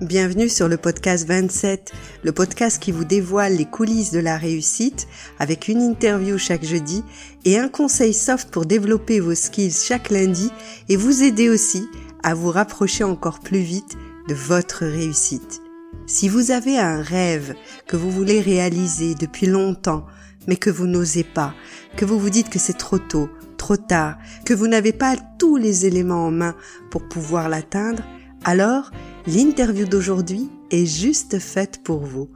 Bienvenue 0.00 0.48
sur 0.50 0.68
le 0.68 0.76
podcast 0.76 1.26
27, 1.26 1.92
le 2.24 2.32
podcast 2.32 2.82
qui 2.82 2.92
vous 2.92 3.04
dévoile 3.04 3.56
les 3.56 3.64
coulisses 3.64 4.10
de 4.10 4.18
la 4.18 4.36
réussite 4.36 5.06
avec 5.38 5.68
une 5.68 5.80
interview 5.80 6.36
chaque 6.36 6.64
jeudi 6.64 7.02
et 7.44 7.58
un 7.58 7.68
conseil 7.68 8.12
soft 8.12 8.50
pour 8.50 8.66
développer 8.66 9.20
vos 9.20 9.34
skills 9.34 9.72
chaque 9.72 10.10
lundi 10.10 10.50
et 10.88 10.96
vous 10.96 11.22
aider 11.22 11.48
aussi 11.48 11.88
à 12.22 12.34
vous 12.34 12.50
rapprocher 12.50 13.04
encore 13.04 13.40
plus 13.40 13.60
vite 13.60 13.96
de 14.28 14.34
votre 14.34 14.84
réussite. 14.84 15.62
Si 16.06 16.28
vous 16.28 16.50
avez 16.50 16.76
un 16.76 17.00
rêve 17.00 17.54
que 17.86 17.96
vous 17.96 18.10
voulez 18.10 18.40
réaliser 18.40 19.14
depuis 19.14 19.46
longtemps 19.46 20.06
mais 20.46 20.56
que 20.56 20.70
vous 20.70 20.86
n'osez 20.86 21.24
pas, 21.24 21.54
que 21.96 22.04
vous 22.04 22.18
vous 22.18 22.30
dites 22.30 22.50
que 22.50 22.58
c'est 22.58 22.76
trop 22.76 22.98
tôt, 22.98 23.30
trop 23.64 23.78
tard, 23.78 24.18
que 24.44 24.52
vous 24.52 24.68
n'avez 24.68 24.92
pas 24.92 25.16
tous 25.38 25.56
les 25.56 25.86
éléments 25.86 26.26
en 26.26 26.30
main 26.30 26.54
pour 26.90 27.08
pouvoir 27.08 27.48
l'atteindre, 27.48 28.02
alors 28.44 28.90
L'interview 29.26 29.86
d'aujourd'hui 29.86 30.50
est 30.70 30.84
juste 30.84 31.38
faite 31.38 31.82
pour 31.82 32.00
vous. 32.00 32.28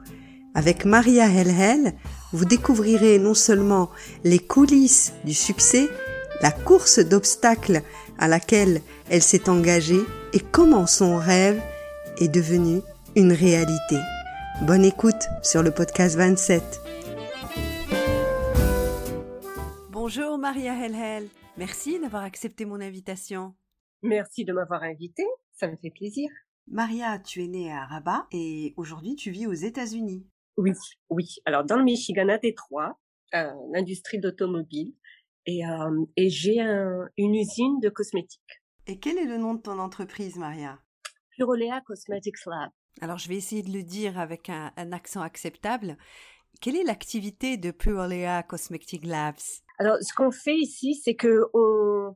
Avec 0.55 0.85
Maria 0.85 1.27
Helhel, 1.27 1.93
vous 2.33 2.45
découvrirez 2.45 3.19
non 3.19 3.35
seulement 3.35 3.91
les 4.23 4.39
coulisses 4.39 5.13
du 5.23 5.35
succès, 5.35 5.87
la 6.41 6.49
course 6.49 6.97
d'obstacles 6.97 7.83
à 8.17 8.27
laquelle 8.27 8.81
elle 9.11 9.21
s'est 9.21 9.49
engagée 9.49 10.01
et 10.33 10.39
comment 10.39 10.87
son 10.87 11.17
rêve 11.17 11.61
est 12.17 12.27
devenu 12.27 12.81
une 13.15 13.33
réalité. 13.33 13.99
Bonne 14.63 14.85
écoute 14.85 15.27
sur 15.43 15.61
le 15.61 15.69
podcast 15.69 16.15
27. 16.15 16.88
Bonjour 20.11 20.39
Maria 20.39 20.73
Helhel, 20.73 21.29
merci 21.55 21.99
d'avoir 21.99 22.23
accepté 22.23 22.65
mon 22.65 22.81
invitation. 22.81 23.53
Merci 24.01 24.43
de 24.43 24.51
m'avoir 24.53 24.81
invité, 24.81 25.23
ça 25.53 25.67
me 25.67 25.77
fait 25.77 25.91
plaisir. 25.91 26.31
Maria, 26.65 27.19
tu 27.19 27.43
es 27.43 27.47
née 27.47 27.71
à 27.71 27.85
Rabat 27.85 28.25
et 28.31 28.73
aujourd'hui 28.75 29.15
tu 29.15 29.29
vis 29.29 29.45
aux 29.45 29.53
États-Unis. 29.53 30.25
Oui, 30.57 30.71
oui. 31.11 31.35
Alors 31.45 31.63
dans 31.63 31.77
le 31.77 31.83
Michigan 31.83 32.27
à 32.27 32.39
Détroit, 32.39 32.99
euh, 33.35 33.51
l'industrie 33.71 34.17
d'automobile 34.17 34.95
et, 35.45 35.63
euh, 35.63 36.03
et 36.17 36.31
j'ai 36.31 36.57
une 36.59 37.35
usine 37.35 37.79
de 37.79 37.89
cosmétiques. 37.89 38.63
Et 38.87 38.97
quel 38.97 39.19
est 39.19 39.27
le 39.27 39.37
nom 39.37 39.53
de 39.53 39.61
ton 39.61 39.77
entreprise, 39.77 40.37
Maria? 40.37 40.79
Purolea 41.37 41.81
Cosmetics 41.85 42.47
Lab. 42.47 42.71
Alors 42.99 43.19
je 43.19 43.29
vais 43.29 43.35
essayer 43.35 43.61
de 43.61 43.71
le 43.71 43.83
dire 43.83 44.17
avec 44.17 44.49
un, 44.49 44.73
un 44.75 44.91
accent 44.91 45.21
acceptable. 45.21 45.99
Quelle 46.61 46.77
est 46.77 46.83
l'activité 46.83 47.57
de 47.57 47.69
Purolea 47.69 48.41
Cosmetics 48.41 49.05
Labs? 49.05 49.61
Alors 49.79 49.97
ce 50.01 50.13
qu'on 50.13 50.31
fait 50.31 50.55
ici, 50.55 50.95
c'est 50.95 51.15
que 51.15 51.45
on 51.53 52.15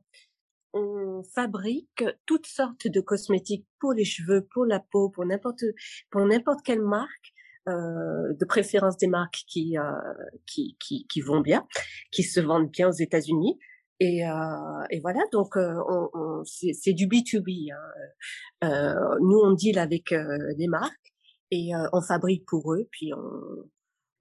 on 0.76 1.22
fabrique 1.34 2.04
toutes 2.26 2.46
sortes 2.46 2.88
de 2.88 3.00
cosmétiques 3.00 3.66
pour 3.78 3.92
les 3.92 4.04
cheveux, 4.04 4.46
pour 4.52 4.64
la 4.64 4.80
peau, 4.80 5.08
pour 5.08 5.24
n'importe 5.24 5.64
pour 6.10 6.26
n'importe 6.26 6.60
quelle 6.64 6.82
marque, 6.82 7.32
euh, 7.68 8.34
de 8.38 8.44
préférence 8.44 8.96
des 8.98 9.06
marques 9.06 9.44
qui, 9.46 9.78
euh, 9.78 9.82
qui, 10.46 10.76
qui 10.80 11.06
qui 11.06 11.20
vont 11.20 11.40
bien, 11.40 11.66
qui 12.10 12.22
se 12.24 12.40
vendent 12.40 12.70
bien 12.70 12.88
aux 12.88 12.92
États-Unis. 12.92 13.58
Et, 14.00 14.26
euh, 14.26 14.84
et 14.90 15.00
voilà, 15.00 15.20
donc 15.32 15.56
euh, 15.56 15.80
on, 15.88 16.08
on, 16.14 16.42
c'est 16.44 16.92
du 16.92 17.06
B2B. 17.06 17.72
Hein. 17.72 18.68
Euh, 18.68 19.18
nous, 19.20 19.38
on 19.38 19.52
deal 19.52 19.78
avec 19.78 20.12
des 20.56 20.66
marques 20.66 21.12
et 21.50 21.70
on 21.92 22.00
fabrique 22.00 22.44
pour 22.46 22.74
eux, 22.74 22.88
puis 22.90 23.12
on, 23.14 23.70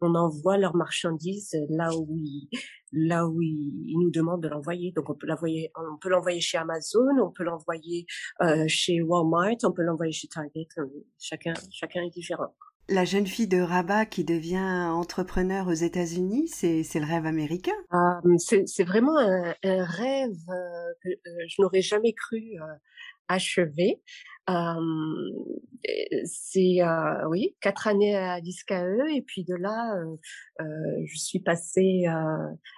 on 0.04 0.16
envoie 0.16 0.58
leurs 0.58 0.76
marchandises 0.76 1.56
là 1.70 1.90
où 1.96 2.08
ils, 2.18 2.50
là 2.92 3.28
où 3.28 3.42
ils, 3.42 3.98
nous 4.00 4.12
demandent 4.12 4.44
de 4.44 4.48
l'envoyer. 4.48 4.92
Donc 4.96 5.10
on 5.10 5.16
peut 5.16 5.28
l'envoyer, 5.28 5.72
on 5.76 5.98
peut 5.98 6.10
l'envoyer 6.10 6.42
chez 6.42 6.58
Amazon, 6.58 7.18
on 7.22 7.32
peut 7.32 7.44
l'envoyer 7.44 8.06
euh, 8.42 8.66
chez 8.68 9.02
Walmart, 9.02 9.58
on 9.64 9.72
peut 9.72 9.84
l'envoyer 9.84 10.14
chez 10.14 10.28
Target. 10.28 10.68
Euh, 10.78 10.86
chacun, 11.20 11.54
chacun 11.72 12.04
est 12.04 12.14
différent. 12.14 12.54
La 12.90 13.06
jeune 13.06 13.26
fille 13.26 13.48
de 13.48 13.62
Rabat 13.62 14.06
qui 14.06 14.26
devient 14.26 14.90
entrepreneur 14.92 15.68
aux 15.68 15.74
États-Unis, 15.74 16.50
c'est, 16.50 16.84
c'est 16.84 17.00
le 17.00 17.06
rêve 17.06 17.26
américain? 17.26 17.72
Ah, 17.92 18.20
c'est, 18.38 18.68
c'est 18.68 18.84
vraiment 18.84 19.18
un, 19.18 19.56
un 19.64 19.86
rêve 19.86 20.36
euh, 20.50 20.94
que 21.02 21.10
euh, 21.10 21.46
je 21.48 21.62
n'aurais 21.62 21.82
jamais 21.82 22.12
cru 22.12 22.58
achever. 23.28 24.02
Euh, 24.50 24.76
c'est 26.26 26.82
euh, 26.82 27.30
oui 27.30 27.56
quatre 27.62 27.88
années 27.88 28.14
à 28.14 28.42
l'ISCAE 28.42 29.16
et 29.16 29.22
puis 29.22 29.46
de 29.46 29.56
là 29.56 29.96
euh 30.60 30.66
je 31.06 31.18
suis 31.18 31.40
passée 31.40 32.04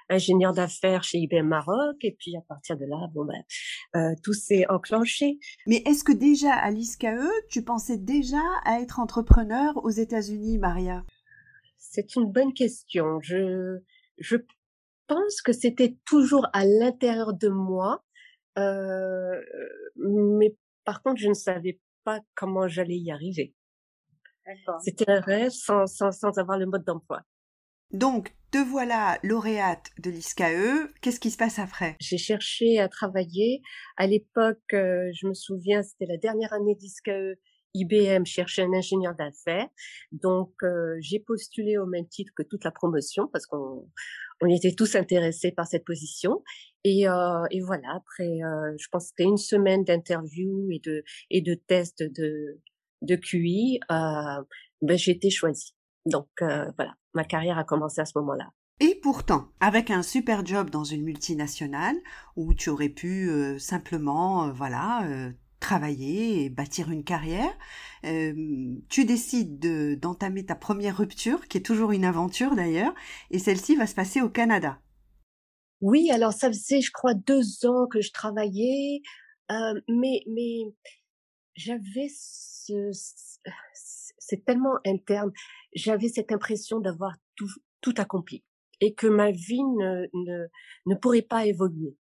ingénieur 0.07 0.53
d'affaires 0.53 1.03
chez 1.03 1.17
IBM 1.17 1.47
Maroc 1.47 1.97
et 2.01 2.16
puis 2.19 2.35
à 2.38 2.41
partir 2.47 2.78
de 2.78 2.85
là 2.85 3.09
bon 3.16 3.25
ben 3.25 4.16
tout 4.22 4.33
s'est 4.33 4.69
enclenché. 4.69 5.39
Mais 5.66 5.78
est-ce 5.88 6.03
que 6.03 6.11
déjà 6.11 6.53
à 6.53 6.69
l'ISCAE 6.69 7.31
tu 7.50 7.63
pensais 7.63 7.97
déjà 7.97 8.44
à 8.63 8.79
être 8.79 9.00
entrepreneur 9.00 9.75
aux 9.83 9.89
États-Unis, 9.89 10.59
Maria? 10.59 11.03
C'est 11.79 12.16
une 12.16 12.31
bonne 12.31 12.53
question. 12.53 13.19
Je 13.22 13.79
je 14.19 14.38
pense 15.07 15.41
que 15.41 15.53
c'était 15.53 15.97
toujours 16.06 16.47
à 16.53 16.66
l'intérieur 16.66 17.33
de 17.33 17.47
moi. 17.47 18.03
Euh, 18.57 19.41
mais 19.95 20.55
par 20.83 21.01
contre, 21.01 21.19
je 21.19 21.29
ne 21.29 21.33
savais 21.33 21.79
pas 22.03 22.19
comment 22.35 22.67
j'allais 22.67 22.97
y 22.97 23.11
arriver. 23.11 23.53
C'était 24.83 25.09
un 25.09 25.21
rêve 25.21 25.51
sans, 25.51 25.88
sans, 25.88 26.11
sans 26.11 26.38
avoir 26.38 26.57
le 26.57 26.67
mode 26.67 26.83
d'emploi. 26.83 27.21
Donc, 27.91 28.35
te 28.51 28.57
voilà 28.57 29.19
lauréate 29.23 29.89
de 29.99 30.09
l'ISCAE. 30.09 30.89
Qu'est-ce 31.01 31.19
qui 31.19 31.31
se 31.31 31.38
passe 31.38 31.59
après? 31.59 31.95
J'ai 31.99 32.17
cherché 32.17 32.79
à 32.79 32.88
travailler. 32.88 33.61
À 33.97 34.07
l'époque, 34.07 34.73
euh, 34.73 35.11
je 35.13 35.27
me 35.27 35.33
souviens, 35.33 35.81
c'était 35.81 36.05
la 36.05 36.17
dernière 36.17 36.53
année 36.53 36.75
d'ISCAE. 36.75 37.35
IBM 37.73 38.25
cherchait 38.25 38.63
un 38.63 38.73
ingénieur 38.73 39.13
d'affaires. 39.15 39.67
Donc, 40.11 40.53
euh, 40.63 40.95
j'ai 41.01 41.19
postulé 41.19 41.77
au 41.77 41.85
même 41.85 42.07
titre 42.07 42.31
que 42.35 42.44
toute 42.44 42.63
la 42.63 42.71
promotion 42.71 43.27
parce 43.27 43.45
qu'on 43.45 43.89
on 44.41 44.50
était 44.50 44.73
tous 44.73 44.96
intéressés 44.96 45.51
par 45.51 45.68
cette 45.68 45.85
position. 45.85 46.44
Et, 46.84 47.07
euh, 47.07 47.44
et 47.51 47.62
voilà, 47.62 47.96
après, 47.96 48.44
euh, 48.44 48.75
je 48.78 48.88
pense 48.91 49.06
que 49.06 49.09
c'était 49.09 49.29
une 49.29 49.38
semaine 49.38 49.84
d'interview 49.84 50.69
et 50.72 50.79
de, 50.79 51.03
et 51.31 51.41
de 51.41 51.56
tests 51.56 52.03
de, 52.03 52.62
de 53.01 53.16
QI, 53.16 53.79
euh, 53.91 54.44
ben, 54.81 54.97
j'ai 54.97 55.12
été 55.12 55.29
choisie. 55.29 55.74
Donc 56.06 56.28
euh, 56.41 56.72
voilà, 56.78 56.94
ma 57.13 57.24
carrière 57.24 57.57
a 57.57 57.63
commencé 57.63 58.01
à 58.01 58.06
ce 58.06 58.18
moment-là. 58.18 58.51
Et 58.81 59.00
pourtant, 59.01 59.47
avec 59.62 59.90
un 59.90 60.03
super 60.03 60.45
job 60.45 60.69
dans 60.69 60.84
une 60.84 61.03
multinationale 61.03 61.95
où 62.35 62.53
tu 62.53 62.69
aurais 62.69 62.90
pu 62.90 63.29
euh, 63.29 63.57
simplement, 63.57 64.47
euh, 64.47 64.51
voilà, 64.51 65.07
travailler 65.65 66.43
et 66.43 66.49
bâtir 66.49 66.91
une 66.91 67.03
carrière, 67.03 67.51
tu 68.03 69.05
décides 69.05 69.57
de, 69.57 69.95
d'entamer 69.95 70.45
ta 70.45 70.55
première 70.55 70.97
rupture, 70.97 71.47
qui 71.47 71.57
est 71.57 71.65
toujours 71.65 71.91
une 71.91 72.05
aventure 72.05 72.55
d'ailleurs, 72.55 72.93
et 73.31 73.39
celle-ci 73.39 73.75
va 73.75 73.87
se 73.87 73.95
passer 73.95 74.21
au 74.21 74.29
Canada. 74.29 74.79
Oui, 75.81 76.11
alors 76.11 76.33
ça 76.33 76.49
faisait, 76.49 76.81
je 76.81 76.91
crois, 76.91 77.15
deux 77.15 77.65
ans 77.65 77.87
que 77.87 77.99
je 77.99 78.11
travaillais, 78.11 79.01
mais 79.49 80.21
mais 80.27 80.71
j'avais 81.55 82.09
ce, 82.09 82.91
c'est 84.19 84.45
tellement 84.45 84.77
interne, 84.85 85.31
j'avais 85.73 86.09
cette 86.09 86.31
impression 86.31 86.79
d'avoir 86.79 87.15
tout 87.35 87.49
tout 87.81 87.95
accompli 87.97 88.43
et 88.81 88.93
que 88.93 89.07
ma 89.07 89.31
vie 89.31 89.63
ne 89.79 90.05
ne, 90.13 90.47
ne 90.85 90.95
pourrait 90.95 91.23
pas 91.23 91.45
évoluer. 91.45 91.97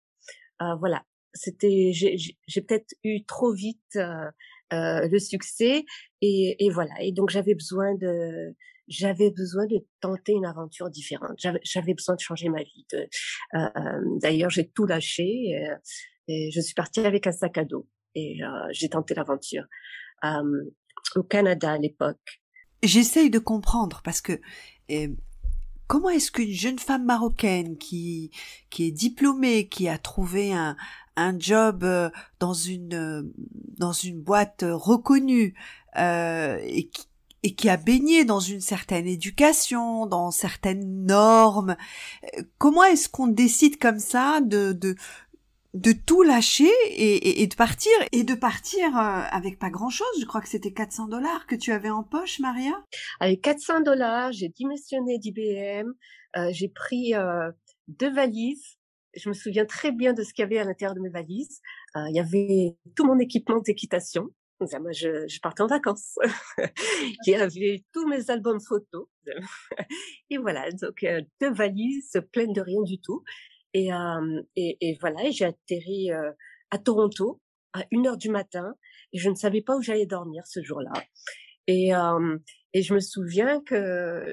Euh, 0.61 0.75
voilà, 0.75 1.03
c'était 1.33 1.91
j'ai 1.93 2.61
peut-être 2.61 2.93
eu 3.03 3.23
trop 3.25 3.53
vite 3.53 3.95
euh, 3.95 4.29
euh, 4.73 5.07
le 5.07 5.19
succès 5.19 5.85
et, 6.21 6.65
et 6.65 6.69
voilà 6.69 6.93
et 7.01 7.11
donc 7.11 7.29
j'avais 7.29 7.55
besoin 7.55 7.95
de 7.95 8.53
j'avais 8.89 9.29
besoin 9.29 9.67
de 9.67 9.85
tenter 10.01 10.33
une 10.33 10.45
aventure 10.45 10.89
différente. 10.89 11.39
J'avais 11.63 11.93
besoin 11.93 12.15
de 12.15 12.19
changer 12.19 12.49
ma 12.49 12.63
vie. 12.63 12.85
Euh, 12.93 13.05
euh, 13.55 13.69
d'ailleurs, 14.21 14.49
j'ai 14.49 14.67
tout 14.67 14.85
lâché 14.85 15.23
et, 15.23 15.69
et, 16.27 16.51
je 16.51 16.59
suis 16.59 16.73
partie 16.73 16.99
avec 17.01 17.27
un 17.27 17.31
sac 17.31 17.57
à 17.57 17.65
dos 17.65 17.87
et 18.15 18.43
euh, 18.43 18.47
j'ai 18.71 18.89
tenté 18.89 19.13
l'aventure 19.13 19.63
au 21.15 21.23
Canada 21.23 21.71
à 21.71 21.77
l'époque. 21.77 22.41
J'essaye 22.83 23.29
de 23.29 23.39
comprendre 23.39 24.01
parce 24.03 24.21
que 24.21 24.41
comment 25.87 26.09
est-ce 26.09 26.31
qu'une 26.31 26.51
jeune 26.51 26.79
femme 26.79 27.05
marocaine 27.05 27.77
qui 27.77 28.31
qui 28.69 28.85
est 28.87 28.91
diplômée, 28.91 29.69
qui 29.69 29.87
a 29.87 29.97
trouvé 29.97 30.51
un 30.51 30.75
un 31.19 31.37
job 31.37 31.85
dans 32.39 32.53
une 32.53 33.31
dans 33.77 33.91
une 33.91 34.21
boîte 34.21 34.65
reconnue 34.67 35.53
euh, 35.97 36.57
et 36.63 36.87
qui 36.89 37.09
et 37.43 37.55
qui 37.55 37.69
a 37.69 37.77
baigné 37.77 38.25
dans 38.25 38.39
une 38.39 38.61
certaine 38.61 39.07
éducation, 39.07 40.05
dans 40.05 40.31
certaines 40.31 41.05
normes. 41.05 41.75
Euh, 42.37 42.43
comment 42.57 42.83
est-ce 42.83 43.09
qu'on 43.09 43.27
décide 43.27 43.77
comme 43.77 43.99
ça 43.99 44.41
de, 44.41 44.73
de, 44.73 45.91
tout 46.05 46.23
lâcher 46.23 46.69
et, 46.89 47.47
de 47.47 47.55
partir 47.55 47.91
et 48.11 48.23
de 48.23 48.33
partir 48.33 48.97
euh, 48.97 49.21
avec 49.31 49.59
pas 49.59 49.69
grand 49.69 49.89
chose. 49.89 50.07
Je 50.19 50.25
crois 50.25 50.41
que 50.41 50.49
c'était 50.49 50.73
400 50.73 51.07
dollars 51.07 51.47
que 51.47 51.55
tu 51.55 51.71
avais 51.71 51.89
en 51.89 52.03
poche, 52.03 52.39
Maria. 52.39 52.73
Avec 53.19 53.41
400 53.41 53.81
dollars, 53.81 54.31
j'ai 54.33 54.49
démissionné 54.49 55.17
d'IBM. 55.17 55.93
Euh, 56.35 56.49
j'ai 56.51 56.69
pris 56.69 57.15
euh, 57.15 57.51
deux 57.87 58.13
valises 58.13 58.78
je 59.15 59.29
me 59.29 59.33
souviens 59.33 59.65
très 59.65 59.91
bien 59.91 60.13
de 60.13 60.23
ce 60.23 60.33
qu'il 60.33 60.43
y 60.43 60.45
avait 60.45 60.59
à 60.59 60.63
l'intérieur 60.63 60.95
de 60.95 61.01
mes 61.01 61.09
valises. 61.09 61.61
Euh, 61.95 62.05
il 62.09 62.15
y 62.15 62.19
avait 62.19 62.77
tout 62.95 63.05
mon 63.05 63.19
équipement 63.19 63.59
d'équitation. 63.59 64.29
Moi, 64.59 64.91
je, 64.91 65.25
je, 65.27 65.39
partais 65.39 65.63
en 65.63 65.67
vacances. 65.67 66.15
il 67.25 67.31
y 67.31 67.35
avait 67.35 67.83
tous 67.93 68.05
mes 68.07 68.29
albums 68.29 68.59
photos. 68.59 69.07
et 70.29 70.37
voilà, 70.37 70.69
donc 70.71 71.03
euh, 71.03 71.21
deux 71.39 71.51
valises 71.51 72.21
pleines 72.33 72.53
de 72.53 72.61
rien 72.61 72.81
du 72.81 72.99
tout. 72.99 73.23
Et, 73.73 73.93
euh, 73.93 74.41
et, 74.55 74.97
voilà, 74.99 75.29
j'ai 75.31 75.45
atterri 75.45 76.11
euh, 76.11 76.31
à 76.71 76.77
Toronto 76.77 77.39
à 77.73 77.85
une 77.91 78.07
heure 78.07 78.17
du 78.17 78.29
matin 78.29 78.73
et 79.13 79.19
je 79.19 79.29
ne 79.29 79.35
savais 79.35 79.61
pas 79.61 79.77
où 79.77 79.81
j'allais 79.81 80.07
dormir 80.07 80.45
ce 80.47 80.61
jour-là. 80.61 80.91
Et, 81.67 81.91
je 81.91 82.93
me 82.93 82.99
souviens 82.99 83.61
que 83.61 84.23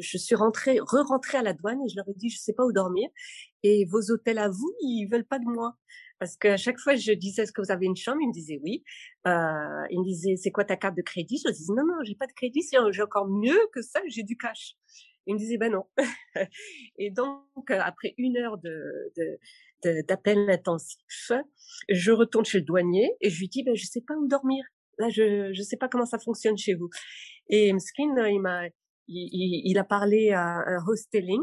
je 0.00 0.18
suis 0.18 0.36
rentrée, 0.36 0.78
re-rentrée 0.80 1.38
à 1.38 1.42
la 1.42 1.52
douane 1.52 1.80
et 1.84 1.88
je 1.88 1.96
leur 1.96 2.08
ai 2.08 2.14
dit, 2.14 2.30
je 2.30 2.38
sais 2.38 2.52
pas 2.52 2.64
où 2.64 2.72
dormir. 2.72 3.08
Et 3.68 3.84
vos 3.84 4.12
hôtels 4.12 4.38
à 4.38 4.48
vous, 4.48 4.72
ils 4.80 5.08
veulent 5.10 5.26
pas 5.26 5.40
de 5.40 5.44
moi. 5.44 5.74
Parce 6.20 6.36
qu'à 6.36 6.56
chaque 6.56 6.78
fois, 6.78 6.94
je 6.94 7.12
disais, 7.12 7.42
est-ce 7.42 7.52
que 7.52 7.60
vous 7.60 7.72
avez 7.72 7.86
une 7.86 7.96
chambre? 7.96 8.18
Ils 8.22 8.28
me 8.28 8.32
disaient 8.32 8.60
oui. 8.62 8.84
Euh, 9.26 9.82
ils 9.90 9.98
me 9.98 10.04
disaient, 10.04 10.36
c'est 10.36 10.52
quoi 10.52 10.64
ta 10.64 10.76
carte 10.76 10.96
de 10.96 11.02
crédit? 11.02 11.42
Je 11.44 11.50
disais, 11.50 11.72
non, 11.74 11.84
non, 11.84 11.94
j'ai 12.04 12.14
pas 12.14 12.28
de 12.28 12.32
crédit, 12.32 12.62
j'ai 12.90 13.02
encore 13.02 13.28
mieux 13.28 13.58
que 13.72 13.82
ça, 13.82 14.00
j'ai 14.06 14.22
du 14.22 14.36
cash. 14.36 14.76
Ils 15.26 15.34
me 15.34 15.38
disaient, 15.38 15.58
ben 15.58 15.72
non. 15.72 15.84
et 16.98 17.10
donc, 17.10 17.70
après 17.70 18.14
une 18.18 18.36
heure 18.36 18.56
de, 18.58 19.12
d'appel 20.06 20.48
intensif, 20.48 21.32
je 21.88 22.12
retourne 22.12 22.44
chez 22.44 22.60
le 22.60 22.64
douanier 22.64 23.10
et 23.20 23.28
je 23.28 23.40
lui 23.40 23.48
dis, 23.48 23.64
ben, 23.64 23.74
je 23.74 23.84
sais 23.84 24.00
pas 24.06 24.14
où 24.14 24.28
dormir. 24.28 24.64
Là, 24.98 25.08
je 25.08 25.52
je 25.52 25.62
sais 25.62 25.76
pas 25.76 25.88
comment 25.88 26.06
ça 26.06 26.20
fonctionne 26.20 26.56
chez 26.56 26.74
vous. 26.74 26.88
Et 27.48 27.72
Mskin, 27.72 28.14
il 28.28 28.40
m'a, 28.40 28.68
il, 29.08 29.62
il, 29.64 29.78
a 29.78 29.84
parlé 29.84 30.30
à 30.30 30.62
un 30.66 30.86
hosteling. 30.86 31.42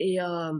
Et, 0.00 0.20
euh, 0.20 0.52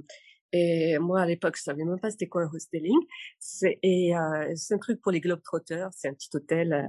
et 0.53 0.99
moi, 0.99 1.23
à 1.23 1.27
l'époque, 1.27 1.57
je 1.57 1.63
savais 1.63 1.85
même 1.85 1.99
pas 2.01 2.11
c'était 2.11 2.29
quoi 2.29 2.43
un 2.43 2.51
hosteling. 2.53 2.99
C'est, 3.41 3.79
et, 3.83 4.17
euh, 4.17 4.53
c'est 4.55 4.75
un 4.75 4.79
truc 4.79 5.01
pour 5.01 5.13
les 5.13 5.21
globetrotters. 5.21 5.89
C'est 5.93 6.09
un 6.09 6.15
petit 6.15 6.31
hôtel. 6.35 6.89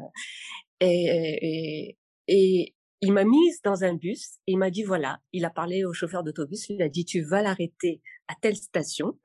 Et, 0.80 1.08
et, 1.42 1.98
et 2.28 2.76
il 3.02 3.14
m'a 3.14 3.24
mise 3.24 3.62
dans 3.64 3.84
un 3.84 3.96
bus 3.96 4.38
et 4.48 4.54
il 4.54 4.58
m'a 4.58 4.70
dit 4.70 4.84
voilà, 4.84 5.20
il 5.34 5.46
a 5.46 5.50
parlé 5.50 5.86
au 5.86 5.94
chauffeur 5.94 6.24
d'autobus, 6.24 6.70
il 6.70 6.82
a 6.84 6.90
dit 6.90 7.04
tu 7.04 7.22
vas 7.22 7.42
l'arrêter 7.42 8.02
à 8.28 8.36
telle 8.40 8.56
station 8.56 9.20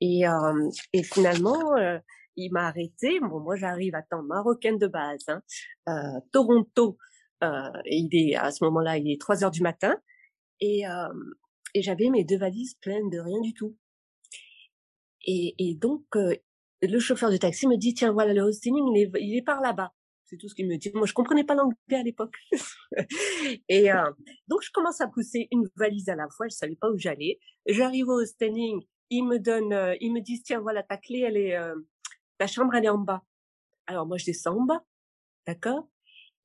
et, 0.00 0.28
euh, 0.28 0.70
et 0.92 1.02
finalement 1.02 1.74
il 2.38 2.52
m'a 2.52 2.68
arrêté. 2.68 3.20
Bon, 3.20 3.40
moi 3.40 3.56
j'arrive 3.56 3.94
à 3.94 4.02
temps 4.02 4.22
marocaine 4.22 4.78
de 4.78 4.86
base, 4.86 5.24
hein, 5.28 5.42
euh, 5.88 6.20
Toronto. 6.32 6.96
Euh, 7.44 7.70
et 7.84 7.96
il 7.96 8.10
est 8.14 8.36
à 8.36 8.50
ce 8.50 8.64
moment-là, 8.64 8.96
il 8.98 9.10
est 9.10 9.20
3 9.20 9.44
heures 9.44 9.50
du 9.50 9.62
matin 9.62 9.96
et, 10.60 10.88
euh, 10.88 11.08
et 11.74 11.82
j'avais 11.82 12.10
mes 12.10 12.24
deux 12.24 12.38
valises 12.38 12.74
pleines 12.74 13.10
de 13.10 13.18
rien 13.18 13.40
du 13.40 13.54
tout. 13.54 13.76
Et, 15.26 15.54
et 15.58 15.74
donc 15.74 16.04
euh, 16.16 16.34
le 16.82 16.98
chauffeur 16.98 17.30
de 17.30 17.36
taxi 17.36 17.66
me 17.66 17.76
dit 17.76 17.94
tiens 17.94 18.12
voilà 18.12 18.32
le 18.32 18.42
hosting 18.42 18.74
il 18.76 19.02
est, 19.02 19.10
il 19.20 19.36
est 19.36 19.42
par 19.42 19.60
là-bas. 19.60 19.92
C'est 20.28 20.36
tout 20.36 20.48
ce 20.48 20.54
qu'il 20.54 20.68
me 20.68 20.76
dit. 20.76 20.90
Moi, 20.92 21.06
je 21.06 21.14
comprenais 21.14 21.44
pas 21.44 21.54
l'anglais 21.54 21.76
à 21.92 22.02
l'époque. 22.02 22.36
et 23.68 23.90
euh, 23.90 24.10
donc, 24.46 24.60
je 24.62 24.70
commence 24.70 25.00
à 25.00 25.08
pousser 25.08 25.48
une 25.50 25.66
valise 25.74 26.10
à 26.10 26.16
la 26.16 26.28
fois. 26.28 26.48
Je 26.48 26.54
savais 26.54 26.76
pas 26.76 26.90
où 26.90 26.98
j'allais. 26.98 27.38
J'arrive 27.66 28.08
au 28.08 28.22
standing. 28.26 28.84
Ils 29.08 29.24
me 29.24 29.38
donnent, 29.38 29.72
euh, 29.72 29.96
ils 30.02 30.12
me 30.12 30.20
disent, 30.20 30.42
tiens, 30.42 30.60
voilà, 30.60 30.82
ta 30.82 30.98
clé, 30.98 31.20
elle 31.20 31.38
est, 31.38 31.56
euh, 31.56 31.74
ta 32.36 32.46
chambre, 32.46 32.74
elle 32.74 32.84
est 32.84 32.90
en 32.90 32.98
bas. 32.98 33.22
Alors, 33.86 34.06
moi, 34.06 34.18
je 34.18 34.26
descends 34.26 34.58
en 34.58 34.64
bas. 34.66 34.84
D'accord? 35.46 35.88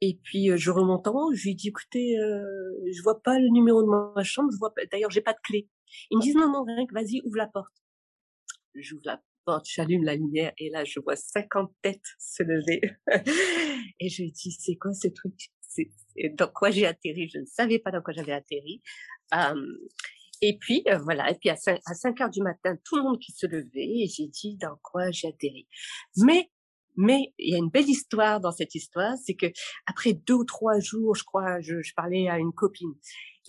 Et 0.06 0.20
puis, 0.22 0.50
je 0.58 0.70
remonte 0.70 1.08
en 1.08 1.14
haut. 1.14 1.34
Je 1.34 1.44
lui 1.44 1.56
dis, 1.56 1.70
écoutez, 1.70 2.18
je 2.18 3.02
vois 3.04 3.22
pas 3.22 3.40
le 3.40 3.48
numéro 3.48 3.82
de 3.82 3.88
ma 3.88 4.24
chambre. 4.24 4.50
Je 4.52 4.58
vois 4.58 4.74
pas, 4.74 4.82
d'ailleurs, 4.92 5.12
j'ai 5.12 5.22
pas 5.22 5.32
de 5.32 5.40
clé. 5.42 5.70
Ils 6.12 6.18
me 6.18 6.22
disent, 6.22 6.36
non, 6.36 6.52
non, 6.52 6.66
vas-y, 6.92 7.22
ouvre 7.24 7.38
la 7.38 7.48
porte. 7.48 7.74
J'ouvre 8.76 9.04
la 9.06 9.22
porte, 9.46 9.66
j'allume 9.66 10.04
la 10.04 10.16
lumière 10.16 10.52
et 10.58 10.70
là, 10.70 10.84
je 10.84 11.00
vois 11.00 11.16
50 11.16 11.72
têtes 11.82 12.02
se 12.20 12.44
lever. 12.44 12.82
et 14.00 14.10
je 14.10 14.24
lui 14.24 14.34
dis, 14.34 14.52
c'est 14.52 14.76
quoi 14.76 14.94
ce 14.94 15.08
truc? 15.08 15.36
C'est, 15.62 15.90
Dans 16.34 16.50
quoi 16.50 16.70
j'ai 16.70 16.86
atterri? 16.86 17.30
Je 17.30 17.40
ne 17.40 17.46
savais 17.46 17.80
pas 17.80 17.92
dans 17.92 18.02
quoi 18.02 18.14
j'avais 18.14 18.34
atterri. 18.34 18.82
et 20.42 20.58
puis, 20.60 20.84
euh, 20.90 20.98
voilà. 20.98 21.32
Et 21.32 21.36
puis, 21.36 21.50
à 21.50 21.56
5, 21.56 21.80
à 21.86 21.94
5 21.94 22.20
heures 22.20 22.30
du 22.30 22.42
matin, 22.42 22.76
tout 22.84 22.98
le 22.98 23.04
monde 23.04 23.20
qui 23.20 23.32
se 23.32 23.46
levait 23.46 24.04
et 24.04 24.08
j'ai 24.08 24.28
dit 24.28 24.58
dans 24.58 24.78
quoi 24.82 25.12
j'ai 25.12 25.30
atterri. 25.30 25.66
Mais 26.18 26.50
mais 26.96 27.34
il 27.38 27.54
y 27.54 27.56
a 27.56 27.58
une 27.58 27.70
belle 27.70 27.90
histoire 27.90 28.40
dans 28.40 28.52
cette 28.52 28.76
histoire, 28.76 29.16
c'est 29.24 29.36
que 29.36 29.48
après 29.86 30.14
deux 30.14 30.36
ou 30.36 30.46
trois 30.46 30.80
jours, 30.80 31.16
je 31.16 31.24
crois, 31.24 31.60
je, 31.62 31.82
je 31.82 31.94
parlais 31.96 32.28
à 32.30 32.38
une 32.38 32.54
copine 32.54 32.94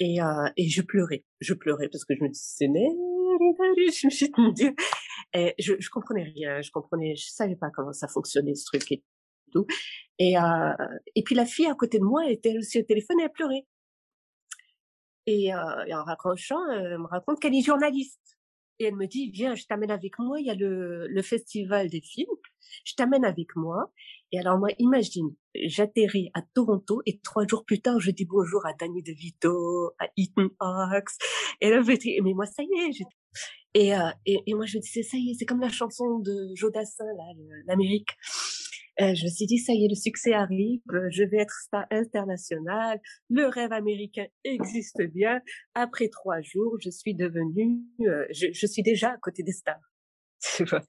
et, 0.00 0.20
euh, 0.22 0.48
et 0.56 0.68
je 0.68 0.82
pleurais, 0.82 1.24
je 1.40 1.54
pleurais 1.54 1.88
parce 1.88 2.04
que 2.04 2.14
je 2.14 2.22
me 2.22 2.28
disais 2.28 2.68
je 2.68 4.06
me 4.06 4.10
suis 4.10 4.30
dit, 4.54 4.70
et 5.34 5.54
je, 5.58 5.74
je 5.78 5.90
comprenais 5.90 6.24
rien, 6.24 6.62
je 6.62 6.70
comprenais, 6.70 7.16
je 7.16 7.28
savais 7.28 7.56
pas 7.56 7.70
comment 7.70 7.92
ça 7.92 8.08
fonctionnait 8.08 8.54
ce 8.54 8.64
truc 8.64 8.90
et 8.92 9.02
tout. 9.52 9.66
Et, 10.18 10.38
euh, 10.38 10.72
et 11.14 11.22
puis 11.22 11.34
la 11.34 11.46
fille 11.46 11.66
à 11.66 11.74
côté 11.74 11.98
de 11.98 12.04
moi 12.04 12.28
était 12.30 12.56
aussi 12.56 12.78
au 12.78 12.82
téléphone 12.82 13.20
et 13.20 13.24
elle 13.24 13.32
pleurait. 13.32 13.66
Et, 15.26 15.54
euh, 15.54 15.84
et 15.86 15.94
en 15.94 16.04
raccrochant, 16.04 16.60
elle 16.70 16.98
me 16.98 17.06
raconte 17.06 17.40
qu'elle 17.40 17.54
est 17.54 17.62
journaliste. 17.62 18.33
Et 18.78 18.86
elle 18.86 18.96
me 18.96 19.06
dit, 19.06 19.30
viens, 19.30 19.54
je 19.54 19.64
t'amène 19.66 19.90
avec 19.90 20.18
moi, 20.18 20.40
il 20.40 20.46
y 20.46 20.50
a 20.50 20.54
le, 20.54 21.06
le 21.06 21.22
festival 21.22 21.88
des 21.88 22.00
films, 22.00 22.26
je 22.84 22.94
t'amène 22.94 23.24
avec 23.24 23.54
moi. 23.56 23.92
Et 24.32 24.38
alors 24.38 24.58
moi, 24.58 24.68
imagine, 24.78 25.34
j'atterris 25.54 26.30
à 26.34 26.42
Toronto 26.54 27.00
et 27.06 27.20
trois 27.20 27.46
jours 27.46 27.64
plus 27.64 27.80
tard, 27.80 28.00
je 28.00 28.10
dis 28.10 28.24
bonjour 28.24 28.66
à 28.66 28.72
Danny 28.72 29.02
DeVito, 29.02 29.92
à 30.00 30.08
Ethan 30.16 30.48
Hawks. 30.58 31.12
Et 31.60 31.70
là, 31.70 31.82
je 31.82 31.92
dis, 31.92 32.20
mais 32.20 32.34
moi, 32.34 32.46
ça 32.46 32.62
y 32.62 32.88
est. 32.88 33.04
Et, 33.74 33.94
euh, 33.94 34.10
et, 34.26 34.38
et, 34.46 34.54
moi, 34.54 34.66
je 34.66 34.78
me 34.78 34.82
disais, 34.82 35.02
ça 35.02 35.16
y 35.16 35.30
est, 35.30 35.34
c'est 35.34 35.46
comme 35.46 35.60
la 35.60 35.68
chanson 35.68 36.20
de 36.20 36.50
Jodassin, 36.54 37.04
là, 37.04 37.24
l'Amérique. 37.66 38.10
Euh, 39.00 39.14
je 39.14 39.24
me 39.24 39.30
suis 39.30 39.46
dit, 39.46 39.58
ça 39.58 39.72
y 39.72 39.84
est, 39.84 39.88
le 39.88 39.96
succès 39.96 40.32
arrive, 40.32 40.80
je 41.10 41.24
vais 41.24 41.38
être 41.38 41.54
star 41.64 41.84
international, 41.90 43.00
le 43.28 43.46
rêve 43.46 43.72
américain 43.72 44.26
existe 44.44 45.02
bien. 45.12 45.40
Après 45.74 46.08
trois 46.08 46.40
jours, 46.42 46.76
je 46.80 46.90
suis 46.90 47.14
devenue, 47.14 47.82
euh, 48.02 48.24
je, 48.30 48.66
suis 48.66 48.82
déjà 48.82 49.10
à 49.10 49.16
côté 49.16 49.42
des 49.42 49.52
stars. 49.52 49.80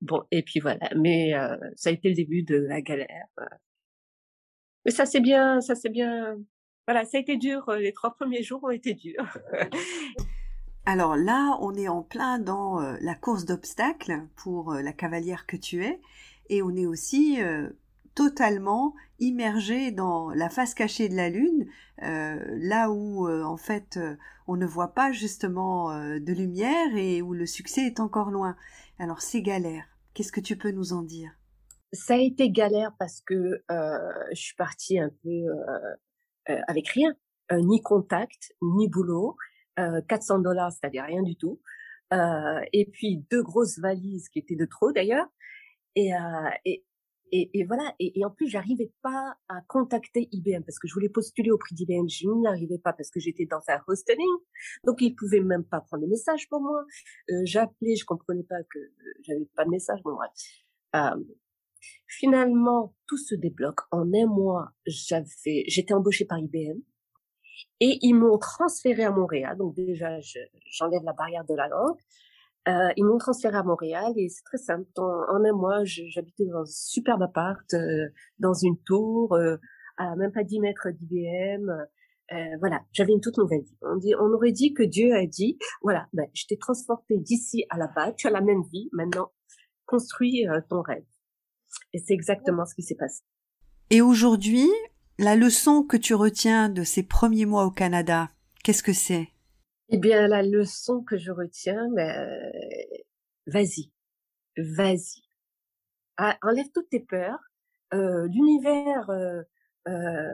bon, 0.00 0.22
et 0.30 0.42
puis 0.42 0.60
voilà, 0.60 0.90
mais 0.96 1.34
euh, 1.34 1.56
ça 1.76 1.90
a 1.90 1.92
été 1.92 2.08
le 2.08 2.14
début 2.14 2.42
de 2.42 2.56
la 2.56 2.80
galère. 2.80 3.26
Mais 4.84 4.90
ça 4.90 5.06
c'est 5.06 5.20
bien, 5.20 5.60
ça 5.60 5.74
c'est 5.74 5.90
bien. 5.90 6.36
Voilà, 6.86 7.04
ça 7.04 7.18
a 7.18 7.20
été 7.20 7.36
dur. 7.36 7.68
Euh, 7.68 7.78
les 7.78 7.92
trois 7.92 8.14
premiers 8.14 8.42
jours 8.42 8.62
ont 8.64 8.70
été 8.70 8.94
durs. 8.94 9.38
Alors 10.86 11.16
là, 11.16 11.58
on 11.60 11.74
est 11.74 11.88
en 11.88 12.02
plein 12.02 12.38
dans 12.38 12.80
euh, 12.80 12.96
la 13.00 13.14
course 13.14 13.44
d'obstacles 13.44 14.26
pour 14.36 14.74
la 14.74 14.92
cavalière 14.92 15.46
que 15.46 15.56
tu 15.56 15.84
es, 15.84 16.00
et 16.50 16.62
on 16.62 16.76
est 16.76 16.86
aussi 16.86 17.38
totalement 18.14 18.94
immergé 19.18 19.92
dans 19.92 20.30
la 20.30 20.48
face 20.48 20.74
cachée 20.74 21.08
de 21.08 21.14
la 21.14 21.28
Lune, 21.28 21.66
euh, 22.02 22.38
là 22.58 22.90
où 22.90 23.28
euh, 23.28 23.42
en 23.42 23.56
fait 23.56 23.96
euh, 23.96 24.16
on 24.46 24.56
ne 24.56 24.66
voit 24.66 24.94
pas 24.94 25.12
justement 25.12 25.90
de 26.18 26.32
lumière 26.32 26.96
et 26.96 27.22
où 27.22 27.34
le 27.34 27.46
succès 27.46 27.82
est 27.82 28.00
encore 28.00 28.30
loin. 28.30 28.56
Alors 28.98 29.20
c'est 29.20 29.42
galère. 29.42 29.84
Qu'est-ce 30.12 30.32
que 30.32 30.40
tu 30.40 30.56
peux 30.56 30.72
nous 30.72 30.92
en 30.92 31.02
dire? 31.02 31.30
Ça 31.92 32.14
a 32.14 32.18
été 32.18 32.50
galère 32.50 32.92
parce 32.98 33.20
que 33.20 33.62
je 33.68 34.40
suis 34.40 34.56
partie 34.56 34.98
un 34.98 35.10
peu 35.22 35.46
avec 36.66 36.88
rien, 36.88 37.14
ni 37.52 37.80
contact, 37.80 38.52
ni 38.60 38.88
boulot, 38.88 39.36
400 39.76 40.40
dollars, 40.40 40.72
c'est-à-dire 40.72 41.04
rien 41.04 41.22
du 41.22 41.36
tout, 41.36 41.60
et 42.12 42.90
puis 42.92 43.24
deux 43.30 43.44
grosses 43.44 43.78
valises 43.78 44.28
qui 44.30 44.40
étaient 44.40 44.56
de 44.56 44.66
trop 44.66 44.90
d'ailleurs. 44.90 45.28
Et, 45.96 46.10
et, 46.64 46.84
et, 47.32 47.50
et 47.54 47.64
voilà. 47.64 47.94
Et, 47.98 48.18
et, 48.18 48.24
en 48.24 48.30
plus, 48.30 48.48
j'arrivais 48.48 48.92
pas 49.02 49.36
à 49.48 49.60
contacter 49.68 50.28
IBM 50.32 50.62
parce 50.62 50.78
que 50.78 50.88
je 50.88 50.94
voulais 50.94 51.08
postuler 51.08 51.50
au 51.50 51.58
prix 51.58 51.74
d'IBM. 51.74 52.08
Je 52.08 52.28
n'y 52.28 52.46
arrivais 52.46 52.78
pas 52.78 52.92
parce 52.92 53.10
que 53.10 53.20
j'étais 53.20 53.46
dans 53.46 53.62
un 53.68 53.80
hosting. 53.86 54.16
Donc, 54.84 55.00
ils 55.00 55.14
pouvaient 55.14 55.40
même 55.40 55.64
pas 55.64 55.80
prendre 55.80 56.02
des 56.02 56.10
messages 56.10 56.48
pour 56.48 56.60
moi. 56.60 56.84
Euh, 57.30 57.42
J'appelais, 57.44 57.96
je 57.96 58.04
comprenais 58.04 58.44
pas 58.44 58.62
que 58.62 58.78
j'avais 59.22 59.46
pas 59.56 59.64
de 59.64 59.70
message. 59.70 60.00
Bon, 60.02 60.14
bref. 60.14 60.30
Euh, 60.96 61.22
finalement, 62.08 62.94
tout 63.06 63.16
se 63.16 63.34
débloque. 63.34 63.80
En 63.90 64.12
un 64.12 64.26
mois, 64.26 64.70
j'avais, 64.86 65.64
j'étais 65.66 65.94
embauchée 65.94 66.24
par 66.24 66.38
IBM. 66.38 66.80
Et 67.80 67.98
ils 68.02 68.14
m'ont 68.14 68.38
transféré 68.38 69.04
à 69.04 69.10
Montréal. 69.10 69.56
Donc 69.56 69.74
déjà, 69.74 70.18
j'enlève 70.66 71.02
la 71.04 71.12
barrière 71.12 71.44
de 71.44 71.54
la 71.54 71.68
langue. 71.68 71.98
Euh, 72.68 72.90
ils 72.96 73.04
m'ont 73.04 73.18
transféré 73.18 73.56
à 73.56 73.62
Montréal 73.62 74.12
et 74.16 74.28
c'est 74.28 74.44
très 74.44 74.58
simple. 74.58 74.86
En, 74.96 75.44
un 75.44 75.52
mois, 75.52 75.84
j'habitais 75.84 76.44
dans 76.44 76.60
un 76.60 76.66
superbe 76.66 77.22
appart, 77.22 77.72
euh, 77.74 78.08
dans 78.38 78.52
une 78.52 78.76
tour, 78.84 79.34
euh, 79.34 79.56
à 79.96 80.14
même 80.16 80.32
pas 80.32 80.44
10 80.44 80.60
mètres 80.60 80.88
d'IBM. 80.90 81.70
Euh, 82.32 82.56
voilà, 82.60 82.82
j'avais 82.92 83.12
une 83.12 83.20
toute 83.20 83.38
nouvelle 83.38 83.62
vie. 83.62 83.76
On, 83.82 83.96
dit, 83.96 84.14
on 84.14 84.32
aurait 84.32 84.52
dit 84.52 84.72
que 84.72 84.84
Dieu 84.84 85.14
a 85.14 85.26
dit, 85.26 85.58
voilà, 85.82 86.06
ben, 86.12 86.26
je 86.32 86.44
t'ai 86.46 86.56
transporté 86.56 87.18
d'ici 87.18 87.64
à 87.70 87.76
là-bas, 87.76 88.12
tu 88.12 88.28
as 88.28 88.30
la 88.30 88.40
même 88.40 88.62
vie, 88.72 88.88
maintenant 88.92 89.32
construis 89.86 90.46
euh, 90.48 90.60
ton 90.68 90.82
rêve. 90.82 91.04
Et 91.92 91.98
c'est 91.98 92.14
exactement 92.14 92.64
ce 92.64 92.74
qui 92.74 92.82
s'est 92.82 92.94
passé. 92.94 93.22
Et 93.90 94.00
aujourd'hui, 94.00 94.68
la 95.18 95.34
leçon 95.34 95.82
que 95.82 95.96
tu 95.96 96.14
retiens 96.14 96.68
de 96.68 96.84
ces 96.84 97.02
premiers 97.02 97.46
mois 97.46 97.64
au 97.64 97.70
Canada, 97.72 98.30
qu'est-ce 98.62 98.84
que 98.84 98.92
c'est? 98.92 99.28
Eh 99.92 99.98
bien, 99.98 100.28
la 100.28 100.42
leçon 100.42 101.02
que 101.02 101.18
je 101.18 101.32
retiens, 101.32 101.88
ben, 101.92 102.52
vas-y, 103.46 103.90
vas-y. 104.56 105.22
Ah, 106.16 106.38
enlève 106.42 106.70
toutes 106.72 106.90
tes 106.90 107.00
peurs. 107.00 107.40
Euh, 107.92 108.28
l'univers, 108.28 109.10
euh, 109.10 109.42
euh, 109.88 110.32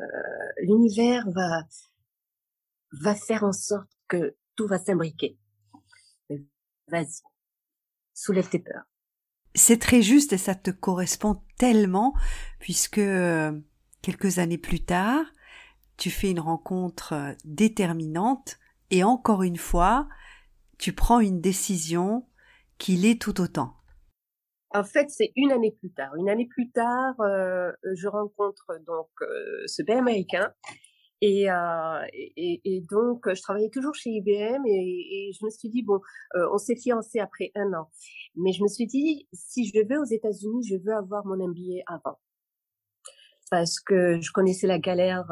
l'univers 0.58 1.25
va 1.30 1.62
va 3.00 3.14
faire 3.14 3.44
en 3.44 3.52
sorte 3.52 3.90
que 4.08 4.36
tout 4.56 4.66
va 4.66 4.78
s'imbriquer. 4.78 5.38
Vas-y, 6.88 7.22
soulève 8.12 8.50
tes 8.50 8.58
peurs. 8.58 8.84
C'est 9.54 9.80
très 9.80 10.02
juste 10.02 10.34
et 10.34 10.38
ça 10.38 10.54
te 10.54 10.70
correspond 10.70 11.42
tellement 11.56 12.14
puisque 12.60 13.00
quelques 14.02 14.38
années 14.38 14.58
plus 14.58 14.84
tard, 14.84 15.25
tu 15.96 16.10
fais 16.10 16.30
une 16.30 16.40
rencontre 16.40 17.34
déterminante 17.44 18.58
et 18.90 19.05
encore 19.05 19.43
une 19.43 19.57
fois, 19.57 20.09
tu 20.78 20.93
prends 20.93 21.21
une 21.21 21.40
décision 21.40 22.26
qui 22.78 22.97
l'est 22.97 23.21
tout 23.21 23.40
autant. 23.40 23.75
En 24.75 24.85
fait, 24.85 25.09
c'est 25.11 25.33
une 25.37 25.52
année 25.52 25.75
plus 25.78 25.93
tard. 25.93 26.14
Une 26.16 26.28
année 26.28 26.47
plus 26.47 26.71
tard, 26.71 27.19
euh, 27.21 27.73
je 27.95 28.09
rencontre 28.09 28.78
donc 28.87 29.09
euh, 29.23 29.62
ce 29.66 29.83
bel 29.83 29.99
américain 29.99 30.52
et, 31.23 31.50
euh, 31.50 32.02
et, 32.37 32.85
donc 32.90 33.33
je 33.33 33.40
travaillais 33.40 33.71
toujours 33.71 33.95
chez 33.95 34.11
IBM 34.11 34.66
et, 34.66 35.31
je 35.33 35.45
me 35.45 35.50
suis 35.50 35.71
dit 35.71 35.83
bon, 35.83 36.00
euh, 36.35 36.47
on 36.52 36.59
s'est 36.59 36.76
fiancé 36.76 37.21
après 37.21 37.52
un 37.55 37.73
an, 37.73 37.90
mais 38.35 38.52
je 38.52 38.62
me 38.62 38.69
suis 38.69 38.87
dit 38.87 39.26
si 39.33 39.66
je 39.66 39.81
vais 39.81 39.97
aux 39.97 40.05
États-Unis, 40.05 40.66
je 40.69 40.76
veux 40.76 40.95
avoir 40.95 41.25
mon 41.25 41.37
MBA 41.37 41.83
avant 41.87 42.19
parce 43.50 43.81
que 43.81 44.21
je 44.21 44.31
connaissais 44.33 44.66
la 44.66 44.78
galère 44.78 45.25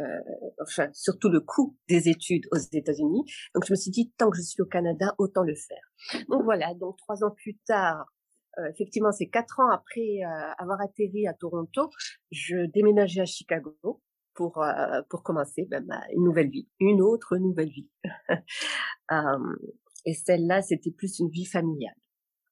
euh, 0.00 0.04
euh, 0.04 0.50
enfin 0.62 0.88
surtout 0.92 1.28
le 1.28 1.40
coût 1.40 1.76
des 1.88 2.08
études 2.08 2.46
aux 2.50 2.56
États-Unis. 2.56 3.24
Donc 3.54 3.66
je 3.66 3.72
me 3.72 3.76
suis 3.76 3.90
dit 3.90 4.12
tant 4.16 4.30
que 4.30 4.38
je 4.38 4.42
suis 4.42 4.62
au 4.62 4.66
Canada, 4.66 5.14
autant 5.18 5.42
le 5.42 5.54
faire. 5.54 6.24
Donc 6.30 6.44
voilà, 6.44 6.72
donc 6.74 6.96
trois 6.96 7.22
ans 7.24 7.30
plus 7.30 7.58
tard, 7.66 8.06
euh, 8.58 8.70
effectivement 8.70 9.12
c'est 9.12 9.28
quatre 9.28 9.60
ans 9.60 9.70
après 9.70 10.24
euh, 10.24 10.52
avoir 10.58 10.80
atterri 10.80 11.28
à 11.28 11.34
Toronto, 11.34 11.90
je 12.30 12.66
déménageais 12.72 13.20
à 13.20 13.26
Chicago 13.26 13.76
pour 14.34 14.64
pour 15.10 15.22
commencer 15.22 15.68
ben, 15.70 15.84
une 16.14 16.24
nouvelle 16.24 16.48
vie, 16.48 16.66
une 16.80 17.02
autre 17.02 17.36
nouvelle 17.36 17.68
vie. 17.68 17.90
et 20.06 20.14
celle-là 20.14 20.62
c'était 20.62 20.90
plus 20.90 21.18
une 21.18 21.28
vie 21.28 21.44
familiale. 21.44 21.94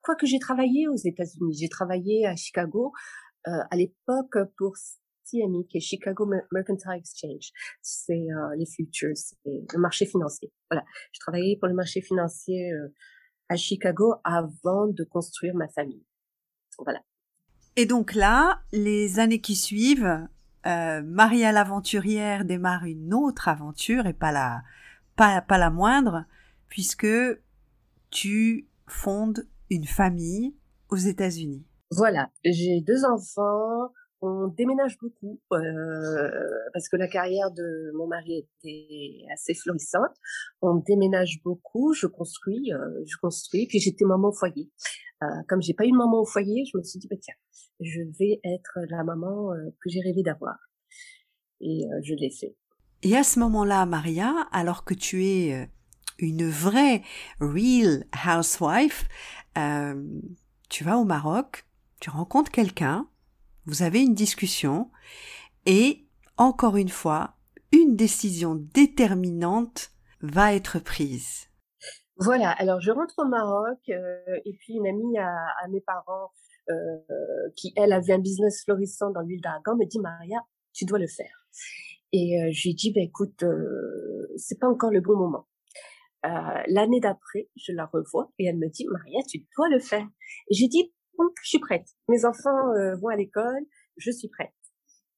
Quoique 0.02 0.26
j'ai 0.26 0.38
travaillé 0.38 0.88
aux 0.88 0.97
États-Unis, 0.97 1.56
j'ai 1.59 1.70
travaillé 1.70 2.26
à 2.26 2.37
Chicago 2.37 2.92
à 3.47 3.75
l'époque 3.75 4.37
pour 4.59 4.76
CME, 5.30 5.64
qui 5.68 5.78
est 5.78 5.80
Chicago 5.80 6.30
Mercantile 6.52 6.92
Exchange. 6.96 7.50
C'est 7.82 8.12
euh, 8.12 8.56
les 8.56 8.66
futures, 8.66 9.16
c'est 9.16 9.37
le 9.44 9.78
marché 9.78 10.06
financier. 10.06 10.52
Voilà, 10.70 10.84
je 11.12 11.20
travaillais 11.20 11.56
pour 11.58 11.68
le 11.68 11.75
marché 11.75 12.00
financier 12.00 12.72
euh, 12.72 12.88
à 13.49 13.56
Chicago 13.56 14.14
avant 14.25 14.87
de 14.87 15.04
construire 15.04 15.54
ma 15.54 15.68
famille. 15.68 16.04
Voilà. 16.78 17.00
Et 17.76 17.87
donc 17.87 18.14
là, 18.14 18.62
les 18.72 19.18
années 19.18 19.40
qui 19.40 19.54
suivent, 19.54 20.26
euh, 20.66 21.02
Maria 21.02 21.52
l'aventurière 21.52 22.44
démarre 22.44 22.84
une 22.84 23.14
autre 23.14 23.49
aventure 23.49 24.06
et 24.06 24.12
pas 24.12 24.32
la 24.32 24.62
pas, 25.16 25.40
pas 25.42 25.58
la 25.58 25.70
moindre, 25.70 26.25
puisque 26.68 27.06
tu 28.10 28.68
fondes 28.87 29.46
une 29.68 29.87
famille 29.87 30.54
aux 30.88 30.96
États-Unis. 30.96 31.64
Voilà, 31.90 32.30
j'ai 32.44 32.80
deux 32.80 33.04
enfants, 33.04 33.92
on 34.22 34.48
déménage 34.48 34.98
beaucoup 34.98 35.40
euh, 35.52 36.30
parce 36.72 36.88
que 36.88 36.96
la 36.96 37.08
carrière 37.08 37.50
de 37.50 37.90
mon 37.94 38.06
mari 38.06 38.38
était 38.38 39.24
assez 39.32 39.54
florissante. 39.54 40.14
On 40.60 40.76
déménage 40.76 41.40
beaucoup, 41.42 41.94
je 41.94 42.06
construis, 42.06 42.72
euh, 42.72 43.02
je 43.06 43.16
construis. 43.16 43.66
Puis 43.66 43.78
j'étais 43.78 44.04
maman 44.04 44.28
au 44.28 44.32
foyer. 44.32 44.70
Euh, 45.22 45.26
comme 45.48 45.62
j'ai 45.62 45.74
pas 45.74 45.84
eu 45.84 45.90
de 45.90 45.96
maman 45.96 46.20
au 46.20 46.26
foyer, 46.26 46.64
je 46.64 46.76
me 46.76 46.82
suis 46.82 46.98
dit 46.98 47.08
bah 47.08 47.16
tiens, 47.20 47.34
je 47.80 48.00
vais 48.18 48.40
être 48.44 48.78
la 48.88 49.04
maman 49.04 49.52
euh, 49.52 49.70
que 49.80 49.90
j'ai 49.90 50.00
rêvé 50.00 50.22
d'avoir. 50.22 50.56
Et 51.60 51.84
euh, 51.84 52.00
je 52.02 52.14
l'ai 52.14 52.30
fait. 52.30 52.56
Et 53.02 53.16
à 53.16 53.22
ce 53.22 53.38
moment-là, 53.40 53.86
Maria, 53.86 54.34
alors 54.52 54.84
que 54.84 54.94
tu 54.94 55.24
es 55.24 55.68
une 56.18 56.46
vraie 56.48 57.02
real 57.40 58.04
housewife, 58.26 59.08
tu 60.68 60.84
vas 60.84 60.98
au 60.98 61.04
Maroc, 61.04 61.64
tu 62.00 62.10
rencontres 62.10 62.50
quelqu'un 62.50 63.08
vous 63.67 63.83
avez 63.83 64.02
une 64.02 64.14
discussion 64.14 64.90
et, 65.67 66.07
encore 66.37 66.76
une 66.76 66.88
fois, 66.88 67.35
une 67.73 67.97
décision 67.97 68.55
déterminante 68.55 69.90
va 70.23 70.55
être 70.55 70.79
prise. 70.79 71.50
Voilà, 72.17 72.50
alors 72.50 72.81
je 72.81 72.90
rentre 72.90 73.14
au 73.19 73.25
Maroc 73.25 73.79
euh, 73.88 74.40
et 74.45 74.52
puis 74.59 74.75
une 74.75 74.87
amie 74.87 75.19
à, 75.19 75.69
mes 75.71 75.81
parents 75.81 76.31
euh, 76.69 76.99
qui, 77.57 77.73
elle, 77.76 77.93
avait 77.93 78.12
un 78.12 78.19
business 78.19 78.62
florissant 78.64 79.11
dans 79.11 79.23
l'huile 79.23 79.40
d'argan 79.40 79.75
me 79.76 79.87
dit, 79.87 80.00
Maria, 80.00 80.38
tu 80.75 80.85
dois 80.85 80.99
le 80.99 81.07
faire. 81.07 81.47
Et 82.12 82.43
euh, 82.43 82.50
je 82.52 82.69
lui 82.69 82.75
dis, 82.75 82.93
ben, 82.93 83.05
écoute, 83.05 83.43
c'est 84.37 84.59
pas 84.59 84.69
encore 84.69 84.90
le 84.90 85.00
bon 85.00 85.17
moment. 85.17 85.47
L'année 86.23 87.00
d'après, 87.00 87.49
je 87.57 87.73
la 87.73 87.87
revois 87.87 88.31
et 88.38 88.45
elle 88.45 88.59
me 88.59 88.69
dit, 88.69 88.87
Maria, 88.90 89.21
tu 89.26 89.38
dois 89.57 89.71
le 89.71 89.79
faire. 89.79 90.07
J'ai 90.50 90.69
dit, 90.69 90.93
je 91.42 91.48
suis 91.48 91.58
prête. 91.58 91.86
Mes 92.08 92.24
enfants 92.24 92.72
euh, 92.74 92.96
vont 92.96 93.08
à 93.08 93.16
l'école, 93.16 93.64
je 93.96 94.10
suis 94.10 94.28
prête. 94.28 94.52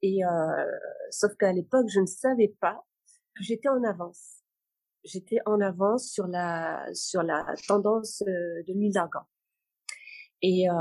Et 0.03 0.25
euh, 0.25 0.67
sauf 1.11 1.35
qu'à 1.37 1.53
l'époque, 1.53 1.87
je 1.89 2.01
ne 2.01 2.07
savais 2.07 2.55
pas 2.61 2.85
que 3.37 3.45
j'étais 3.45 3.69
en 3.69 3.83
avance. 3.85 4.43
J'étais 5.05 5.39
en 5.47 5.61
avance 5.61 6.11
sur 6.11 6.27
la 6.27 6.85
sur 6.93 7.23
la 7.23 7.45
tendance 7.67 8.23
euh, 8.23 8.63
de 8.67 8.73
l'huile 8.73 8.93
d'argan. 8.93 9.23
Et, 10.43 10.69
euh, 10.69 10.75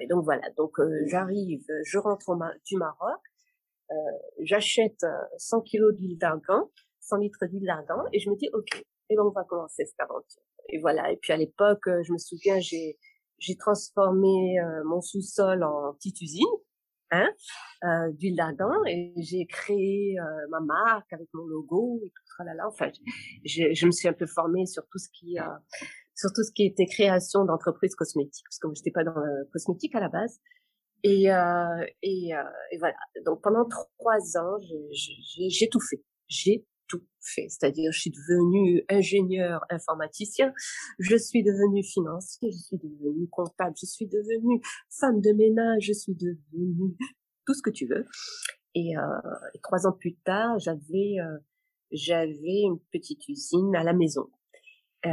et, 0.00 0.06
donc 0.06 0.24
voilà. 0.24 0.50
Donc 0.56 0.76
j'arrive, 1.06 1.64
je 1.84 1.98
rentre 1.98 2.36
du 2.66 2.76
Maroc, 2.76 3.20
j'achète 4.40 5.04
100 5.38 5.62
kilos 5.62 5.94
d'huile 5.94 6.18
d'argan, 6.18 6.70
100 7.00 7.16
litres 7.16 7.46
d'huile 7.46 7.64
d'argan, 7.64 8.04
et 8.12 8.20
je 8.20 8.28
me 8.28 8.36
dis 8.36 8.50
ok, 8.52 8.84
et 9.08 9.16
donc 9.16 9.28
on 9.28 9.30
va 9.30 9.44
commencer 9.44 9.86
cette 9.86 10.00
aventure. 10.00 10.42
Et 10.68 10.78
voilà. 10.78 11.10
Et 11.10 11.16
puis 11.16 11.32
à 11.32 11.38
l'époque, 11.38 11.84
je 11.86 12.12
me 12.12 12.18
souviens, 12.18 12.60
j'ai 12.60 12.98
j'ai 13.38 13.56
transformé 13.56 14.60
euh, 14.60 14.82
mon 14.84 15.00
sous-sol 15.00 15.62
en 15.62 15.94
petite 15.94 16.20
usine 16.20 16.44
hein, 17.10 17.28
euh, 17.84 18.12
d'huile 18.12 18.36
d'argan 18.36 18.84
et 18.86 19.12
j'ai 19.16 19.46
créé 19.46 20.18
euh, 20.18 20.46
ma 20.50 20.60
marque 20.60 21.12
avec 21.12 21.28
mon 21.32 21.44
logo 21.46 22.00
et 22.04 22.10
tout 22.10 22.44
là. 22.44 22.66
Enfin, 22.66 22.90
je, 23.44 23.72
je 23.72 23.86
me 23.86 23.90
suis 23.90 24.08
un 24.08 24.12
peu 24.12 24.26
formée 24.26 24.66
sur 24.66 24.82
tout 24.88 24.98
ce 24.98 25.08
qui 25.12 25.38
euh, 25.38 25.44
sur 26.14 26.32
tout 26.32 26.42
ce 26.42 26.52
qui 26.52 26.64
était 26.66 26.86
création 26.86 27.44
d'entreprises 27.44 27.94
cosmétiques 27.94 28.44
parce 28.44 28.58
que 28.58 28.66
moi 28.66 28.74
j'étais 28.76 28.90
pas 28.90 29.04
dans 29.04 29.18
le 29.18 29.48
cosmétique 29.52 29.94
à 29.94 30.00
la 30.00 30.08
base. 30.08 30.40
Et, 31.04 31.32
euh, 31.32 31.86
et, 32.02 32.30
et, 32.72 32.78
voilà. 32.78 32.96
Donc 33.24 33.40
pendant 33.40 33.64
trois 33.66 34.36
ans, 34.36 34.58
j'ai 34.90 35.68
tout 35.68 35.78
fait. 35.78 36.02
J'ai 36.26 36.66
tout 36.88 37.02
fait. 37.20 37.46
C'est-à-dire, 37.48 37.92
je 37.92 38.00
suis 38.00 38.10
devenue 38.10 38.84
ingénieur 38.88 39.64
informaticien, 39.70 40.52
je 40.98 41.16
suis 41.16 41.42
devenue 41.42 41.84
financier, 41.84 42.50
je 42.50 42.58
suis 42.58 42.78
devenue 42.78 43.28
comptable, 43.28 43.74
je 43.80 43.86
suis 43.86 44.06
devenue 44.06 44.60
femme 44.90 45.20
de 45.20 45.32
ménage, 45.32 45.84
je 45.84 45.92
suis 45.92 46.14
devenue 46.14 46.96
tout 47.46 47.54
ce 47.54 47.62
que 47.62 47.70
tu 47.70 47.86
veux. 47.86 48.06
Et, 48.74 48.96
euh, 48.96 49.02
trois 49.62 49.86
ans 49.86 49.92
plus 49.92 50.16
tard, 50.16 50.58
j'avais 50.58 51.16
euh, 51.20 51.38
j'avais 51.92 52.62
une 52.64 52.78
petite 52.92 53.28
usine 53.28 53.74
à 53.74 53.82
la 53.82 53.92
maison 53.92 54.28
euh, 55.06 55.10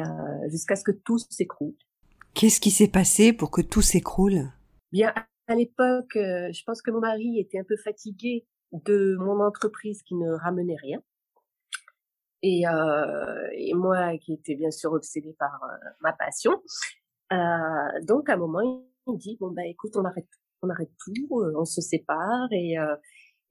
jusqu'à 0.49 0.75
ce 0.75 0.83
que 0.83 0.91
tout 0.91 1.17
s'écroule. 1.17 1.75
Qu'est-ce 2.33 2.59
qui 2.59 2.71
s'est 2.71 2.89
passé 2.89 3.33
pour 3.33 3.51
que 3.51 3.61
tout 3.61 3.81
s'écroule? 3.81 4.51
Bien, 4.91 5.13
à 5.47 5.55
l'époque, 5.55 6.15
euh, 6.15 6.51
je 6.51 6.63
pense 6.65 6.81
que 6.81 6.91
mon 6.91 6.99
mari 6.99 7.39
était 7.39 7.59
un 7.59 7.63
peu 7.63 7.77
fatigué 7.77 8.45
de 8.73 9.15
mon 9.19 9.39
entreprise 9.41 10.01
qui 10.03 10.15
ne 10.15 10.31
ramenait 10.31 10.75
rien. 10.81 11.01
Et, 12.41 12.67
euh, 12.67 13.47
et 13.53 13.73
moi 13.73 14.17
qui 14.17 14.33
étais 14.33 14.55
bien 14.55 14.71
sûr 14.71 14.91
obsédée 14.91 15.35
par 15.39 15.63
euh, 15.63 15.89
ma 16.01 16.13
passion. 16.13 16.61
Euh, 17.33 18.01
donc 18.03 18.29
à 18.29 18.33
un 18.33 18.37
moment, 18.37 18.61
il 19.07 19.17
dit 19.17 19.37
bon 19.39 19.51
bah 19.51 19.65
écoute, 19.65 19.95
on 19.95 20.05
arrête, 20.05 20.27
on 20.61 20.69
arrête 20.69 20.91
tout, 21.03 21.41
euh, 21.41 21.53
on 21.57 21.65
se 21.65 21.81
sépare 21.81 22.47
et 22.51 22.77
euh, 22.77 22.95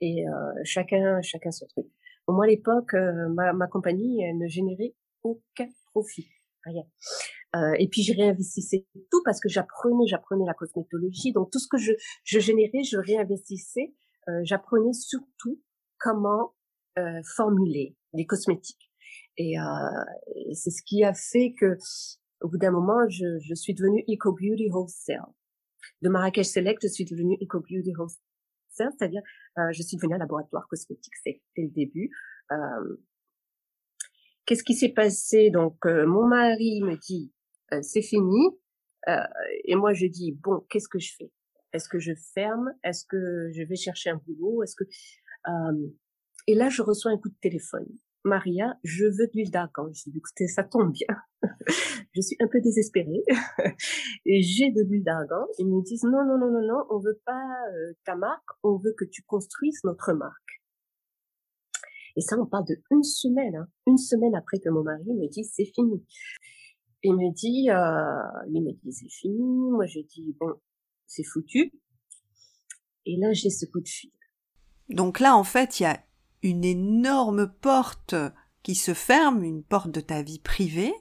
et 0.01 0.25
chacun 0.65 1.23
chacun 1.23 1.51
son 1.51 1.67
truc. 1.67 1.87
Bon, 2.27 2.35
moi 2.35 2.45
à 2.45 2.49
l'époque, 2.49 2.93
ma, 2.95 3.53
ma 3.53 3.67
compagnie 3.69 4.23
elle 4.23 4.39
ne 4.39 4.49
générait 4.49 4.95
aucun 5.23 5.69
profit, 5.93 6.29
rien. 6.65 6.83
et 7.79 7.89
puis 7.89 8.03
je 8.03 8.15
réinvestissais 8.15 8.87
tout 9.11 9.23
parce 9.25 9.41
que 9.41 9.49
j'apprenais, 9.49 10.07
j'apprenais 10.07 10.45
la 10.45 10.53
cosmétologie. 10.53 11.33
Donc 11.33 11.51
tout 11.51 11.59
ce 11.59 11.69
que 11.69 11.79
je, 11.79 11.93
je 12.25 12.39
générais, 12.39 12.83
je 12.83 12.99
réinvestissais. 12.99 13.95
j'apprenais 14.43 14.93
surtout 14.93 15.63
comment 15.99 16.53
euh, 16.97 17.21
formuler 17.37 17.97
des 18.13 18.25
cosmétiques. 18.25 18.91
Et, 19.37 19.59
euh, 19.59 19.65
c'est 20.53 20.71
ce 20.71 20.81
qui 20.85 21.03
a 21.03 21.13
fait 21.13 21.53
que, 21.59 21.77
au 22.41 22.49
bout 22.49 22.57
d'un 22.59 22.71
moment, 22.71 23.09
je, 23.09 23.41
je 23.41 23.55
suis 23.55 23.75
devenue 23.75 24.05
Eco 24.09 24.31
Beauty 24.31 24.69
Wholesale. 24.71 25.27
De 26.03 26.09
Marrakech 26.09 26.47
Select, 26.47 26.83
je 26.83 26.89
suis 26.89 27.05
devenue 27.05 27.37
Eco 27.43 27.59
Beauty 27.59 27.93
Wholesale, 27.97 28.93
c'est-à-dire 28.97 29.23
euh, 29.59 29.73
je 29.73 29.83
suis 29.83 29.97
devenue 29.97 30.15
un 30.15 30.19
laboratoire 30.19 30.69
cosmétique. 30.69 31.15
C'était 31.17 31.41
le 31.57 31.71
début. 31.71 32.11
Euh, 32.53 33.03
qu'est-ce 34.47 34.63
qui 34.63 34.75
s'est 34.75 34.93
passé? 34.93 35.51
Donc, 35.51 35.85
mon 35.87 36.29
mari 36.29 36.81
me 36.81 36.97
dit, 36.97 37.33
c'est 37.83 38.03
fini. 38.03 38.57
et 39.65 39.75
moi, 39.75 39.95
je 39.95 40.07
dis, 40.07 40.31
bon, 40.31 40.65
qu'est-ce 40.71 40.89
que 40.89 41.01
je 41.01 41.13
fais? 41.17 41.33
Est-ce 41.73 41.89
que 41.89 41.99
je 41.99 42.13
ferme? 42.35 42.73
Est-ce 42.85 43.05
que 43.05 43.51
je 43.53 43.65
vais 43.65 43.75
chercher 43.75 44.11
un 44.11 44.21
boulot? 44.25 44.63
Est-ce 44.63 44.77
que 44.77 44.85
et 46.47 46.55
là, 46.55 46.69
je 46.69 46.83
reçois 46.83 47.11
un 47.11 47.19
coup 47.19 47.29
de 47.29 47.39
téléphone. 47.41 47.87
Maria, 48.25 48.79
je 48.85 49.05
veux 49.05 49.27
de 49.27 49.33
l'huile 49.35 49.51
d'argan. 49.51 49.93
Je 49.93 50.11
dis, 50.11 50.19
écoutez, 50.19 50.49
ça 50.49 50.65
tombe 50.65 50.93
bien. 50.93 51.07
je 52.15 52.21
suis 52.23 52.37
un 52.41 52.49
peu 52.49 52.61
désespérée. 52.61 53.23
et 54.27 54.43
j'ai 54.43 54.71
de 54.71 54.83
l'huile 54.83 55.05
d'argan. 55.05 55.47
Ils 55.59 55.67
me 55.67 55.83
disent, 55.83 56.05
non, 56.05 56.25
non, 56.25 56.39
non, 56.39 56.51
non, 56.51 56.67
non, 56.67 56.87
on 56.91 56.99
veut 56.99 57.21
pas 57.27 57.45
euh, 57.73 57.93
ta 58.05 58.17
marque, 58.17 58.49
on 58.63 58.79
veut 58.79 58.95
que 58.97 59.05
tu 59.05 59.23
construises 59.23 59.81
notre 59.85 60.15
marque. 60.15 60.63
Et 62.17 62.23
ça, 62.23 62.39
on 62.39 62.47
parle 62.47 62.65
de 62.67 62.77
une 62.91 63.03
semaine, 63.03 63.57
hein. 63.57 63.69
une 63.87 63.99
semaine 63.99 64.35
après 64.35 64.59
que 64.59 64.71
mon 64.71 64.83
mari 64.83 65.05
me 65.05 65.29
dit, 65.29 65.45
c'est 65.45 65.67
fini. 65.67 66.03
Il 67.03 67.17
me 67.17 67.35
dit, 67.35 67.71
euh, 67.71 68.47
il 68.55 68.63
me 68.63 68.73
dit, 68.73 68.93
c'est 68.93 69.11
fini. 69.11 69.71
Moi, 69.71 69.87
je 69.87 70.01
dis, 70.01 70.35
bon, 70.41 70.55
c'est 71.07 71.25
foutu. 71.25 71.73
Et 73.05 73.17
là, 73.19 73.33
j'ai 73.33 73.51
ce 73.51 73.67
coup 73.67 73.81
de 73.81 73.89
fil. 73.89 74.11
Donc 74.89 75.21
là, 75.21 75.37
en 75.37 75.45
fait, 75.45 75.81
il 75.81 75.83
y 75.83 75.87
a 75.87 76.03
une 76.45 76.65
énorme 76.65 77.51
porte 77.61 78.15
qui 78.63 78.75
se 78.75 78.95
ferme, 78.95 79.43
une 79.43 79.65
porte 79.65 79.91
de 79.91 80.01
ta 80.01 80.23
vie 80.23 80.39
privée, 80.39 80.95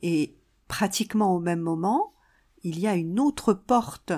et 0.00 0.38
pratiquement 0.68 1.34
au 1.34 1.40
même 1.40 1.60
moment, 1.60 2.14
il 2.62 2.78
y 2.78 2.86
a 2.86 2.94
une 2.94 3.18
autre 3.20 3.52
porte, 3.52 4.12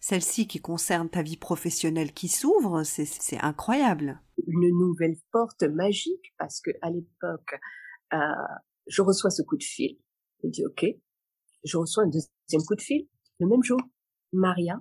celle-ci 0.00 0.46
qui 0.46 0.60
concerne 0.60 1.10
ta 1.10 1.22
vie 1.22 1.36
professionnelle 1.36 2.12
qui 2.12 2.28
s'ouvre, 2.28 2.84
c'est 2.84 3.38
incroyable. 3.40 4.20
Une 4.46 4.68
nouvelle 4.78 5.16
porte 5.32 5.64
magique, 5.64 6.32
parce 6.38 6.60
que 6.60 6.70
à 6.82 6.90
l'époque, 6.90 7.60
euh, 8.12 8.18
je 8.86 9.02
reçois 9.02 9.30
ce 9.30 9.42
coup 9.42 9.56
de 9.56 9.64
fil. 9.64 9.98
Je 10.42 10.48
dis 10.48 10.64
ok, 10.64 10.86
je 11.64 11.76
reçois 11.76 12.04
un 12.04 12.08
deuxième 12.08 12.66
coup 12.66 12.76
de 12.76 12.80
fil 12.80 13.08
le 13.40 13.48
même 13.48 13.62
jour. 13.62 13.80
Maria, 14.32 14.80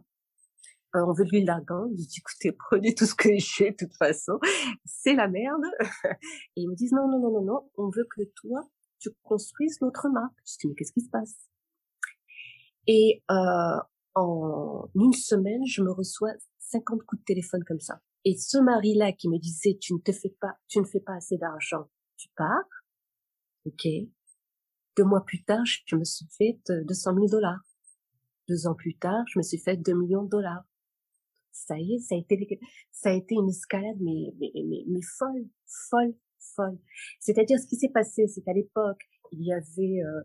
on 0.94 1.14
veut 1.14 1.26
de 1.26 1.32
l'huile 1.32 1.46
d'argan. 1.46 1.88
Je 1.92 2.06
dis, 2.06 2.20
écoutez, 2.20 2.52
prenez 2.70 2.94
tout 2.94 3.06
ce 3.06 3.16
que 3.16 3.30
j'ai, 3.38 3.72
de 3.72 3.76
toute 3.78 3.96
façon. 3.96 4.40
C'est 4.86 5.16
la 5.16 5.28
merde. 5.28 5.64
Et 6.56 6.62
ils 6.62 6.70
me 6.70 6.76
disent, 6.76 6.92
non, 6.92 7.08
non, 7.08 7.20
non, 7.20 7.32
non, 7.32 7.44
non, 7.44 7.70
on 7.78 7.90
veut 7.90 8.08
que 8.10 8.24
toi, 8.36 8.68
tu 9.00 9.10
construises 9.24 9.80
notre 9.82 10.10
marque. 10.10 10.38
Je 10.46 10.58
dis, 10.60 10.68
mais 10.68 10.76
qu'est-ce 10.76 10.94
qui 10.94 11.02
se 11.02 11.10
passe? 11.10 11.50
Et 12.88 13.24
euh, 13.30 13.80
en 14.16 14.90
une 14.96 15.14
semaine, 15.14 15.66
je 15.66 15.82
me 15.82 15.92
reçois 15.92 16.34
50 16.60 17.04
coups 17.04 17.22
de 17.22 17.26
téléphone 17.26 17.64
comme 17.66 17.80
ça. 17.80 18.00
Et 18.26 18.38
ce 18.38 18.58
mari-là 18.58 19.14
qui 19.14 19.30
me 19.30 19.38
disait, 19.38 19.78
tu 19.80 19.94
ne 19.94 20.00
te 20.00 20.12
fais 20.12 20.36
pas, 20.40 20.54
tu 20.68 20.80
ne 20.80 20.86
fais 20.86 21.00
pas 21.00 21.16
assez 21.16 21.38
d'argent, 21.38 21.90
tu 22.18 22.30
pars. 22.36 22.86
Ok. 23.66 23.88
Deux 24.98 25.04
mois 25.04 25.24
plus 25.24 25.44
tard, 25.44 25.64
je 25.86 25.96
me 25.96 26.04
suis 26.04 26.28
fait 26.38 26.60
200 26.68 27.14
000 27.14 27.28
dollars. 27.28 27.62
Deux 28.48 28.68
ans 28.68 28.76
plus 28.76 28.98
tard, 28.98 29.24
je 29.28 29.40
me 29.40 29.44
suis 29.44 29.58
fait 29.58 29.78
2 29.78 29.94
millions 29.94 30.24
de 30.24 30.30
dollars 30.30 30.64
ça 31.51 31.77
y 31.77 31.96
est, 31.96 32.00
ça 32.00 32.15
a 32.15 32.17
été, 32.17 32.60
ça 32.91 33.10
a 33.10 33.13
été 33.13 33.36
une 33.36 33.50
escalade, 33.50 33.98
mais, 34.00 34.34
mais, 34.39 34.51
mais, 34.88 35.01
folle, 35.17 35.48
folle, 35.89 36.13
folle. 36.55 36.77
C'est-à-dire, 37.20 37.60
ce 37.60 37.67
qui 37.67 37.75
s'est 37.75 37.89
passé, 37.89 38.27
c'est 38.27 38.41
qu'à 38.41 38.53
l'époque, 38.53 39.01
il 39.31 39.46
y 39.46 39.53
avait 39.53 40.03
euh, 40.03 40.22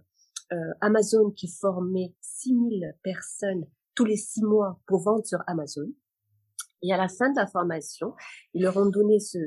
euh, 0.53 0.75
Amazon 0.81 1.31
qui 1.31 1.49
formait 1.49 2.15
6000 2.21 2.97
personnes 3.03 3.67
tous 3.95 4.05
les 4.05 4.17
six 4.17 4.43
mois 4.43 4.81
pour 4.87 5.01
vendre 5.03 5.25
sur 5.25 5.39
Amazon. 5.47 5.93
Et 6.83 6.93
à 6.93 6.97
la 6.97 7.09
fin 7.09 7.31
de 7.31 7.37
la 7.37 7.47
formation, 7.47 8.15
ils 8.55 8.63
leur 8.63 8.77
ont 8.77 8.89
donné 8.89 9.19
ce, 9.19 9.39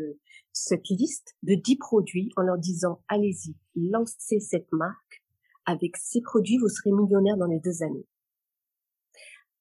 cette 0.51 0.89
liste 0.89 1.35
de 1.43 1.55
10 1.55 1.77
produits 1.77 2.31
en 2.35 2.41
leur 2.41 2.57
disant, 2.57 3.01
allez-y, 3.07 3.55
lancez 3.75 4.39
cette 4.39 4.71
marque. 4.71 5.23
Avec 5.65 5.97
ces 5.97 6.21
produits, 6.21 6.57
vous 6.57 6.67
serez 6.67 6.91
millionnaire 6.91 7.37
dans 7.37 7.45
les 7.45 7.59
deux 7.59 7.83
années. 7.83 8.07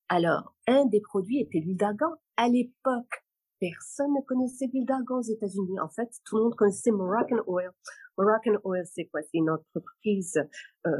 Alors, 0.09 0.55
un 0.67 0.87
des 0.87 1.01
produits 1.01 1.41
était 1.41 1.59
l'huile 1.59 1.77
d'argan. 1.77 2.15
À 2.37 2.49
l'époque, 2.49 3.25
personne 3.61 4.15
ne 4.15 4.23
connaissait 4.23 4.67
l'huile 4.73 4.87
d'argan 4.87 5.19
aux 5.19 5.23
États-Unis. 5.23 5.79
En 5.81 5.89
fait, 5.89 6.09
tout 6.25 6.37
le 6.37 6.45
monde 6.45 6.55
connaissait 6.55 6.91
Moroccan 6.91 7.43
Oil. 7.47 7.71
Moroccan 8.17 8.59
Oil, 8.65 8.85
c'est 8.87 9.07
quoi? 9.07 9.21
C'est 9.23 9.39
une 9.39 9.51
entreprise 9.51 10.41
euh, 10.87 10.91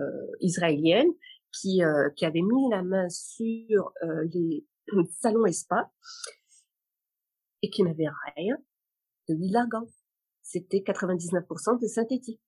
israélienne 0.41 1.09
qui, 1.53 1.83
euh, 1.83 2.11
qui 2.17 2.27
avait 2.27 2.43
mis 2.43 2.69
la 2.71 2.83
main 2.83 3.09
sur 3.09 3.93
euh, 4.03 4.29
les 4.35 4.67
salons 5.21 5.47
et 5.47 5.53
spas 5.53 5.91
et 7.63 7.71
qui 7.71 7.83
n'avait 7.83 8.09
rien 8.37 8.57
de 9.29 9.35
l'huile 9.35 9.53
d'argan. 9.53 9.87
C'était 10.43 10.79
99% 10.79 11.81
de 11.81 11.87
synthétique. 11.87 12.41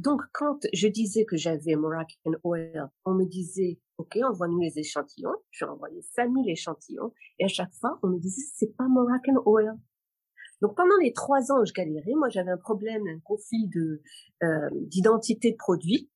Donc, 0.00 0.22
quand 0.32 0.60
je 0.72 0.88
disais 0.88 1.26
que 1.26 1.36
j'avais 1.36 1.76
Moroccan 1.76 2.32
Oil, 2.42 2.88
on 3.04 3.12
me 3.12 3.26
disait, 3.26 3.78
OK, 3.98 4.16
envoie-nous 4.24 4.58
les 4.58 4.78
échantillons. 4.78 5.34
J'ai 5.50 5.66
envoyé 5.66 6.00
5000 6.00 6.48
échantillons. 6.48 7.12
Et 7.38 7.44
à 7.44 7.48
chaque 7.48 7.74
fois, 7.74 7.98
on 8.02 8.08
me 8.08 8.18
disait, 8.18 8.40
c'est 8.54 8.74
pas 8.78 8.88
Moroccan 8.88 9.42
Oil. 9.44 9.76
Donc, 10.62 10.74
pendant 10.74 10.96
les 11.02 11.12
trois 11.12 11.52
ans 11.52 11.62
je 11.66 11.74
galérais, 11.74 12.14
moi, 12.16 12.30
j'avais 12.30 12.50
un 12.50 12.56
problème, 12.56 13.02
un 13.08 13.20
conflit 13.20 13.68
de, 13.68 14.00
euh, 14.42 14.70
d'identité 14.72 15.52
de 15.52 15.56
produit. 15.56 16.10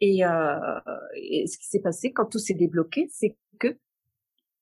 Et, 0.00 0.24
euh, 0.24 0.80
et 1.14 1.46
ce 1.46 1.56
qui 1.56 1.68
s'est 1.68 1.80
passé 1.80 2.12
quand 2.12 2.26
tout 2.26 2.40
s'est 2.40 2.54
débloqué, 2.54 3.08
c'est 3.12 3.36
que 3.60 3.78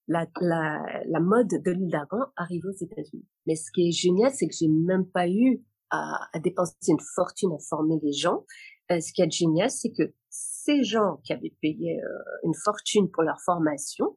la, 0.09 0.27
la, 0.43 0.85
la 1.07 1.21
mode 1.21 1.49
de 1.49 1.71
l'huile 1.71 1.91
d'argan 1.91 2.27
arrive 2.37 2.67
aux 2.67 2.85
États-Unis. 2.85 3.27
Mais 3.47 3.55
ce 3.55 3.71
qui 3.73 3.89
est 3.89 3.93
génial, 3.93 4.31
c'est 4.31 4.47
que 4.47 4.55
j'ai 4.55 4.69
même 4.69 5.07
pas 5.07 5.27
eu 5.27 5.63
à, 5.91 6.29
à, 6.33 6.39
dépenser 6.39 6.75
une 6.89 7.01
fortune 7.15 7.53
à 7.53 7.59
former 7.59 7.99
les 8.03 8.13
gens. 8.13 8.45
Euh, 8.91 9.01
ce 9.01 9.13
qui 9.13 9.23
est 9.23 9.31
génial, 9.31 9.71
c'est 9.71 9.93
que 9.93 10.15
ces 10.29 10.85
gens 10.85 11.19
qui 11.25 11.33
avaient 11.33 11.55
payé 11.61 12.01
euh, 12.01 12.09
une 12.45 12.55
fortune 12.55 13.11
pour 13.11 13.23
leur 13.23 13.41
formation, 13.41 14.17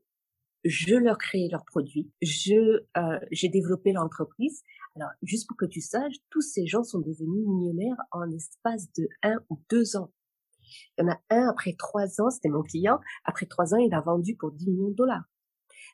je 0.63 0.95
leur 0.95 1.17
créais 1.17 1.47
leurs 1.49 1.63
produits, 1.65 2.11
je 2.21 2.83
euh, 2.97 3.19
j'ai 3.31 3.49
développé 3.49 3.93
l'entreprise. 3.93 4.63
Alors, 4.95 5.09
juste 5.23 5.47
pour 5.47 5.57
que 5.57 5.65
tu 5.65 5.79
saches, 5.79 6.15
tous 6.29 6.41
ces 6.41 6.67
gens 6.67 6.83
sont 6.83 6.99
devenus 6.99 7.47
millionnaires 7.47 7.97
en 8.11 8.23
l'espace 8.23 8.91
de 8.97 9.07
un 9.23 9.37
ou 9.49 9.59
deux 9.69 9.95
ans. 9.95 10.11
Il 10.97 11.03
y 11.03 11.07
en 11.07 11.11
a 11.11 11.19
un 11.29 11.49
après 11.49 11.73
trois 11.77 12.21
ans, 12.21 12.29
c'était 12.29 12.49
mon 12.49 12.61
client. 12.61 12.99
Après 13.23 13.45
trois 13.45 13.73
ans, 13.73 13.77
il 13.77 13.93
a 13.93 14.01
vendu 14.01 14.35
pour 14.35 14.51
10 14.51 14.69
millions 14.69 14.89
de 14.89 14.95
dollars. 14.95 15.23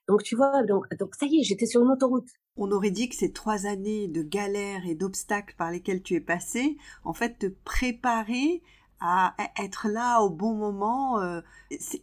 Donc 0.08 0.24
tu 0.24 0.36
vois, 0.36 0.64
donc, 0.64 0.86
donc 0.98 1.16
ça 1.16 1.26
y 1.26 1.40
est, 1.40 1.44
j'étais 1.44 1.66
sur 1.66 1.82
une 1.82 1.92
autoroute. 1.92 2.30
On 2.58 2.72
aurait 2.72 2.92
dit 2.92 3.10
que 3.10 3.16
ces 3.16 3.32
trois 3.32 3.66
années 3.66 4.08
de 4.08 4.22
galères 4.22 4.86
et 4.88 4.96
d'obstacles 4.96 5.56
par 5.58 5.72
lesquels 5.72 6.04
tu 6.04 6.14
es 6.16 6.22
passé, 6.22 6.78
en 7.04 7.14
fait, 7.14 7.40
te 7.40 7.48
préparaient 7.48 8.62
à 9.02 9.36
être 9.62 9.88
là 9.90 10.22
au 10.22 10.30
bon 10.30 10.54
moment. 10.54 11.20
Euh, 11.20 11.42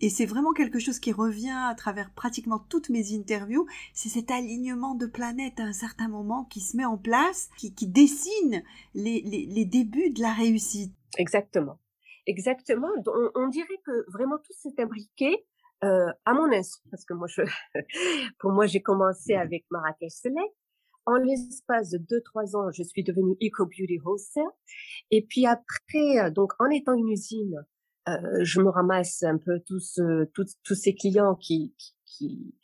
et 0.00 0.10
c'est 0.10 0.26
vraiment 0.26 0.52
quelque 0.52 0.78
chose 0.78 0.98
qui 0.98 1.10
revient 1.12 1.56
à 1.70 1.74
travers 1.74 2.10
pratiquement 2.10 2.58
toutes 2.58 2.90
mes 2.90 3.14
interviews. 3.14 3.66
C'est 3.94 4.08
cet 4.08 4.30
alignement 4.30 4.94
de 4.94 5.06
planètes 5.06 5.58
à 5.58 5.64
un 5.64 5.72
certain 5.72 6.08
moment 6.08 6.44
qui 6.44 6.60
se 6.60 6.76
met 6.76 6.84
en 6.84 6.98
place, 6.98 7.48
qui, 7.56 7.74
qui 7.74 7.86
dessine 7.86 8.62
les, 8.94 9.22
les, 9.22 9.46
les 9.46 9.64
débuts 9.64 10.10
de 10.10 10.20
la 10.20 10.32
réussite. 10.32 10.92
Exactement. 11.16 11.78
Exactement. 12.26 12.88
On, 13.06 13.30
on 13.34 13.48
dirait 13.48 13.80
que 13.84 14.10
vraiment 14.10 14.36
tout 14.38 14.52
s'est 14.52 14.80
imbriqué 14.80 15.44
euh, 15.84 16.12
à 16.24 16.32
mon 16.32 16.52
insu, 16.52 16.78
parce 16.90 17.04
que 17.04 17.14
moi, 17.14 17.26
je, 17.26 17.42
pour 18.38 18.52
moi, 18.52 18.66
j'ai 18.66 18.82
commencé 18.82 19.34
avec 19.34 19.64
Marrakech 19.70 20.12
Select. 20.12 20.54
En 21.04 21.16
l'espace 21.16 21.90
de 21.90 21.98
deux 21.98 22.20
trois 22.20 22.54
ans, 22.54 22.70
je 22.70 22.84
suis 22.84 23.02
devenue 23.02 23.36
Eco 23.42 23.66
Beauty 23.66 23.98
Wholesale. 24.04 24.44
Et 25.10 25.26
puis 25.26 25.46
après, 25.46 26.20
euh, 26.20 26.30
donc 26.30 26.52
en 26.60 26.70
étant 26.70 26.94
une 26.94 27.08
usine, 27.08 27.66
euh, 28.08 28.44
je 28.44 28.60
me 28.60 28.68
ramasse 28.68 29.24
un 29.24 29.38
peu 29.38 29.58
tous 29.66 29.98
tous, 30.32 30.56
tous 30.62 30.74
ces 30.76 30.94
clients 30.94 31.34
qui, 31.34 31.74
qui 32.04 32.54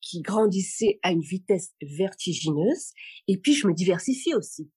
qui 0.00 0.20
grandissaient 0.20 0.98
à 1.02 1.12
une 1.12 1.22
vitesse 1.22 1.72
vertigineuse. 1.80 2.92
Et 3.28 3.38
puis 3.38 3.54
je 3.54 3.68
me 3.68 3.72
diversifie 3.72 4.34
aussi, 4.34 4.68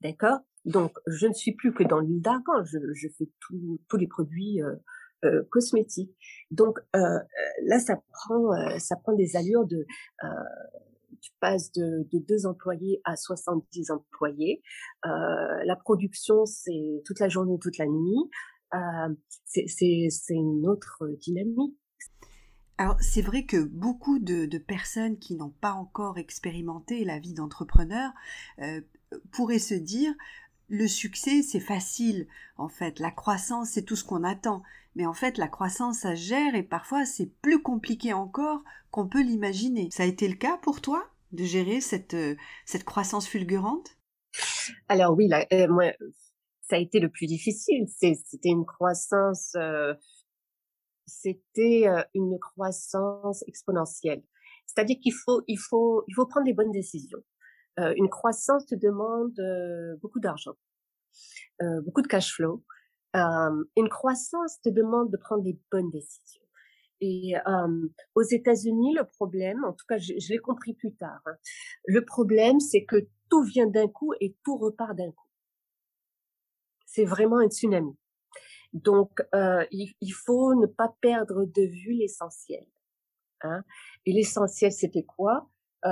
d'accord? 0.00 0.38
Donc 0.64 0.96
je 1.06 1.26
ne 1.26 1.34
suis 1.34 1.52
plus 1.52 1.74
que 1.74 1.82
dans 1.82 2.00
l'huile 2.00 2.22
d'argan. 2.22 2.64
Je, 2.64 2.78
je 2.94 3.08
fais 3.08 3.28
tous 3.40 3.96
les 3.98 4.08
produits 4.08 4.62
euh, 5.24 5.28
euh, 5.28 5.42
cosmétiques. 5.50 6.14
Donc 6.50 6.78
euh, 6.96 6.98
euh, 6.98 7.18
là, 7.64 7.78
ça 7.78 8.00
prend, 8.12 8.50
ça 8.78 8.96
prend 8.96 9.12
des 9.12 9.36
allures 9.36 9.66
de 9.66 9.86
tu 11.20 11.32
passes 11.38 11.70
de, 11.72 12.08
de, 12.10 12.18
deux 12.18 12.46
employés 12.46 13.02
à 13.04 13.14
70 13.14 13.90
employés. 13.90 14.62
Euh, 15.04 15.10
la 15.64 15.76
production, 15.76 16.46
c'est 16.46 17.02
toute 17.04 17.20
la 17.20 17.28
journée, 17.28 17.58
toute 17.60 17.76
la 17.76 17.86
nuit. 17.86 18.30
Euh, 18.74 19.14
c'est 19.44 20.08
une 20.30 20.66
autre 20.66 21.08
dynamique. 21.20 21.76
Alors 22.78 22.96
c'est 23.00 23.20
vrai 23.20 23.44
que 23.44 23.62
beaucoup 23.62 24.18
de, 24.18 24.46
personnes 24.56 25.18
qui 25.18 25.34
n'ont 25.34 25.52
pas 25.60 25.72
encore 25.72 26.16
expérimenté 26.16 27.04
la 27.04 27.18
vie 27.18 27.34
d'entrepreneur 27.34 28.12
euh, 28.60 28.80
pourraient 29.32 29.58
se 29.58 29.74
dire 29.74 30.14
le 30.70 30.86
succès, 30.86 31.42
c'est 31.42 31.60
facile. 31.60 32.28
En 32.56 32.68
fait, 32.68 33.00
la 33.00 33.10
croissance, 33.10 33.70
c'est 33.70 33.82
tout 33.82 33.96
ce 33.96 34.04
qu'on 34.04 34.22
attend. 34.22 34.62
Mais 34.94 35.06
en 35.06 35.14
fait, 35.14 35.38
la 35.38 35.48
croissance, 35.48 36.00
ça 36.00 36.14
gère 36.14 36.54
et 36.54 36.62
parfois, 36.62 37.04
c'est 37.04 37.32
plus 37.40 37.62
compliqué 37.62 38.12
encore 38.12 38.62
qu'on 38.90 39.08
peut 39.08 39.22
l'imaginer. 39.22 39.88
Ça 39.92 40.02
a 40.02 40.06
été 40.06 40.28
le 40.28 40.34
cas 40.34 40.58
pour 40.58 40.80
toi 40.80 41.08
de 41.32 41.44
gérer 41.44 41.80
cette, 41.80 42.14
euh, 42.14 42.36
cette 42.66 42.84
croissance 42.84 43.28
fulgurante? 43.28 43.96
Alors 44.88 45.16
oui, 45.16 45.30
euh, 45.32 45.92
ça 46.62 46.76
a 46.76 46.78
été 46.78 47.00
le 47.00 47.08
plus 47.08 47.26
difficile. 47.26 47.86
C'était 47.88 48.48
une 48.48 48.66
croissance, 48.66 49.52
euh, 49.56 49.94
c'était 51.06 51.86
une 52.14 52.38
croissance 52.38 53.44
exponentielle. 53.46 54.22
C'est-à-dire 54.66 54.96
qu'il 55.02 55.14
faut, 55.14 55.42
il 55.48 55.58
faut, 55.58 56.04
il 56.08 56.14
faut 56.14 56.26
prendre 56.26 56.46
les 56.46 56.54
bonnes 56.54 56.70
décisions. 56.70 57.22
Une 57.78 58.10
croissance 58.10 58.66
te 58.66 58.74
demande 58.74 59.34
beaucoup 60.02 60.20
d'argent, 60.20 60.52
beaucoup 61.82 62.02
de 62.02 62.06
cash 62.06 62.34
flow. 62.34 62.62
Une 63.14 63.88
croissance 63.88 64.60
te 64.60 64.68
demande 64.68 65.10
de 65.10 65.16
prendre 65.16 65.44
les 65.44 65.58
bonnes 65.70 65.90
décisions. 65.90 66.44
Et 67.00 67.34
aux 68.14 68.22
États-Unis, 68.22 68.94
le 68.94 69.04
problème, 69.04 69.64
en 69.64 69.72
tout 69.72 69.86
cas, 69.88 69.98
je, 69.98 70.12
l'ai 70.28 70.38
compris 70.38 70.74
plus 70.74 70.94
tard. 70.94 71.20
Hein, 71.24 71.36
le 71.86 72.04
problème, 72.04 72.60
c'est 72.60 72.84
que 72.84 73.08
tout 73.30 73.42
vient 73.42 73.66
d'un 73.66 73.88
coup 73.88 74.12
et 74.20 74.36
tout 74.44 74.58
repart 74.58 74.94
d'un 74.94 75.10
coup. 75.10 75.28
C'est 76.84 77.04
vraiment 77.04 77.38
un 77.38 77.48
tsunami. 77.48 77.96
Donc, 78.72 79.20
euh, 79.34 79.64
il, 79.70 80.12
faut 80.12 80.54
ne 80.54 80.66
pas 80.66 80.94
perdre 81.00 81.44
de 81.44 81.62
vue 81.62 81.94
l'essentiel. 81.94 82.64
Hein. 83.42 83.64
Et 84.06 84.12
l'essentiel, 84.12 84.72
c'était 84.72 85.04
quoi? 85.04 85.48
Euh, 85.86 85.90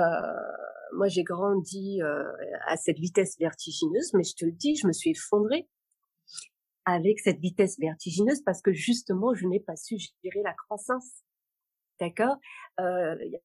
Moi, 0.93 1.07
j'ai 1.07 1.23
grandi 1.23 2.01
euh, 2.01 2.23
à 2.67 2.77
cette 2.77 2.99
vitesse 2.99 3.37
vertigineuse, 3.39 4.13
mais 4.13 4.23
je 4.23 4.35
te 4.35 4.45
le 4.45 4.51
dis, 4.51 4.75
je 4.75 4.87
me 4.87 4.93
suis 4.93 5.11
effondrée 5.11 5.67
avec 6.91 7.19
cette 7.19 7.39
vitesse 7.39 7.79
vertigineuse 7.79 8.41
parce 8.43 8.61
que 8.61 8.73
justement, 8.73 9.33
je 9.33 9.47
n'ai 9.47 9.59
pas 9.59 9.75
su 9.75 9.97
gérer 10.23 10.41
la 10.43 10.53
croissance. 10.53 11.23
D'accord? 11.99 12.37
Euh, 12.79 13.15
Il 13.23 13.31
y 13.31 13.35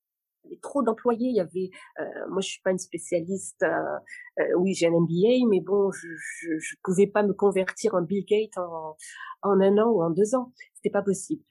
avait 0.53 0.61
trop 0.61 0.83
d'employés. 0.83 1.29
Il 1.31 1.37
y 1.37 1.41
avait, 1.41 1.71
euh, 2.01 2.05
moi, 2.29 2.41
je 2.41 2.49
suis 2.49 2.61
pas 2.63 2.71
une 2.71 2.79
spécialiste. 2.79 3.63
Euh, 3.63 3.99
euh, 4.41 4.55
oui, 4.59 4.75
j'ai 4.75 4.87
un 4.87 4.91
MBA, 4.91 5.49
mais 5.49 5.61
bon, 5.61 5.91
je, 5.91 6.09
je, 6.15 6.59
je 6.59 6.77
pouvais 6.83 7.07
pas 7.07 7.23
me 7.23 7.33
convertir 7.33 7.95
en 7.95 8.03
Bill 8.03 8.25
Gates 8.27 8.59
en, 8.59 8.97
en 9.43 9.61
un 9.61 9.79
an 9.79 9.91
ou 9.91 10.03
en 10.03 10.11
deux 10.11 10.35
ans. 10.35 10.53
C'était 10.75 10.91
pas 10.91 11.03
possible. 11.03 11.43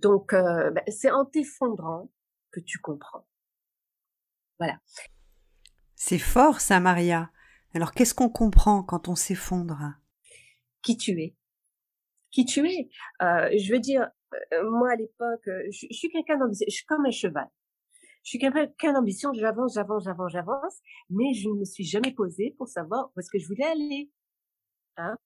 Donc, 0.00 0.32
ben, 0.32 0.82
c'est 0.88 1.10
en 1.10 1.24
t'effondrant 1.24 2.10
que 2.50 2.60
tu 2.60 2.78
comprends. 2.78 3.26
Voilà. 4.58 4.78
C'est 5.96 6.18
fort, 6.18 6.60
ça, 6.60 6.78
Maria. 6.78 7.30
Alors, 7.74 7.92
qu'est-ce 7.92 8.14
qu'on 8.14 8.28
comprend 8.28 8.82
quand 8.82 9.08
on 9.08 9.14
s'effondre? 9.14 9.94
Qui 10.82 10.96
tu 10.96 11.12
es? 11.20 11.34
Qui 12.32 12.44
tu 12.44 12.68
es 12.68 12.88
euh, 13.22 13.50
Je 13.56 13.72
veux 13.72 13.78
dire, 13.78 14.10
euh, 14.52 14.70
moi, 14.70 14.92
à 14.92 14.96
l'époque, 14.96 15.42
je, 15.46 15.86
je 15.90 15.96
suis 15.96 16.08
quelqu'un 16.08 16.38
d'ambitieux. 16.38 16.66
Je 16.68 16.74
suis 16.74 16.86
comme 16.86 17.06
un 17.06 17.10
cheval. 17.10 17.48
Je 18.24 18.30
suis 18.30 18.38
quelqu'un 18.38 18.92
d'ambition. 18.92 19.32
J'avance, 19.32 19.74
j'avance, 19.74 20.04
j'avance, 20.04 20.32
j'avance. 20.32 20.78
Mais 21.10 21.34
je 21.34 21.48
ne 21.48 21.60
me 21.60 21.64
suis 21.64 21.84
jamais 21.84 22.12
posée 22.12 22.54
pour 22.56 22.68
savoir 22.68 23.10
où 23.14 23.20
est-ce 23.20 23.30
que 23.30 23.38
je 23.38 23.46
voulais 23.46 23.66
aller. 23.66 24.10
Hein 24.96 25.16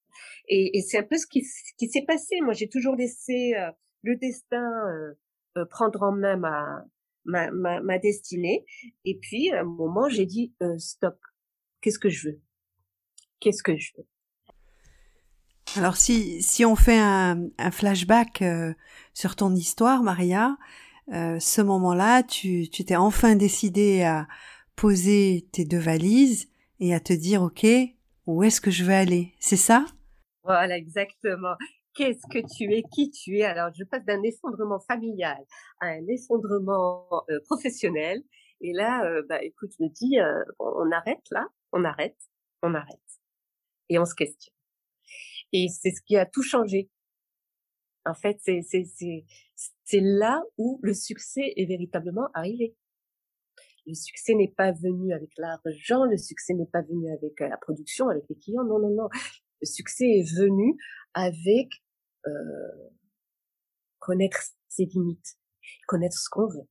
et, 0.47 0.77
et 0.77 0.81
c'est 0.81 0.97
un 0.97 1.03
peu 1.03 1.17
ce 1.17 1.27
qui, 1.27 1.43
qui 1.77 1.89
s'est 1.89 2.05
passé. 2.05 2.41
Moi, 2.41 2.53
j'ai 2.53 2.69
toujours 2.69 2.95
laissé 2.95 3.53
euh, 3.55 3.71
le 4.03 4.15
destin 4.15 4.71
euh, 4.87 5.13
euh, 5.57 5.65
prendre 5.65 6.01
en 6.03 6.11
main 6.11 6.37
ma, 6.37 6.85
ma, 7.25 7.51
ma, 7.51 7.81
ma, 7.81 7.99
destinée. 7.99 8.65
Et 9.05 9.17
puis, 9.19 9.51
à 9.51 9.61
un 9.61 9.63
moment, 9.63 10.09
j'ai 10.09 10.25
dit 10.25 10.53
euh, 10.61 10.77
stop. 10.77 11.19
Qu'est-ce 11.81 11.99
que 11.99 12.09
je 12.09 12.29
veux? 12.29 12.41
Qu'est-ce 13.39 13.61
que 13.61 13.77
je 13.77 13.93
veux? 13.97 14.07
Alors, 15.77 15.95
si, 15.95 16.41
si 16.41 16.65
on 16.65 16.75
fait 16.75 16.97
un, 16.97 17.49
un 17.57 17.71
flashback 17.71 18.43
sur 19.13 19.35
ton 19.35 19.53
histoire, 19.53 20.03
Maria, 20.03 20.57
ce 21.09 21.61
moment-là, 21.61 22.23
tu 22.23 22.67
t'es 22.69 22.95
enfin 22.95 23.35
décidé 23.35 24.03
à 24.03 24.27
poser 24.75 25.47
tes 25.51 25.65
deux 25.65 25.79
valises 25.79 26.49
et 26.79 26.93
à 26.93 26.99
te 26.99 27.13
dire, 27.13 27.41
OK, 27.41 27.65
où 28.25 28.43
est-ce 28.43 28.61
que 28.61 28.71
je 28.71 28.83
vais 28.83 28.95
aller? 28.95 29.33
C'est 29.39 29.57
ça? 29.57 29.85
Voilà, 30.43 30.77
exactement. 30.77 31.55
Qu'est-ce 31.93 32.27
que 32.27 32.45
tu 32.55 32.73
es? 32.73 32.83
Qui 32.83 33.09
tu 33.09 33.39
es? 33.39 33.43
Alors, 33.43 33.71
je 33.77 33.83
passe 33.83 34.05
d'un 34.05 34.21
effondrement 34.23 34.79
familial 34.79 35.43
à 35.79 35.87
un 35.87 36.07
effondrement 36.07 37.07
euh, 37.29 37.39
professionnel. 37.45 38.21
Et 38.61 38.73
là, 38.73 39.03
euh, 39.05 39.23
bah, 39.27 39.43
écoute, 39.43 39.71
je 39.77 39.83
me 39.83 39.89
dis, 39.89 40.19
euh, 40.19 40.43
on 40.59 40.91
arrête 40.91 41.23
là, 41.31 41.47
on 41.71 41.83
arrête, 41.83 42.17
on 42.61 42.73
arrête, 42.73 43.19
et 43.89 43.99
on 43.99 44.05
se 44.05 44.15
questionne. 44.15 44.56
Et 45.53 45.67
c'est 45.69 45.91
ce 45.91 46.01
qui 46.01 46.17
a 46.17 46.25
tout 46.25 46.43
changé. 46.43 46.89
En 48.05 48.13
fait, 48.13 48.37
c'est 48.41 48.61
c'est 48.61 48.85
c'est 48.85 49.25
c'est 49.83 49.99
là 49.99 50.43
où 50.57 50.79
le 50.81 50.93
succès 50.93 51.53
est 51.55 51.65
véritablement 51.65 52.29
arrivé. 52.33 52.75
Le 53.85 53.93
succès 53.93 54.33
n'est 54.33 54.51
pas 54.51 54.71
venu 54.73 55.13
avec 55.13 55.29
l'argent, 55.37 56.03
le 56.05 56.17
succès 56.17 56.53
n'est 56.53 56.67
pas 56.67 56.81
venu 56.81 57.09
avec 57.11 57.39
euh, 57.41 57.47
la 57.47 57.57
production, 57.57 58.09
avec 58.09 58.25
les 58.29 58.35
clients. 58.35 58.65
Non, 58.65 58.79
non, 58.79 58.89
non. 58.89 59.07
Le 59.61 59.65
succès 59.65 60.05
est 60.05 60.35
venu 60.37 60.77
avec 61.13 61.69
euh, 62.27 62.89
connaître 63.99 64.41
ses 64.67 64.85
limites, 64.85 65.37
connaître 65.87 66.17
ce 66.17 66.29
qu'on 66.29 66.47
veut. 66.47 66.67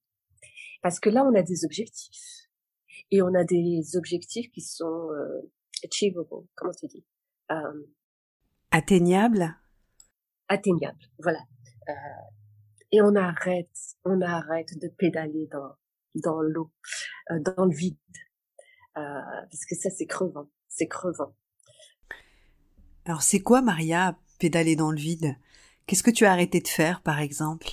Parce 0.83 1.01
que 1.01 1.09
là, 1.09 1.25
on 1.25 1.35
a 1.35 1.43
des 1.43 1.65
objectifs. 1.65 2.49
Et 3.11 3.23
on 3.23 3.35
a 3.35 3.45
des 3.45 3.97
objectifs 3.97 4.51
qui 4.51 4.61
sont 4.61 5.11
euh, 5.11 5.53
achievable, 5.85 6.29
comment 6.55 6.73
tu 6.73 6.87
dis? 6.87 7.05
Atteignables 8.71 9.57
Atteignables, 10.49 11.11
voilà. 11.19 11.41
Euh, 11.89 11.93
et 12.93 13.03
on 13.03 13.15
arrête, 13.17 13.71
on 14.05 14.21
arrête 14.21 14.79
de 14.79 14.89
pédaler 14.89 15.49
dans 15.51 15.75
dans 16.15 16.41
l'eau, 16.41 16.73
euh, 17.31 17.41
dans 17.41 17.67
le 17.67 17.75
vide, 17.75 17.97
euh, 18.97 19.21
parce 19.51 19.67
que 19.69 19.75
ça 19.75 19.91
c'est 19.91 20.07
crevant, 20.07 20.49
c'est 20.69 20.87
crevant. 20.87 21.35
Alors 23.05 23.23
c'est 23.23 23.41
quoi 23.41 23.61
Maria, 23.61 24.19
pédaler 24.39 24.77
dans 24.77 24.91
le 24.91 24.99
vide? 24.99 25.37
Qu'est-ce 25.87 26.03
que 26.03 26.11
tu 26.11 26.25
as 26.27 26.33
arrêté 26.33 26.61
de 26.61 26.69
faire 26.69 27.03
par 27.03 27.21
exemple? 27.21 27.69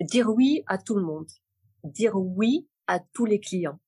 Dire 0.00 0.30
oui 0.30 0.62
à 0.66 0.78
tout 0.78 0.94
le 0.94 1.02
monde, 1.02 1.28
dire 1.84 2.16
oui 2.16 2.68
à 2.86 2.98
tous 2.98 3.26
les 3.26 3.40
clients. 3.40 3.80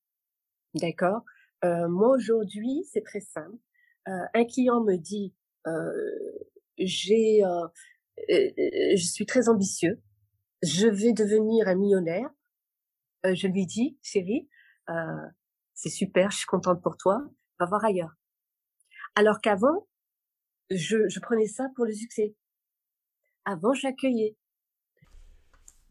D'accord? 0.75 1.21
Moi 1.63 2.09
aujourd'hui 2.09 2.85
c'est 2.91 3.03
très 3.03 3.21
simple. 3.21 3.57
Euh, 4.07 4.25
un 4.33 4.45
client 4.45 4.83
me 4.83 4.97
dit 4.97 5.33
euh, 5.67 5.91
j'ai 6.77 7.41
je 8.29 9.05
suis 9.05 9.25
très 9.25 9.49
ambitieux, 9.49 10.01
je 10.63 10.87
vais 10.87 11.13
devenir 11.13 11.67
un 11.67 11.75
millionnaire. 11.75 12.29
Euh, 13.25 13.35
je 13.35 13.47
lui 13.47 13.65
dis, 13.65 13.97
chérie, 14.01 14.49
euh, 14.89 14.93
c'est 15.73 15.89
super, 15.89 16.31
je 16.31 16.37
suis 16.37 16.45
contente 16.45 16.81
pour 16.81 16.97
toi, 16.97 17.21
va 17.59 17.65
voir 17.65 17.83
ailleurs. 17.85 18.15
Alors 19.15 19.39
qu'avant, 19.41 19.87
je, 20.69 21.07
je 21.07 21.19
prenais 21.19 21.47
ça 21.47 21.67
pour 21.75 21.85
le 21.85 21.93
succès. 21.93 22.35
Avant, 23.45 23.73
j'accueillais. 23.73 24.37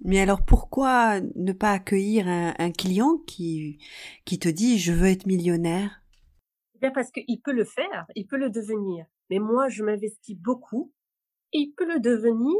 Mais 0.05 0.21
alors 0.21 0.45
pourquoi 0.45 1.21
ne 1.21 1.53
pas 1.53 1.73
accueillir 1.73 2.27
un, 2.27 2.55
un, 2.59 2.73
client 2.73 3.19
qui, 3.27 3.79
qui 4.25 4.39
te 4.39 4.49
dit 4.49 4.79
je 4.79 4.93
veux 4.93 5.07
être 5.07 5.27
millionnaire? 5.27 6.02
Bien 6.83 6.91
parce 6.91 7.11
qu'il 7.11 7.41
peut 7.41 7.53
le 7.53 7.65
faire, 7.65 8.07
il 8.15 8.27
peut 8.27 8.37
le 8.37 8.51
devenir. 8.51 9.07
Mais 9.31 9.39
moi, 9.39 9.69
je 9.71 9.83
m'investis 9.83 10.37
beaucoup. 10.37 10.93
Il 11.53 11.73
peut 11.73 11.87
le 11.87 12.01
devenir 12.01 12.59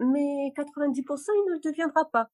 mais 0.00 0.52
90% 0.56 1.30
il 1.34 1.48
ne 1.48 1.54
le 1.54 1.60
deviendra 1.60 2.10
pas. 2.10 2.30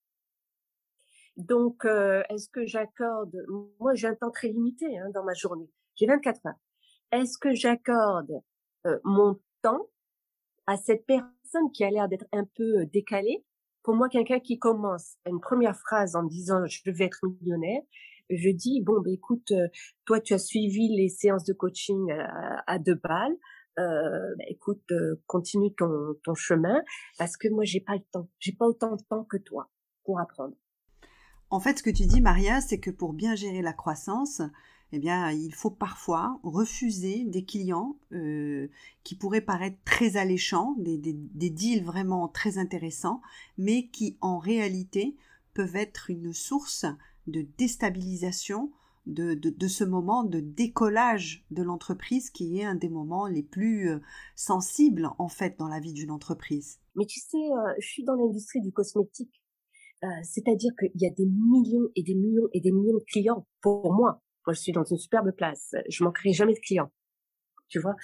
Donc, 1.36 1.84
euh, 1.84 2.22
est-ce 2.28 2.48
que 2.48 2.66
j'accorde, 2.66 3.36
moi 3.78 3.94
j'ai 3.94 4.08
un 4.08 4.14
temps 4.14 4.30
très 4.30 4.48
limité 4.48 4.98
hein, 4.98 5.10
dans 5.14 5.24
ma 5.24 5.34
journée, 5.34 5.70
j'ai 5.94 6.06
24 6.06 6.46
heures. 6.46 6.54
Est-ce 7.12 7.38
que 7.38 7.54
j'accorde 7.54 8.42
euh, 8.86 8.98
mon 9.04 9.40
temps 9.62 9.88
à 10.66 10.76
cette 10.76 11.06
personne 11.06 11.70
qui 11.72 11.84
a 11.84 11.90
l'air 11.90 12.08
d'être 12.08 12.26
un 12.32 12.44
peu 12.56 12.80
euh, 12.80 12.86
décalée? 12.86 13.44
Pour 13.82 13.94
moi, 13.94 14.08
quelqu'un 14.08 14.40
qui 14.40 14.58
commence 14.58 15.16
une 15.26 15.40
première 15.40 15.76
phrase 15.76 16.14
en 16.14 16.22
disant 16.22 16.66
je 16.66 16.90
vais 16.90 17.04
être 17.04 17.26
millionnaire, 17.26 17.82
je 18.30 18.50
dis 18.50 18.80
bon, 18.80 19.00
ben 19.00 19.12
écoute, 19.12 19.52
toi 20.04 20.20
tu 20.20 20.34
as 20.34 20.38
suivi 20.38 20.88
les 20.88 21.08
séances 21.08 21.44
de 21.44 21.52
coaching 21.52 22.10
à, 22.12 22.62
à 22.66 22.78
deux 22.78 22.94
balles, 22.94 23.36
euh, 23.78 24.34
bah, 24.36 24.44
écoute, 24.48 24.82
euh, 24.90 25.20
continue 25.26 25.72
ton, 25.74 26.14
ton 26.24 26.34
chemin 26.34 26.82
parce 27.18 27.36
que 27.36 27.48
moi 27.48 27.64
j'ai 27.64 27.80
pas 27.80 27.94
le 27.94 28.02
temps, 28.12 28.28
j'ai 28.38 28.52
pas 28.52 28.66
autant 28.66 28.96
de 28.96 29.02
temps 29.02 29.24
que 29.24 29.36
toi 29.36 29.70
pour 30.04 30.20
apprendre. 30.20 30.54
En 31.50 31.60
fait, 31.60 31.78
ce 31.78 31.82
que 31.82 31.90
tu 31.90 32.06
dis, 32.06 32.20
Maria, 32.20 32.60
c'est 32.60 32.78
que 32.78 32.90
pour 32.90 33.12
bien 33.12 33.34
gérer 33.34 33.62
la 33.62 33.72
croissance, 33.72 34.40
eh 34.92 34.98
bien, 34.98 35.30
il 35.30 35.54
faut 35.54 35.70
parfois 35.70 36.38
refuser 36.42 37.24
des 37.24 37.44
clients 37.44 37.96
euh, 38.12 38.68
qui 39.02 39.16
pourraient 39.16 39.40
paraître 39.40 39.78
très 39.84 40.16
alléchants, 40.16 40.74
des, 40.78 40.98
des, 40.98 41.50
deals 41.50 41.84
vraiment 41.84 42.28
très 42.28 42.58
intéressants, 42.58 43.20
mais 43.56 43.88
qui 43.88 44.16
en 44.20 44.38
réalité 44.38 45.16
peuvent 45.54 45.76
être 45.76 46.10
une 46.10 46.32
source 46.32 46.86
de 47.30 47.46
déstabilisation 47.58 48.70
de, 49.06 49.34
de, 49.34 49.68
ce 49.68 49.84
moment 49.84 50.24
de 50.24 50.40
décollage 50.40 51.44
de 51.50 51.62
l'entreprise 51.62 52.30
qui 52.30 52.58
est 52.58 52.64
un 52.64 52.74
des 52.74 52.88
moments 52.88 53.26
les 53.26 53.42
plus 53.42 53.90
euh, 53.90 53.98
sensibles 54.36 55.10
en 55.18 55.28
fait 55.28 55.58
dans 55.58 55.68
la 55.68 55.80
vie 55.80 55.92
d'une 55.92 56.10
entreprise. 56.10 56.80
Mais 56.96 57.06
tu 57.06 57.20
sais, 57.20 57.38
euh, 57.38 57.74
je 57.78 57.86
suis 57.86 58.04
dans 58.04 58.14
l'industrie 58.14 58.60
du 58.60 58.72
cosmétique. 58.72 59.42
Euh, 60.04 60.06
C'est-à-dire 60.22 60.72
qu'il 60.78 61.00
y 61.00 61.06
a 61.06 61.10
des 61.10 61.26
millions 61.26 61.88
et 61.94 62.02
des 62.02 62.14
millions 62.14 62.48
et 62.52 62.60
des 62.60 62.72
millions 62.72 62.98
de 62.98 63.04
clients 63.04 63.46
pour 63.60 63.92
moi. 63.92 64.22
Moi, 64.46 64.54
je 64.54 64.60
suis 64.60 64.72
dans 64.72 64.84
une 64.84 64.96
superbe 64.96 65.30
place. 65.32 65.74
Je 65.88 66.04
manquerai 66.04 66.32
jamais 66.32 66.54
de 66.54 66.60
clients. 66.60 66.90
tu 67.68 67.80
vois? 67.80 67.94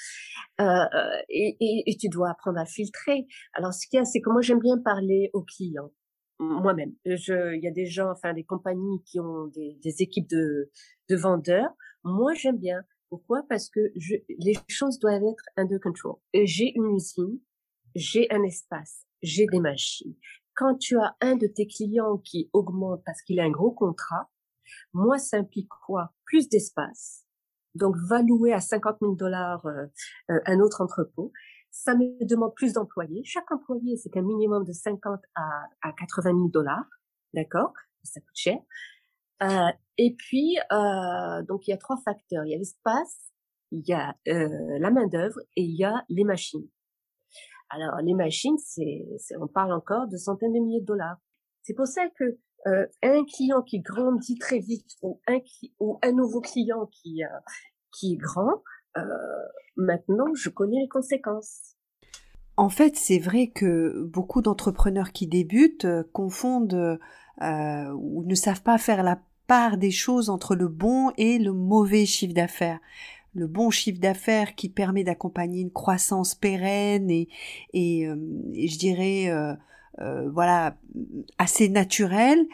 Et, 1.29 1.57
et, 1.61 1.83
et, 1.87 1.97
tu 1.97 2.09
dois 2.09 2.31
apprendre 2.31 2.59
à 2.59 2.67
filtrer. 2.67 3.27
Alors, 3.55 3.73
ce 3.73 3.87
qu'il 3.87 3.97
y 3.97 4.01
a, 4.01 4.05
c'est 4.05 4.21
que 4.21 4.31
moi, 4.31 4.43
j'aime 4.43 4.61
bien 4.61 4.79
parler 4.79 5.31
aux 5.33 5.43
clients. 5.43 5.91
Moi-même, 6.39 6.93
il 7.05 7.61
y 7.63 7.67
a 7.67 7.71
des 7.71 7.87
gens, 7.87 8.11
enfin 8.11 8.35
des 8.35 8.45
compagnies 8.45 9.03
qui 9.05 9.21
ont 9.21 9.47
des, 9.47 9.79
des 9.83 10.03
équipes 10.03 10.29
de, 10.29 10.71
de 11.09 11.17
vendeurs. 11.17 11.71
Moi, 12.05 12.35
j'aime 12.35 12.59
bien. 12.59 12.83
Pourquoi? 13.09 13.43
Parce 13.49 13.71
que 13.71 13.81
je, 13.97 14.17
les 14.39 14.55
choses 14.69 14.99
doivent 14.99 15.23
être 15.23 15.45
under 15.57 15.81
control. 15.81 16.17
J'ai 16.35 16.73
une 16.77 16.95
usine, 16.95 17.39
j'ai 17.95 18.31
un 18.33 18.43
espace, 18.43 19.07
j'ai 19.23 19.47
des 19.47 19.61
machines. 19.61 20.15
Quand 20.55 20.77
tu 20.77 20.99
as 20.99 21.17
un 21.21 21.37
de 21.37 21.47
tes 21.47 21.67
clients 21.67 22.19
qui 22.19 22.51
augmente 22.53 23.03
parce 23.05 23.23
qu'il 23.23 23.41
a 23.41 23.45
un 23.45 23.51
gros 23.51 23.71
contrat, 23.71 24.29
moi, 24.93 25.19
ça 25.19 25.39
implique 25.39 25.69
quoi? 25.87 26.13
Plus 26.25 26.49
d'espace. 26.49 27.25
Donc, 27.75 27.95
va 28.09 28.23
louer 28.23 28.53
à 28.53 28.61
50 28.61 28.97
000 29.01 29.15
dollars 29.17 29.65
euh, 29.67 29.87
euh, 30.31 30.41
un 30.47 30.61
autre 30.61 30.81
entrepôt. 30.81 31.33
Ça 31.79 31.95
me 31.95 32.25
demande 32.25 32.55
plus 32.55 32.73
d'employés. 32.73 33.23
Chaque 33.25 33.51
employé, 33.53 33.97
c'est 33.97 34.17
un 34.17 34.23
minimum 34.23 34.65
de 34.65 34.73
50 34.73 35.21
à, 35.35 35.43
à 35.83 35.93
80 35.93 36.31
000 36.31 36.49
dollars. 36.49 36.87
D'accord? 37.35 37.73
Ça 38.03 38.21
coûte 38.21 38.31
cher. 38.35 38.59
Euh, 39.43 39.71
et 39.99 40.15
puis, 40.15 40.59
euh, 40.73 41.43
donc, 41.43 41.69
il 41.69 41.71
y 41.71 41.75
a 41.75 41.77
trois 41.77 41.99
facteurs. 41.99 42.45
Il 42.45 42.51
y 42.51 42.55
a 42.55 42.59
l'espace, 42.59 43.31
il 43.71 43.83
y 43.87 43.93
a 43.93 44.17
euh, 44.29 44.79
la 44.79 44.91
main-d'œuvre 44.91 45.39
et 45.57 45.63
il 45.63 45.77
y 45.77 45.85
a 45.85 46.05
les 46.09 46.25
machines. 46.25 46.67
Alors, 47.69 48.01
les 48.01 48.15
machines, 48.15 48.59
c'est, 48.59 49.07
on 49.39 49.47
parle 49.47 49.73
encore 49.73 50.09
de 50.09 50.17
centaines 50.17 50.53
de 50.53 50.61
milliers 50.61 50.81
de 50.81 50.87
dollars. 50.87 51.19
C'est 51.63 51.75
pour 51.75 51.87
ça 51.87 52.09
que 52.19 52.39
euh, 52.67 52.87
un 53.03 53.25
client 53.25 53.63
qui 53.63 53.81
grandit 53.81 54.39
très 54.39 54.61
vite 54.61 54.93
ou 55.03 55.21
un, 55.29 55.39
ou 55.79 55.99
un 56.03 56.13
nouveau 56.13 56.41
client 56.41 56.87
qui, 56.87 57.23
euh, 57.23 57.29
qui 57.93 58.15
est 58.15 58.17
grand, 58.17 58.63
maintenant, 59.77 60.35
je 60.35 60.49
connais 60.49 60.81
les 60.81 60.89
conséquences. 60.89 61.77
En 62.57 62.69
fait, 62.69 62.97
c'est 62.97 63.19
vrai 63.19 63.49
que 63.49 64.03
beaucoup 64.05 64.41
d'entrepreneurs 64.41 65.13
qui 65.13 65.27
débutent 65.27 65.87
confondent 66.13 66.99
ou 67.41 68.25
ne 68.25 68.35
savent 68.35 68.63
pas 68.63 68.79
faire 68.79 69.03
la 69.03 69.21
part 69.47 69.77
des 69.77 69.91
choses 69.91 70.31
entre 70.31 70.55
le 70.55 70.69
bon 70.69 71.13
et 71.19 71.39
le 71.39 71.53
mauvais 71.53 72.07
chiffre 72.07 72.35
d'affaires 72.35 72.81
le 73.35 73.47
bon 73.47 73.69
chiffre 73.69 74.01
d'affaires 74.01 74.55
qui 74.55 74.71
permet 74.71 75.05
d'accompagner 75.05 75.61
une 75.61 75.71
croissance 75.71 76.35
pérenne 76.35 77.11
et, 77.11 77.29
je 77.75 78.79
dirais 78.79 79.31
euh, 80.01 80.29
voilà, 80.31 80.77
assez 81.39 81.69
naturel, 81.69 82.47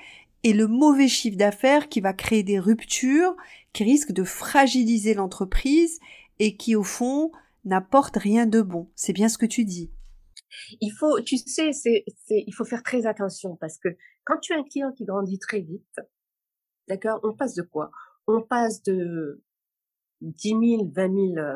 et 0.44 0.52
le 0.52 0.66
mauvais 0.66 1.08
chiffre 1.08 1.36
d'affaires 1.36 1.88
qui 1.88 2.00
va 2.00 2.12
créer 2.12 2.42
des 2.42 2.58
ruptures, 2.58 3.36
qui 3.72 3.84
risquent 3.84 4.12
de 4.12 4.24
fragiliser 4.24 5.14
l'entreprise 5.14 6.00
et 6.42 6.56
qui, 6.56 6.74
au 6.74 6.82
fond, 6.82 7.30
n'apporte 7.64 8.16
rien 8.16 8.46
de 8.46 8.62
bon. 8.62 8.90
C'est 8.96 9.12
bien 9.12 9.28
ce 9.28 9.38
que 9.38 9.46
tu 9.46 9.64
dis. 9.64 9.92
Il 10.80 10.90
faut, 10.90 11.20
tu 11.20 11.38
sais, 11.38 11.70
il 12.30 12.52
faut 12.52 12.64
faire 12.64 12.82
très 12.82 13.06
attention 13.06 13.54
parce 13.54 13.78
que 13.78 13.88
quand 14.24 14.38
tu 14.38 14.52
as 14.52 14.58
un 14.58 14.64
client 14.64 14.90
qui 14.90 15.04
grandit 15.04 15.38
très 15.38 15.60
vite, 15.60 16.00
d'accord, 16.88 17.20
on 17.22 17.32
passe 17.32 17.54
de 17.54 17.62
quoi? 17.62 17.92
On 18.26 18.42
passe 18.42 18.82
de 18.82 19.40
10 20.20 20.48
000, 20.48 20.90
20 20.92 21.34
000 21.34 21.46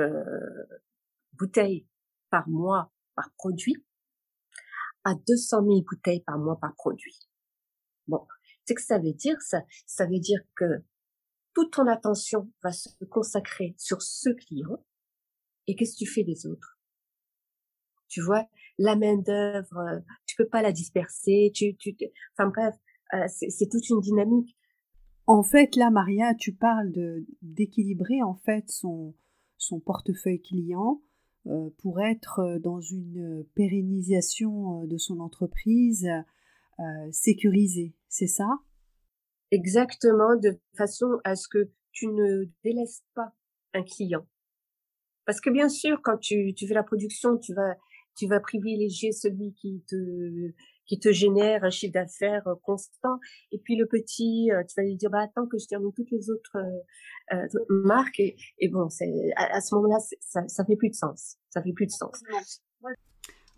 euh, 0.00 0.38
bouteilles 1.34 1.86
par 2.28 2.48
mois 2.48 2.92
par 3.14 3.30
produit 3.36 3.86
à 5.04 5.14
200 5.14 5.62
000 5.62 5.82
bouteilles 5.88 6.24
par 6.24 6.38
mois 6.38 6.58
par 6.58 6.74
produit. 6.74 7.28
Bon, 8.08 8.26
c'est 8.64 8.74
que 8.74 8.82
ça 8.82 8.98
veut 8.98 9.12
dire 9.12 9.40
ça, 9.42 9.62
ça 9.86 10.06
veut 10.06 10.18
dire 10.18 10.40
que 10.56 10.82
toute 11.54 11.72
ton 11.72 11.86
attention 11.86 12.50
va 12.62 12.72
se 12.72 12.88
consacrer 13.10 13.74
sur 13.78 14.02
ce 14.02 14.30
client. 14.30 14.84
Et 15.66 15.76
qu'est-ce 15.76 15.94
que 15.94 16.04
tu 16.04 16.10
fais 16.10 16.24
des 16.24 16.46
autres? 16.46 16.78
Tu 18.08 18.22
vois, 18.22 18.46
la 18.78 18.96
main 18.96 19.16
d'œuvre, 19.16 20.02
tu 20.26 20.36
peux 20.36 20.48
pas 20.48 20.62
la 20.62 20.72
disperser. 20.72 21.52
Tu, 21.54 21.76
enfin 22.32 22.48
bref, 22.48 22.74
euh, 23.14 23.26
c'est 23.28 23.68
toute 23.68 23.88
une 23.90 24.00
dynamique. 24.00 24.56
En 25.26 25.42
fait, 25.42 25.76
là, 25.76 25.90
Maria, 25.90 26.34
tu 26.34 26.54
parles 26.54 26.92
d'équilibrer 27.42 28.22
en 28.22 28.34
fait 28.34 28.70
son 28.70 29.14
son 29.58 29.80
portefeuille 29.80 30.40
client 30.40 31.02
euh, 31.46 31.70
pour 31.78 32.00
être 32.00 32.40
euh, 32.40 32.58
dans 32.58 32.80
une 32.80 33.44
pérennisation 33.54 34.82
euh, 34.82 34.86
de 34.86 34.96
son 34.96 35.20
entreprise 35.20 36.08
sécurisée, 37.10 37.92
c'est 38.08 38.28
ça? 38.28 38.60
Exactement, 39.50 40.36
de 40.36 40.58
façon 40.76 41.18
à 41.24 41.34
ce 41.34 41.48
que 41.48 41.70
tu 41.92 42.06
ne 42.08 42.44
délaisses 42.64 43.02
pas 43.14 43.32
un 43.74 43.82
client. 43.82 44.26
Parce 45.24 45.40
que 45.40 45.50
bien 45.50 45.68
sûr, 45.68 46.00
quand 46.02 46.18
tu, 46.18 46.54
tu 46.54 46.66
fais 46.66 46.74
la 46.74 46.82
production, 46.82 47.36
tu 47.38 47.54
vas, 47.54 47.76
tu 48.16 48.26
vas 48.26 48.40
privilégier 48.40 49.12
celui 49.12 49.52
qui 49.54 49.84
te, 49.88 50.52
qui 50.86 50.98
te 50.98 51.12
génère 51.12 51.64
un 51.64 51.70
chiffre 51.70 51.92
d'affaires 51.92 52.46
euh, 52.48 52.54
constant. 52.62 53.18
Et 53.52 53.58
puis 53.58 53.76
le 53.76 53.86
petit, 53.86 54.50
euh, 54.50 54.62
tu 54.64 54.74
vas 54.76 54.84
lui 54.84 54.96
dire, 54.96 55.10
bah 55.10 55.20
attends 55.20 55.46
que 55.46 55.58
je 55.58 55.66
termine 55.66 55.92
toutes 55.94 56.10
les 56.10 56.30
autres 56.30 56.56
euh, 57.32 57.46
marques. 57.68 58.18
Et, 58.20 58.36
et 58.58 58.68
bon, 58.68 58.88
c'est 58.88 59.12
à, 59.36 59.60
ce 59.60 59.74
moment-là, 59.76 59.98
ça, 60.20 60.48
ça 60.48 60.64
fait 60.64 60.76
plus 60.76 60.88
de 60.90 60.94
sens. 60.94 61.36
Ça 61.50 61.62
fait 61.62 61.72
plus 61.72 61.86
de 61.86 61.92
sens. 61.92 62.22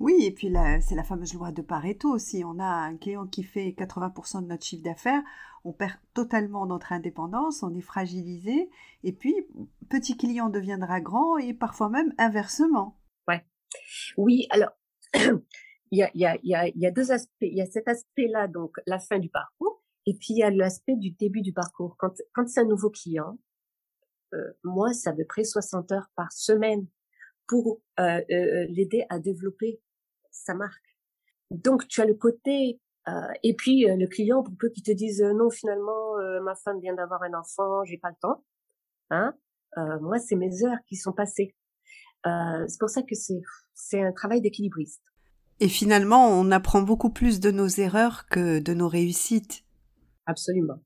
Oui, 0.00 0.24
et 0.24 0.30
puis 0.30 0.50
c'est 0.80 0.94
la 0.94 1.04
fameuse 1.04 1.34
loi 1.34 1.52
de 1.52 1.60
Pareto 1.60 2.08
aussi. 2.08 2.42
On 2.44 2.58
a 2.58 2.64
un 2.64 2.96
client 2.96 3.26
qui 3.26 3.42
fait 3.42 3.68
80% 3.68 4.42
de 4.42 4.46
notre 4.46 4.64
chiffre 4.64 4.82
d'affaires, 4.82 5.22
on 5.62 5.72
perd 5.72 5.92
totalement 6.14 6.64
notre 6.64 6.92
indépendance, 6.92 7.62
on 7.62 7.74
est 7.74 7.82
fragilisé, 7.82 8.70
et 9.04 9.12
puis 9.12 9.34
petit 9.90 10.16
client 10.16 10.48
deviendra 10.48 11.02
grand 11.02 11.36
et 11.36 11.52
parfois 11.52 11.90
même 11.90 12.14
inversement. 12.16 12.98
Ouais. 13.28 13.44
Oui, 14.16 14.46
alors 14.48 14.70
il 15.90 16.08
y 16.14 16.86
a, 16.86 16.90
deux 16.90 17.12
aspects. 17.12 17.30
Il 17.42 17.56
y 17.56 17.60
a 17.60 17.66
cet 17.66 17.86
aspect-là, 17.86 18.48
donc 18.48 18.76
la 18.86 18.98
fin 18.98 19.18
du 19.18 19.28
parcours, 19.28 19.82
et 20.06 20.14
puis 20.14 20.28
il 20.30 20.38
y 20.38 20.42
a 20.42 20.50
l'aspect 20.50 20.96
du 20.96 21.10
début 21.10 21.42
du 21.42 21.52
parcours. 21.52 21.96
Quand, 21.98 22.14
quand 22.32 22.48
c'est 22.48 22.60
un 22.60 22.64
nouveau 22.64 22.88
client, 22.88 23.38
euh, 24.32 24.52
moi, 24.64 24.94
c'est 24.94 25.10
à 25.10 25.12
peu 25.12 25.26
près 25.26 25.44
60 25.44 25.92
heures 25.92 26.10
par 26.16 26.32
semaine 26.32 26.86
pour 27.46 27.82
euh, 27.98 28.20
euh, 28.30 28.66
l'aider 28.70 29.04
à 29.08 29.18
développer 29.18 29.80
sa 30.30 30.54
marque. 30.54 30.96
Donc, 31.50 31.88
tu 31.88 32.00
as 32.00 32.06
le 32.06 32.14
côté 32.14 32.80
euh, 33.08 33.12
et 33.42 33.54
puis 33.54 33.86
le 33.86 34.06
client, 34.06 34.42
pour 34.42 34.54
peu 34.58 34.68
qu'il 34.68 34.82
te 34.82 34.92
dise 34.92 35.22
non, 35.22 35.50
finalement, 35.50 36.16
ma 36.42 36.54
femme 36.54 36.80
vient 36.80 36.94
d'avoir 36.94 37.22
un 37.22 37.34
enfant, 37.34 37.84
j'ai 37.84 37.98
pas 37.98 38.10
le 38.10 38.16
temps. 38.20 38.44
Hein 39.10 39.34
moi, 40.00 40.18
c'est 40.18 40.36
mes 40.36 40.64
heures 40.64 40.78
qui 40.86 40.96
sont 40.96 41.12
passées. 41.12 41.54
c'est 42.24 42.78
pour 42.78 42.90
ça 42.90 43.02
que 43.02 43.14
c'est 43.14 43.40
c'est 43.74 44.02
un 44.02 44.12
travail 44.12 44.40
d'équilibriste. 44.40 45.02
Et 45.60 45.68
finalement, 45.68 46.28
on 46.28 46.50
apprend 46.50 46.82
beaucoup 46.82 47.10
plus 47.10 47.38
de 47.38 47.50
nos 47.50 47.68
erreurs 47.68 48.26
que 48.28 48.60
de 48.60 48.74
nos 48.74 48.88
réussites. 48.88 49.64
Absolument. 50.26 50.80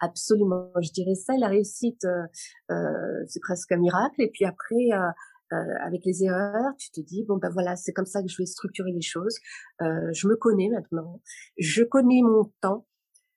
Absolument. 0.00 0.70
Je 0.82 0.90
dirais 0.90 1.14
ça, 1.14 1.34
la 1.38 1.48
réussite, 1.48 2.04
euh, 2.04 2.26
euh 2.70 3.24
c'est 3.28 3.40
presque 3.40 3.70
un 3.72 3.78
miracle. 3.78 4.20
Et 4.20 4.28
puis 4.28 4.44
après, 4.44 4.92
euh, 4.92 4.98
euh, 4.98 5.10
avec 5.52 6.04
les 6.04 6.24
erreurs, 6.24 6.74
tu 6.78 6.90
te 6.90 7.00
dis, 7.00 7.24
bon 7.24 7.36
ben 7.36 7.50
voilà, 7.50 7.76
c'est 7.76 7.92
comme 7.92 8.06
ça 8.06 8.22
que 8.22 8.28
je 8.28 8.36
vais 8.38 8.46
structurer 8.46 8.92
les 8.92 9.02
choses. 9.02 9.36
Euh, 9.82 10.12
je 10.12 10.28
me 10.28 10.36
connais 10.36 10.68
maintenant. 10.68 11.20
Je 11.58 11.82
connais 11.82 12.22
mon 12.22 12.52
temps. 12.60 12.86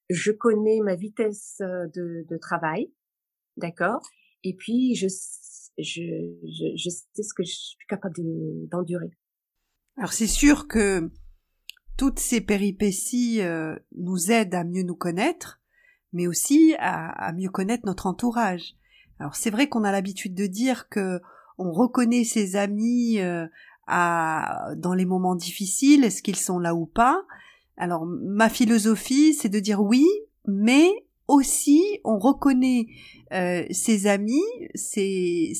Je 0.09 0.31
connais 0.31 0.79
ma 0.81 0.95
vitesse 0.95 1.57
de, 1.59 2.25
de 2.27 2.37
travail. 2.37 2.91
D'accord? 3.57 4.01
Et 4.43 4.55
puis, 4.55 4.95
je, 4.95 5.07
je, 5.77 6.01
je, 6.43 6.75
je 6.75 6.89
sais 6.89 7.23
ce 7.23 7.33
que 7.33 7.43
je 7.43 7.51
suis 7.51 7.87
capable 7.87 8.15
d'endurer. 8.69 9.11
Alors 9.97 10.13
c'est 10.13 10.27
sûr 10.27 10.67
que 10.67 11.11
toutes 11.97 12.19
ces 12.19 12.39
péripéties 12.39 13.41
euh, 13.41 13.75
nous 13.91 14.31
aident 14.31 14.55
à 14.55 14.63
mieux 14.63 14.83
nous 14.83 14.95
connaître, 14.95 15.59
mais 16.13 16.27
aussi 16.27 16.73
à, 16.79 17.33
mieux 17.33 17.49
connaître 17.49 17.85
notre 17.85 18.07
entourage. 18.07 18.75
Alors 19.19 19.35
c'est 19.35 19.49
vrai 19.49 19.67
qu'on 19.67 19.83
a 19.83 19.91
l'habitude 19.91 20.33
de 20.33 20.47
dire 20.47 20.87
que 20.87 21.19
on 21.59 21.71
reconnaît 21.71 22.23
ses 22.23 22.55
amis 22.55 23.19
euh, 23.19 23.45
à, 23.87 24.69
dans 24.77 24.93
les 24.93 25.05
moments 25.05 25.35
difficiles, 25.35 26.03
est-ce 26.03 26.23
qu'ils 26.23 26.37
sont 26.37 26.59
là 26.59 26.73
ou 26.73 26.85
pas? 26.85 27.21
Alors 27.77 28.05
ma 28.05 28.49
philosophie, 28.49 29.33
c'est 29.33 29.49
de 29.49 29.59
dire 29.59 29.81
oui, 29.81 30.05
mais 30.47 30.89
aussi 31.27 31.83
on 32.03 32.17
reconnaît 32.17 32.87
euh, 33.33 33.65
ses 33.69 34.07
amis, 34.07 34.43
ces, 34.73 35.53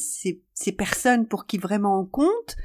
personnes 0.77 1.27
pour 1.27 1.45
qui 1.45 1.57
vraiment 1.57 1.99
on 1.99 2.05
compte, 2.05 2.55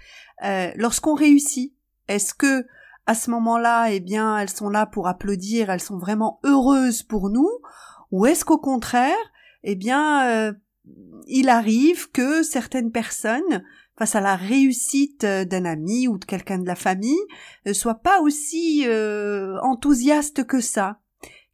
euh, 0.44 0.70
lorsqu'on 0.76 1.14
réussit, 1.14 1.74
est-ce 2.08 2.34
que 2.34 2.64
à 3.06 3.14
ce 3.14 3.30
moment-là, 3.30 3.90
eh 3.90 4.00
bien, 4.00 4.38
elles 4.38 4.48
sont 4.48 4.70
là 4.70 4.86
pour 4.86 5.08
applaudir, 5.08 5.68
elles 5.68 5.80
sont 5.80 5.98
vraiment 5.98 6.40
heureuses 6.42 7.02
pour 7.02 7.28
nous, 7.28 7.50
ou 8.10 8.24
est-ce 8.24 8.46
qu'au 8.46 8.56
contraire, 8.56 9.14
eh 9.62 9.74
bien, 9.74 10.26
euh, 10.26 10.52
il 11.26 11.48
arrive 11.48 12.10
que 12.10 12.42
certaines 12.42 12.92
personnes, 12.92 13.64
face 13.98 14.14
à 14.14 14.20
la 14.20 14.36
réussite 14.36 15.24
euh, 15.24 15.44
d'un 15.44 15.64
ami 15.64 16.08
ou 16.08 16.18
de 16.18 16.24
quelqu'un 16.24 16.58
de 16.58 16.66
la 16.66 16.74
famille, 16.74 17.24
ne 17.64 17.72
soient 17.72 18.00
pas 18.00 18.20
aussi 18.20 18.86
enthousiastes 19.62 20.46
que 20.46 20.60
ça. 20.60 21.00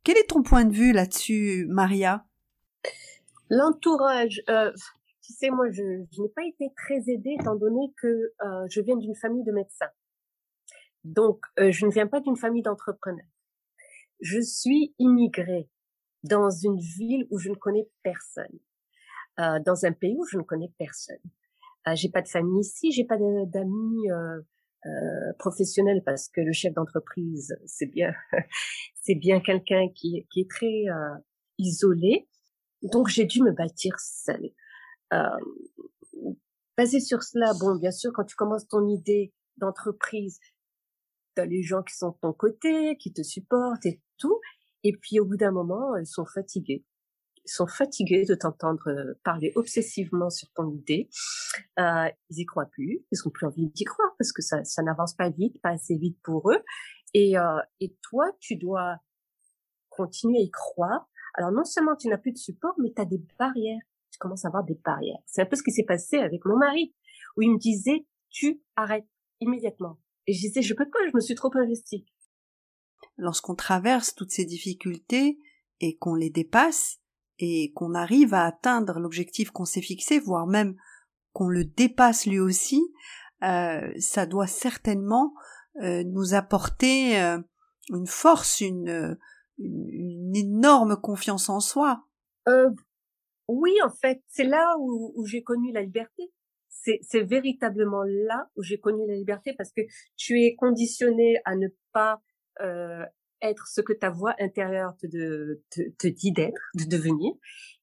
Quel 0.02 0.16
est 0.16 0.30
ton 0.30 0.42
point 0.42 0.64
de 0.64 0.72
vue 0.72 0.92
là-dessus, 0.92 1.66
Maria? 1.68 2.24
L'entourage, 3.50 4.42
tu 5.30 5.36
sais, 5.36 5.50
moi, 5.50 5.70
je, 5.70 5.82
n'ai 5.82 6.28
pas 6.34 6.42
été 6.44 6.72
très 6.76 7.08
aidée 7.08 7.36
étant 7.38 7.54
donné 7.54 7.92
que 8.02 8.08
euh, 8.08 8.66
je 8.68 8.80
viens 8.80 8.96
d'une 8.96 9.14
famille 9.14 9.44
de 9.44 9.52
médecins. 9.52 9.90
Donc, 11.04 11.38
euh, 11.60 11.70
je 11.70 11.86
ne 11.86 11.92
viens 11.92 12.08
pas 12.08 12.18
d'une 12.18 12.36
famille 12.36 12.62
d'entrepreneurs. 12.62 13.28
Je 14.20 14.40
suis 14.40 14.92
immigrée 14.98 15.68
dans 16.24 16.50
une 16.50 16.78
ville 16.80 17.28
où 17.30 17.38
je 17.38 17.48
ne 17.48 17.54
connais 17.54 17.88
personne, 18.02 18.58
euh, 19.40 19.58
dans 19.64 19.84
un 19.84 19.92
pays 19.92 20.16
où 20.16 20.24
je 20.26 20.38
ne 20.38 20.42
connais 20.42 20.70
personne. 20.78 21.16
Euh, 21.88 21.94
j'ai 21.94 22.10
pas 22.10 22.22
de 22.22 22.28
famille 22.28 22.60
ici, 22.60 22.92
j'ai 22.92 23.04
pas 23.04 23.16
d'amis 23.16 24.10
euh, 24.10 24.40
euh, 24.86 25.32
professionnels 25.38 26.02
parce 26.04 26.28
que 26.28 26.40
le 26.40 26.52
chef 26.52 26.72
d'entreprise, 26.74 27.54
c'est 27.66 27.86
bien, 27.86 28.12
c'est 28.94 29.14
bien 29.14 29.40
quelqu'un 29.40 29.88
qui, 29.94 30.26
qui 30.30 30.40
est 30.40 30.50
très 30.50 30.84
euh, 30.88 31.16
isolé. 31.58 32.28
Donc 32.82 33.08
j'ai 33.08 33.24
dû 33.24 33.42
me 33.42 33.52
bâtir 33.52 33.98
seule. 33.98 34.50
Euh, 35.12 35.28
basé 36.78 37.00
sur 37.00 37.22
cela, 37.22 37.52
bon, 37.60 37.76
bien 37.76 37.90
sûr, 37.90 38.10
quand 38.14 38.24
tu 38.24 38.36
commences 38.36 38.68
ton 38.68 38.86
idée 38.88 39.34
d'entreprise, 39.58 40.38
tu 41.36 41.42
as 41.42 41.46
les 41.46 41.62
gens 41.62 41.82
qui 41.82 41.94
sont 41.94 42.10
de 42.10 42.18
ton 42.22 42.32
côté, 42.32 42.96
qui 42.96 43.12
te 43.12 43.22
supportent 43.22 43.84
et 43.84 44.00
tout. 44.16 44.40
Et 44.82 44.96
puis 44.96 45.20
au 45.20 45.26
bout 45.26 45.36
d'un 45.36 45.52
moment, 45.52 45.96
ils 45.96 46.06
sont 46.06 46.24
fatigués. 46.24 46.84
Sont 47.46 47.66
fatigués 47.66 48.24
de 48.24 48.34
t'entendre 48.34 48.88
euh, 48.88 49.18
parler 49.24 49.52
obsessivement 49.56 50.30
sur 50.30 50.48
ton 50.52 50.70
idée. 50.70 51.08
Euh, 51.78 52.08
ils 52.28 52.40
y 52.40 52.44
croient 52.44 52.66
plus. 52.66 53.04
Ils 53.10 53.18
ont 53.26 53.30
plus 53.30 53.46
envie 53.46 53.68
d'y 53.68 53.84
croire 53.84 54.10
parce 54.18 54.32
que 54.32 54.42
ça, 54.42 54.62
ça 54.64 54.82
n'avance 54.82 55.14
pas 55.14 55.30
vite, 55.30 55.60
pas 55.62 55.70
assez 55.70 55.96
vite 55.96 56.18
pour 56.22 56.50
eux. 56.50 56.62
Et, 57.14 57.38
euh, 57.38 57.60
et 57.80 57.96
toi, 58.02 58.30
tu 58.40 58.56
dois 58.56 58.98
continuer 59.88 60.38
à 60.38 60.42
y 60.42 60.50
croire. 60.50 61.08
Alors 61.34 61.50
non 61.50 61.64
seulement 61.64 61.96
tu 61.96 62.08
n'as 62.08 62.18
plus 62.18 62.32
de 62.32 62.38
support, 62.38 62.74
mais 62.78 62.92
tu 62.94 63.02
as 63.02 63.06
des 63.06 63.22
barrières. 63.38 63.80
Tu 64.12 64.18
commences 64.18 64.44
à 64.44 64.48
avoir 64.48 64.64
des 64.64 64.78
barrières. 64.84 65.18
C'est 65.26 65.42
un 65.42 65.46
peu 65.46 65.56
ce 65.56 65.62
qui 65.62 65.72
s'est 65.72 65.84
passé 65.84 66.18
avec 66.18 66.44
mon 66.44 66.56
mari, 66.56 66.94
où 67.36 67.42
il 67.42 67.52
me 67.52 67.58
disait, 67.58 68.06
tu 68.28 68.62
arrêtes 68.76 69.08
immédiatement. 69.40 69.98
Et 70.26 70.34
je 70.34 70.40
disais, 70.40 70.62
je 70.62 70.74
peux 70.74 70.88
pas, 70.88 70.98
je 71.08 71.16
me 71.16 71.20
suis 71.20 71.34
trop 71.34 71.50
investie 71.56 72.06
lorsqu'on 73.20 73.54
traverse 73.54 74.14
toutes 74.14 74.32
ces 74.32 74.44
difficultés 74.44 75.38
et 75.80 75.96
qu'on 75.96 76.14
les 76.14 76.30
dépasse 76.30 76.99
et 77.40 77.72
qu'on 77.74 77.94
arrive 77.94 78.34
à 78.34 78.44
atteindre 78.44 79.00
l'objectif 79.00 79.50
qu'on 79.50 79.64
s'est 79.64 79.80
fixé, 79.80 80.20
voire 80.20 80.46
même 80.46 80.76
qu'on 81.32 81.48
le 81.48 81.64
dépasse 81.64 82.26
lui 82.26 82.38
aussi, 82.38 82.82
euh, 83.42 83.90
ça 83.98 84.26
doit 84.26 84.46
certainement 84.46 85.32
euh, 85.82 86.04
nous 86.04 86.34
apporter 86.34 87.20
euh, 87.20 87.38
une 87.88 88.06
force, 88.06 88.60
une, 88.60 89.18
une, 89.58 90.36
énorme 90.36 91.00
confiance 91.00 91.48
en 91.48 91.60
soi. 91.60 92.04
oui, 93.48 93.72
en 93.82 93.90
fait, 93.90 94.22
c'est 94.28 94.44
là 94.44 94.76
où, 94.78 95.12
où 95.16 95.26
j'ai 95.26 95.42
connu 95.42 95.72
la 95.72 95.82
liberté. 95.82 96.30
C'est 96.68 97.22
véritablement 97.22 98.04
là 98.04 98.48
où 98.56 98.62
j'ai 98.62 98.78
connu 98.78 99.06
la 99.06 99.14
liberté 99.14 99.52
parce 99.52 99.70
que 99.70 99.82
tu 100.16 100.40
es 100.40 100.54
conditionné 100.54 101.36
à 101.44 101.54
ne 101.54 101.68
pas 101.92 102.22
euh, 102.62 103.04
être 103.42 103.66
ce 103.66 103.80
que 103.80 103.92
ta 103.92 104.10
voix 104.10 104.34
intérieure 104.38 104.96
te, 104.98 105.06
te, 105.70 105.90
te 105.90 106.06
dit 106.06 106.32
d'être, 106.32 106.60
de 106.74 106.84
devenir. 106.84 107.32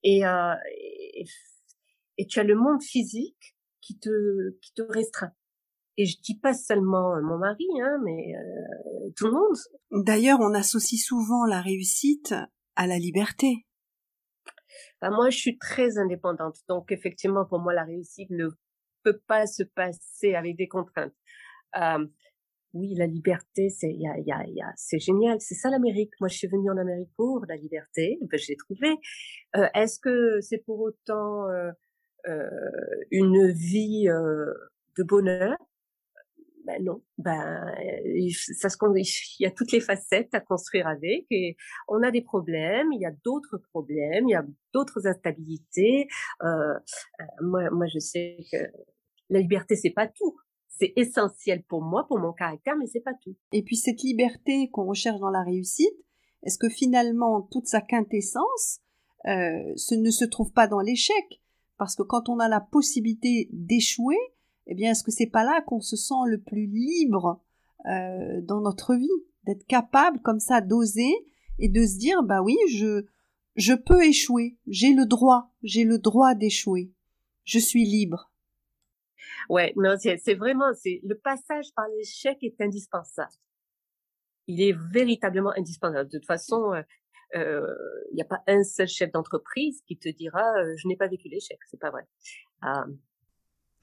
Et, 0.03 0.25
euh, 0.25 0.53
et, 0.71 1.25
et, 2.17 2.27
tu 2.27 2.39
as 2.39 2.43
le 2.43 2.55
monde 2.55 2.81
physique 2.81 3.55
qui 3.81 3.97
te, 3.97 4.57
qui 4.61 4.73
te 4.73 4.81
restreint. 4.81 5.31
Et 5.97 6.05
je 6.05 6.19
dis 6.21 6.37
pas 6.37 6.53
seulement 6.53 7.19
mon 7.21 7.39
mari, 7.39 7.65
hein, 7.81 7.97
mais 8.03 8.35
euh, 8.35 9.09
tout 9.15 9.25
le 9.25 9.31
monde. 9.31 10.03
D'ailleurs, 10.05 10.39
on 10.41 10.53
associe 10.53 11.01
souvent 11.01 11.45
la 11.45 11.61
réussite 11.61 12.35
à 12.75 12.85
la 12.85 12.99
liberté. 12.99 13.65
Bah, 15.01 15.09
moi, 15.09 15.29
je 15.29 15.37
suis 15.37 15.57
très 15.57 15.97
indépendante, 15.97 16.57
donc 16.69 16.91
effectivement, 16.91 17.45
pour 17.45 17.59
moi, 17.59 17.73
la 17.73 17.83
réussite 17.83 18.29
ne 18.29 18.47
peut 19.03 19.19
pas 19.27 19.47
se 19.47 19.63
passer 19.63 20.35
avec 20.35 20.55
des 20.55 20.67
contraintes. 20.67 21.13
Euh, 21.75 22.05
oui, 22.77 22.93
la 22.95 23.07
liberté, 23.07 23.69
c'est 23.69 23.91
y 23.91 24.07
a, 24.07 24.17
y 24.19 24.31
a, 24.31 24.45
y 24.47 24.61
a, 24.61 24.73
génial. 24.99 25.39
C'est 25.41 25.55
ça 25.55 25.69
l'Amérique. 25.69 26.11
Moi, 26.19 26.29
je 26.29 26.37
suis 26.37 26.47
venue 26.47 26.69
en 26.69 26.77
Amérique 26.77 27.11
pour 27.15 27.45
la 27.47 27.55
liberté. 27.55 28.17
Ben, 28.21 28.37
je 28.39 28.47
l'ai 28.49 28.55
trouvée. 28.55 28.95
Euh, 29.55 29.67
est-ce 29.73 29.99
que 29.99 30.39
c'est 30.41 30.59
pour 30.59 30.79
autant 30.81 31.49
euh, 31.49 31.71
euh, 32.27 32.49
une 33.11 33.51
vie 33.51 34.07
euh, 34.09 34.53
de 34.97 35.03
bonheur? 35.03 35.57
Ben 36.65 36.83
non. 36.83 37.01
Ben 37.17 37.73
ça 38.33 38.69
se 38.69 38.77
il 39.39 39.43
y 39.43 39.45
a 39.45 39.51
toutes 39.51 39.71
les 39.71 39.79
facettes 39.79 40.33
à 40.33 40.41
construire 40.41 40.87
avec. 40.87 41.25
Et 41.31 41.55
on 41.87 42.03
a 42.03 42.11
des 42.11 42.21
problèmes. 42.21 42.91
Il 42.91 43.01
y 43.01 43.05
a 43.05 43.13
d'autres 43.23 43.57
problèmes. 43.57 44.27
Il 44.27 44.31
y 44.31 44.35
a 44.35 44.45
d'autres 44.73 45.07
instabilités. 45.07 46.07
Euh, 46.43 46.73
moi, 47.41 47.69
moi, 47.71 47.87
je 47.87 47.99
sais 47.99 48.37
que 48.51 48.57
la 49.29 49.39
liberté, 49.39 49.75
c'est 49.75 49.91
pas 49.91 50.07
tout 50.07 50.35
c'est 50.79 50.93
essentiel 50.95 51.63
pour 51.63 51.81
moi, 51.81 52.07
pour 52.07 52.19
mon 52.19 52.33
caractère, 52.33 52.75
mais 52.77 52.87
c'est 52.87 53.01
pas 53.01 53.13
tout. 53.13 53.35
Et 53.51 53.63
puis 53.63 53.75
cette 53.75 54.01
liberté 54.01 54.69
qu'on 54.69 54.85
recherche 54.85 55.19
dans 55.19 55.29
la 55.29 55.43
réussite, 55.43 55.95
est-ce 56.43 56.57
que 56.57 56.69
finalement 56.69 57.41
toute 57.41 57.67
sa 57.67 57.81
quintessence 57.81 58.79
euh, 59.25 59.73
ce 59.75 59.95
ne 59.95 60.09
se 60.09 60.25
trouve 60.25 60.51
pas 60.53 60.67
dans 60.67 60.79
l'échec? 60.79 61.41
Parce 61.77 61.95
que 61.95 62.03
quand 62.03 62.29
on 62.29 62.39
a 62.39 62.47
la 62.47 62.61
possibilité 62.61 63.49
d'échouer, 63.51 64.17
eh 64.67 64.75
bien 64.75 64.91
est-ce 64.91 65.03
que 65.03 65.11
c'est 65.11 65.27
pas 65.27 65.43
là 65.43 65.61
qu'on 65.61 65.81
se 65.81 65.95
sent 65.95 66.25
le 66.27 66.41
plus 66.41 66.67
libre 66.67 67.41
euh, 67.87 68.41
dans 68.41 68.61
notre 68.61 68.95
vie, 68.95 69.07
d'être 69.45 69.65
capable 69.65 70.21
comme 70.21 70.39
ça 70.39 70.61
d'oser 70.61 71.11
et 71.59 71.69
de 71.69 71.85
se 71.85 71.97
dire 71.97 72.23
bah 72.23 72.41
oui 72.41 72.55
je 72.69 73.05
je 73.55 73.73
peux 73.73 74.03
échouer, 74.05 74.57
j'ai 74.67 74.93
le 74.93 75.05
droit, 75.05 75.51
j'ai 75.63 75.83
le 75.83 75.97
droit 75.97 76.35
d'échouer, 76.35 76.91
je 77.43 77.57
suis 77.57 77.85
libre. 77.85 78.31
Ouais, 79.49 79.73
non, 79.75 79.95
c'est 79.97 80.35
vraiment, 80.35 80.73
c'est 80.73 80.99
le 81.03 81.15
passage 81.17 81.67
par 81.75 81.87
l'échec 81.97 82.37
est 82.41 82.59
indispensable. 82.59 83.31
Il 84.47 84.61
est 84.61 84.75
véritablement 84.91 85.51
indispensable. 85.57 86.09
De 86.09 86.17
toute 86.17 86.27
façon, 86.27 86.73
il 87.33 87.39
euh, 87.39 87.61
n'y 88.13 88.21
euh, 88.21 88.25
a 88.25 88.27
pas 88.27 88.41
un 88.47 88.63
seul 88.63 88.87
chef 88.87 89.11
d'entreprise 89.11 89.81
qui 89.85 89.97
te 89.97 90.09
dira 90.09 90.43
euh, 90.57 90.73
je 90.77 90.87
n'ai 90.87 90.95
pas 90.95 91.07
vécu 91.07 91.27
l'échec. 91.27 91.57
C'est 91.69 91.79
pas 91.79 91.91
vrai. 91.91 92.03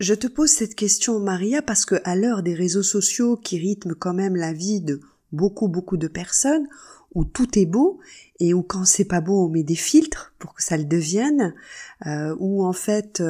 Je 0.01 0.15
te 0.15 0.27
pose 0.27 0.51
cette 0.51 0.75
question, 0.75 1.21
Maria, 1.21 1.63
parce 1.63 1.85
que 1.85 1.97
à 2.05 2.17
l'heure 2.17 2.43
des 2.43 2.55
réseaux 2.55 2.83
sociaux 2.83 3.37
qui 3.37 3.59
rythment 3.59 3.95
quand 3.95 4.15
même 4.15 4.37
la 4.37 4.53
vie 4.53 4.81
de 4.81 5.01
beaucoup 5.33 5.69
beaucoup 5.69 5.97
de 5.97 6.09
personnes, 6.09 6.67
où 7.15 7.25
tout 7.25 7.59
est 7.59 7.67
beau 7.67 8.01
et 8.41 8.55
où 8.55 8.63
quand 8.63 8.85
c'est 8.85 9.05
pas 9.05 9.21
beau 9.21 9.47
on 9.47 9.49
met 9.49 9.63
des 9.63 9.77
filtres 9.77 10.35
pour 10.39 10.55
que 10.55 10.63
ça 10.63 10.77
le 10.77 10.85
devienne, 10.85 11.55
où 12.39 12.65
en 12.65 12.73
fait 12.73 13.23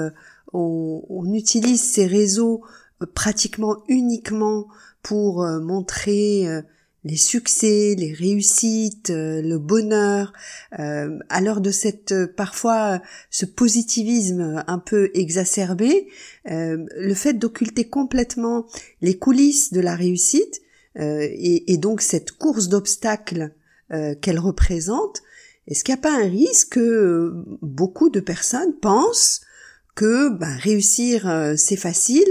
euh, 0.54 1.00
on, 1.08 1.32
utilise 1.34 1.82
ces 1.82 2.06
réseaux 2.06 2.62
euh, 3.02 3.06
pratiquement 3.12 3.82
uniquement 3.88 4.66
pour 5.02 5.42
euh, 5.42 5.60
montrer 5.60 6.46
euh, 6.46 6.62
les 7.04 7.16
succès, 7.16 7.94
les 7.98 8.14
réussites, 8.14 9.10
le 9.10 9.58
bonheur, 9.58 10.32
à 10.70 11.40
l'heure 11.42 11.60
de 11.60 11.70
cette 11.70 12.14
parfois 12.34 13.02
ce 13.28 13.44
positivisme 13.44 14.64
un 14.66 14.78
peu 14.78 15.10
exacerbé, 15.12 16.08
le 16.46 17.14
fait 17.14 17.34
d'occulter 17.34 17.90
complètement 17.90 18.64
les 19.02 19.18
coulisses 19.18 19.70
de 19.70 19.80
la 19.80 19.94
réussite 19.96 20.62
et, 20.98 21.74
et, 21.74 21.76
donc 21.76 22.00
cette 22.00 22.32
course 22.32 22.70
d'obstacles 22.70 23.52
qu'elle 24.22 24.38
représente, 24.38 25.22
est-ce 25.66 25.84
qu'il 25.84 25.94
n'y 25.94 26.00
a 26.00 26.02
pas 26.02 26.16
un 26.16 26.30
risque 26.30 26.70
que 26.70 27.34
beaucoup 27.60 28.08
de 28.08 28.20
personnes 28.20 28.78
pensent 28.80 29.42
que 29.94 30.28
ben, 30.30 30.56
réussir 30.56 31.28
euh, 31.28 31.54
c'est 31.56 31.76
facile 31.76 32.28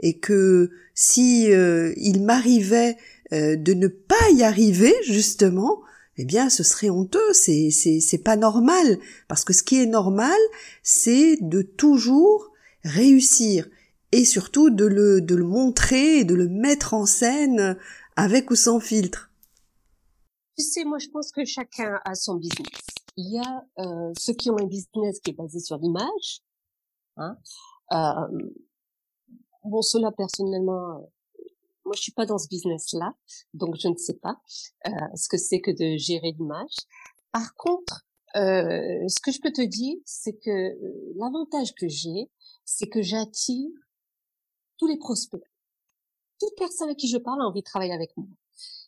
et 0.00 0.18
que 0.18 0.70
si 0.94 1.52
euh, 1.52 1.92
il 1.96 2.22
m'arrivait 2.22 2.96
euh, 3.32 3.56
de 3.56 3.74
ne 3.74 3.88
pas 3.88 4.30
y 4.32 4.42
arriver 4.42 4.94
justement 5.04 5.82
eh 6.16 6.24
bien 6.24 6.50
ce 6.50 6.62
serait 6.62 6.90
honteux 6.90 7.32
c'est 7.32 7.70
c'est 7.70 8.00
c'est 8.00 8.18
pas 8.18 8.36
normal. 8.36 8.98
Parce 9.28 9.44
que 9.44 9.52
ce 9.52 9.62
qui 9.62 9.80
est 9.80 9.86
normal 9.86 10.38
c'est 10.82 11.38
de 11.40 11.62
toujours 11.62 12.52
réussir 12.84 13.68
et 14.12 14.24
surtout 14.24 14.70
de 14.70 14.84
le 14.84 15.20
de 15.20 15.34
le 15.34 15.44
montrer 15.44 16.18
et 16.18 16.24
de 16.24 16.34
le 16.34 16.48
mettre 16.48 16.94
en 16.94 17.06
scène 17.06 17.76
avec 18.16 18.50
ou 18.50 18.54
sans 18.54 18.78
filtre. 18.78 19.30
Tu 20.56 20.64
sais 20.64 20.84
moi 20.84 20.98
je 20.98 21.08
pense 21.08 21.32
que 21.32 21.44
chacun 21.44 21.98
a 22.04 22.14
son 22.14 22.36
business. 22.36 22.80
Il 23.16 23.32
y 23.32 23.38
a 23.38 23.64
ceux 24.18 24.34
qui 24.34 24.50
ont 24.50 24.58
un 24.58 24.66
business 24.66 25.20
qui 25.20 25.30
est 25.30 25.36
basé 25.36 25.60
sur 25.60 25.78
l'image 25.78 26.42
Hein 27.16 27.36
euh, 27.92 28.50
bon, 29.64 29.82
cela 29.82 30.12
personnellement, 30.12 30.98
euh, 30.98 31.42
moi 31.84 31.94
je 31.94 32.02
suis 32.02 32.12
pas 32.12 32.26
dans 32.26 32.38
ce 32.38 32.48
business-là, 32.48 33.14
donc 33.52 33.76
je 33.76 33.88
ne 33.88 33.96
sais 33.96 34.14
pas 34.14 34.40
euh, 34.86 34.90
ce 35.14 35.28
que 35.28 35.36
c'est 35.36 35.60
que 35.60 35.70
de 35.70 35.96
gérer 35.96 36.32
l'image. 36.32 36.74
Par 37.32 37.54
contre, 37.56 38.06
euh, 38.36 39.06
ce 39.08 39.20
que 39.20 39.30
je 39.30 39.40
peux 39.40 39.52
te 39.52 39.62
dire, 39.62 39.96
c'est 40.04 40.36
que 40.38 40.50
euh, 40.50 41.12
l'avantage 41.16 41.72
que 41.74 41.88
j'ai, 41.88 42.30
c'est 42.64 42.88
que 42.88 43.02
j'attire 43.02 43.70
tous 44.76 44.88
les 44.88 44.98
prospects. 44.98 45.42
Toute 46.40 46.54
personne 46.56 46.88
à 46.88 46.94
qui 46.94 47.08
je 47.08 47.18
parle 47.18 47.42
a 47.42 47.44
envie 47.44 47.60
de 47.60 47.64
travailler 47.64 47.92
avec 47.92 48.16
moi. 48.16 48.26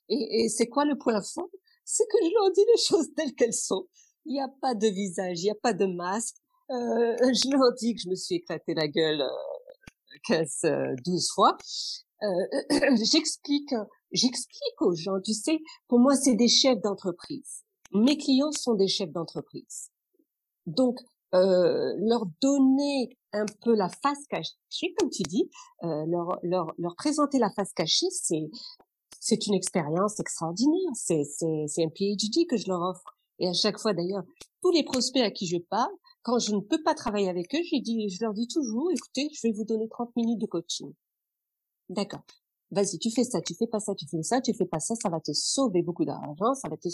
Et, 0.08 0.44
et 0.44 0.48
c'est 0.48 0.68
quoi 0.68 0.84
le 0.84 0.98
point 0.98 1.20
fort? 1.22 1.50
C'est 1.84 2.06
que 2.06 2.18
je 2.24 2.30
leur 2.34 2.52
dis 2.52 2.64
les 2.66 2.82
choses 2.88 3.14
telles 3.14 3.34
qu'elles 3.34 3.54
sont. 3.54 3.86
Il 4.24 4.32
n'y 4.32 4.40
a 4.40 4.48
pas 4.48 4.74
de 4.74 4.88
visage, 4.88 5.40
il 5.40 5.44
n'y 5.44 5.50
a 5.50 5.54
pas 5.54 5.72
de 5.72 5.86
masque, 5.86 6.36
euh, 6.70 7.16
je 7.20 7.50
leur 7.50 7.72
dis 7.74 7.94
que 7.94 8.00
je 8.02 8.08
me 8.08 8.14
suis 8.14 8.36
éclaté 8.36 8.74
la 8.74 8.88
gueule 8.88 9.22
15, 10.26 10.60
euh, 10.64 10.94
12 11.04 11.30
fois. 11.34 11.56
Euh, 12.22 12.26
j'explique, 13.02 13.74
j'explique 14.12 14.80
aux 14.80 14.94
gens, 14.94 15.20
tu 15.22 15.34
sais, 15.34 15.58
pour 15.88 15.98
moi, 15.98 16.14
c'est 16.14 16.34
des 16.34 16.48
chefs 16.48 16.80
d'entreprise. 16.80 17.62
Mes 17.92 18.16
clients 18.16 18.52
sont 18.52 18.74
des 18.74 18.88
chefs 18.88 19.12
d'entreprise. 19.12 19.90
Donc, 20.66 20.98
euh, 21.34 21.94
leur 21.98 22.24
donner 22.40 23.18
un 23.32 23.46
peu 23.62 23.74
la 23.74 23.88
face 23.88 24.26
cachée, 24.28 24.94
comme 24.98 25.10
tu 25.10 25.22
dis, 25.24 25.50
euh, 25.84 26.04
leur, 26.06 26.38
leur, 26.42 26.72
leur 26.78 26.96
présenter 26.96 27.38
la 27.38 27.50
face 27.50 27.72
cachée, 27.72 28.10
c'est 28.10 28.48
c'est 29.18 29.46
une 29.48 29.54
expérience 29.54 30.20
extraordinaire. 30.20 30.92
C'est 30.94 31.24
c'est 31.24 31.84
un 31.84 31.88
PhD 31.88 32.46
que 32.48 32.56
je 32.56 32.68
leur 32.68 32.80
offre. 32.80 33.16
Et 33.38 33.48
à 33.48 33.52
chaque 33.52 33.78
fois, 33.78 33.92
d'ailleurs, 33.92 34.22
tous 34.62 34.70
les 34.70 34.84
prospects 34.84 35.22
à 35.22 35.30
qui 35.30 35.46
je 35.46 35.58
parle, 35.58 35.92
quand 36.26 36.40
je 36.40 36.56
ne 36.56 36.60
peux 36.60 36.82
pas 36.82 36.94
travailler 36.94 37.28
avec 37.28 37.54
eux, 37.54 37.60
dit, 37.82 38.08
je 38.08 38.24
leur 38.24 38.34
dis 38.34 38.48
toujours, 38.48 38.90
écoutez, 38.90 39.30
je 39.32 39.46
vais 39.46 39.52
vous 39.52 39.64
donner 39.64 39.88
30 39.88 40.16
minutes 40.16 40.40
de 40.40 40.46
coaching. 40.46 40.92
D'accord. 41.88 42.22
Vas-y, 42.72 42.98
tu 42.98 43.12
fais 43.12 43.22
ça, 43.22 43.40
tu 43.40 43.54
fais 43.54 43.68
pas 43.68 43.78
ça, 43.78 43.94
tu 43.94 44.08
fais 44.08 44.24
ça, 44.24 44.40
tu 44.40 44.52
fais 44.52 44.66
pas 44.66 44.80
ça, 44.80 44.96
ça 44.96 45.08
va 45.08 45.20
te 45.20 45.32
sauver 45.32 45.82
beaucoup 45.82 46.04
d'argent, 46.04 46.52
ça 46.54 46.68
va 46.68 46.76
te 46.76 46.88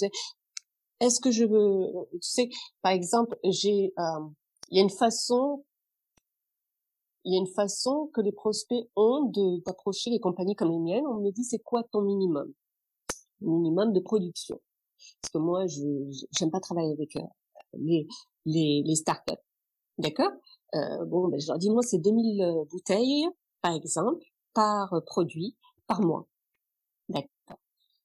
est-ce 1.01 1.19
que 1.19 1.31
je 1.31 1.47
veux, 1.47 2.09
tu 2.13 2.29
sais, 2.29 2.51
par 2.83 2.93
exemple, 2.93 3.39
j'ai, 3.43 3.95
euh, 3.99 4.29
il 4.69 4.77
y 4.77 4.81
a 4.81 4.83
une 4.83 4.91
façon, 4.91 5.65
il 7.25 7.33
y 7.33 7.37
a 7.37 7.41
une 7.41 7.55
façon 7.55 8.11
que 8.13 8.21
les 8.21 8.33
prospects 8.33 8.87
ont 8.97 9.25
de 9.25 9.63
d'approcher 9.65 10.11
les 10.11 10.21
compagnies 10.21 10.55
comme 10.55 10.71
les 10.71 10.79
miennes. 10.79 11.07
On 11.07 11.21
me 11.21 11.31
dit 11.33 11.45
c'est 11.45 11.59
quoi 11.59 11.85
ton 11.91 12.03
minimum, 12.03 12.53
minimum 13.41 13.95
de 13.95 14.01
production. 14.01 14.61
Parce 15.23 15.33
que 15.33 15.39
moi, 15.39 15.67
je 15.67 15.81
j'aime 16.39 16.51
pas 16.51 16.61
travailler 16.61 16.93
avec 16.93 17.17
euh, 17.17 17.23
les 17.73 18.07
les 18.47 18.83
les 18.85 18.97
startups, 18.97 19.33
d'accord? 19.99 20.33
Euh, 20.75 21.05
Bon, 21.07 21.29
ben 21.29 21.41
je 21.41 21.49
leur 21.49 21.59
dis 21.59 21.71
moi 21.71 21.83
c'est 21.83 21.99
2000 21.99 22.43
euh, 22.43 22.65
bouteilles 22.71 23.27
par 23.63 23.75
exemple 23.75 24.25
par 24.55 25.03
produit 25.07 25.57
par 25.87 26.03
mois, 26.03 26.27
d'accord 27.09 27.59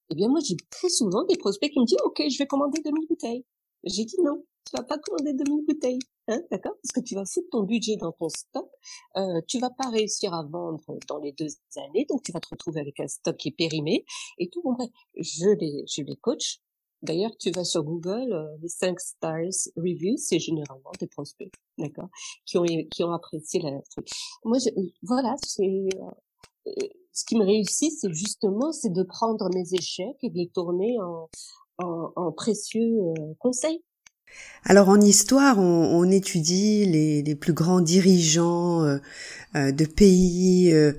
eh 0.10 0.16
bien, 0.16 0.30
moi, 0.30 0.40
j'ai 0.44 0.56
très 0.70 0.90
souvent 0.90 1.24
des 1.26 1.38
prospects 1.38 1.72
qui 1.72 1.80
me 1.80 1.86
disent, 1.86 1.98
OK, 2.06 2.22
je 2.30 2.38
vais 2.38 2.48
commander 2.48 2.82
2000 2.82 3.08
bouteilles. 3.08 3.46
J'ai 3.84 4.06
dit 4.06 4.16
non, 4.24 4.44
tu 4.66 4.76
vas 4.76 4.84
pas 4.84 4.98
commander 4.98 5.34
2000 5.34 5.66
bouteilles, 5.66 6.00
hein, 6.28 6.42
d'accord? 6.52 6.74
Parce 6.82 6.92
que 6.94 7.02
tu 7.02 7.16
vas 7.16 7.26
foutre 7.26 7.48
ton 7.52 7.64
budget 7.64 7.96
dans 7.98 8.12
ton 8.12 8.30
stock, 8.30 8.70
euh, 9.18 9.42
tu 9.48 9.60
vas 9.60 9.70
pas 9.70 9.90
réussir 9.90 10.34
à 10.34 10.44
vendre 10.44 10.84
dans 11.08 11.20
les 11.20 11.34
deux 11.34 11.48
années, 11.78 12.06
donc 12.10 12.24
tu 12.24 12.32
vas 12.32 12.40
te 12.40 12.48
retrouver 12.50 12.80
avec 12.82 13.00
un 13.00 13.08
stock 13.08 13.38
qui 13.38 13.50
est 13.50 13.56
périmé 13.58 14.06
et 14.38 14.50
tout. 14.50 14.62
Bon 14.64 14.74
bref, 14.74 14.90
je 15.16 15.50
les, 15.60 15.84
je 15.88 16.02
les 16.04 16.16
coach. 16.18 16.60
D'ailleurs, 17.04 17.36
tu 17.38 17.52
vas 17.52 17.64
sur 17.64 17.84
Google, 17.84 18.34
euh, 18.34 18.58
les 18.62 18.70
5 18.70 19.00
stars 19.00 19.52
reviews, 19.76 20.18
c'est 20.18 20.40
généralement 20.40 20.92
des 21.00 21.08
prospects, 21.08 21.52
d'accord, 21.78 22.10
qui 22.46 22.58
ont 22.58 22.66
qui 22.66 23.04
ont 23.04 23.12
apprécié 23.12 23.62
la 23.62 23.80
truc. 23.92 24.08
Moi, 24.44 24.58
je, 24.60 24.70
voilà, 25.04 25.36
c'est 25.46 25.90
euh, 25.96 26.72
ce 27.14 27.26
qui 27.26 27.36
me 27.38 27.46
réussit, 27.46 27.92
c'est 28.00 28.12
justement, 28.14 28.72
c'est 28.72 28.92
de 28.92 29.04
prendre 29.04 29.50
mes 29.54 29.74
échecs 29.74 30.18
et 30.24 30.30
de 30.30 30.38
les 30.38 30.50
tourner 30.50 30.98
en, 31.00 31.30
en, 31.80 32.12
en 32.16 32.32
précieux 32.32 33.00
euh, 33.00 33.34
conseils. 33.40 33.84
Alors 34.66 34.90
en 34.90 35.00
histoire, 35.00 35.60
on, 35.60 36.04
étudie 36.12 36.86
les, 36.86 37.36
plus 37.36 37.54
grands 37.54 37.80
dirigeants 37.80 38.84
euh, 38.84 38.98
euh 39.56 39.72
de 39.72 39.86
pays, 39.86 40.74
euh, 40.74 40.92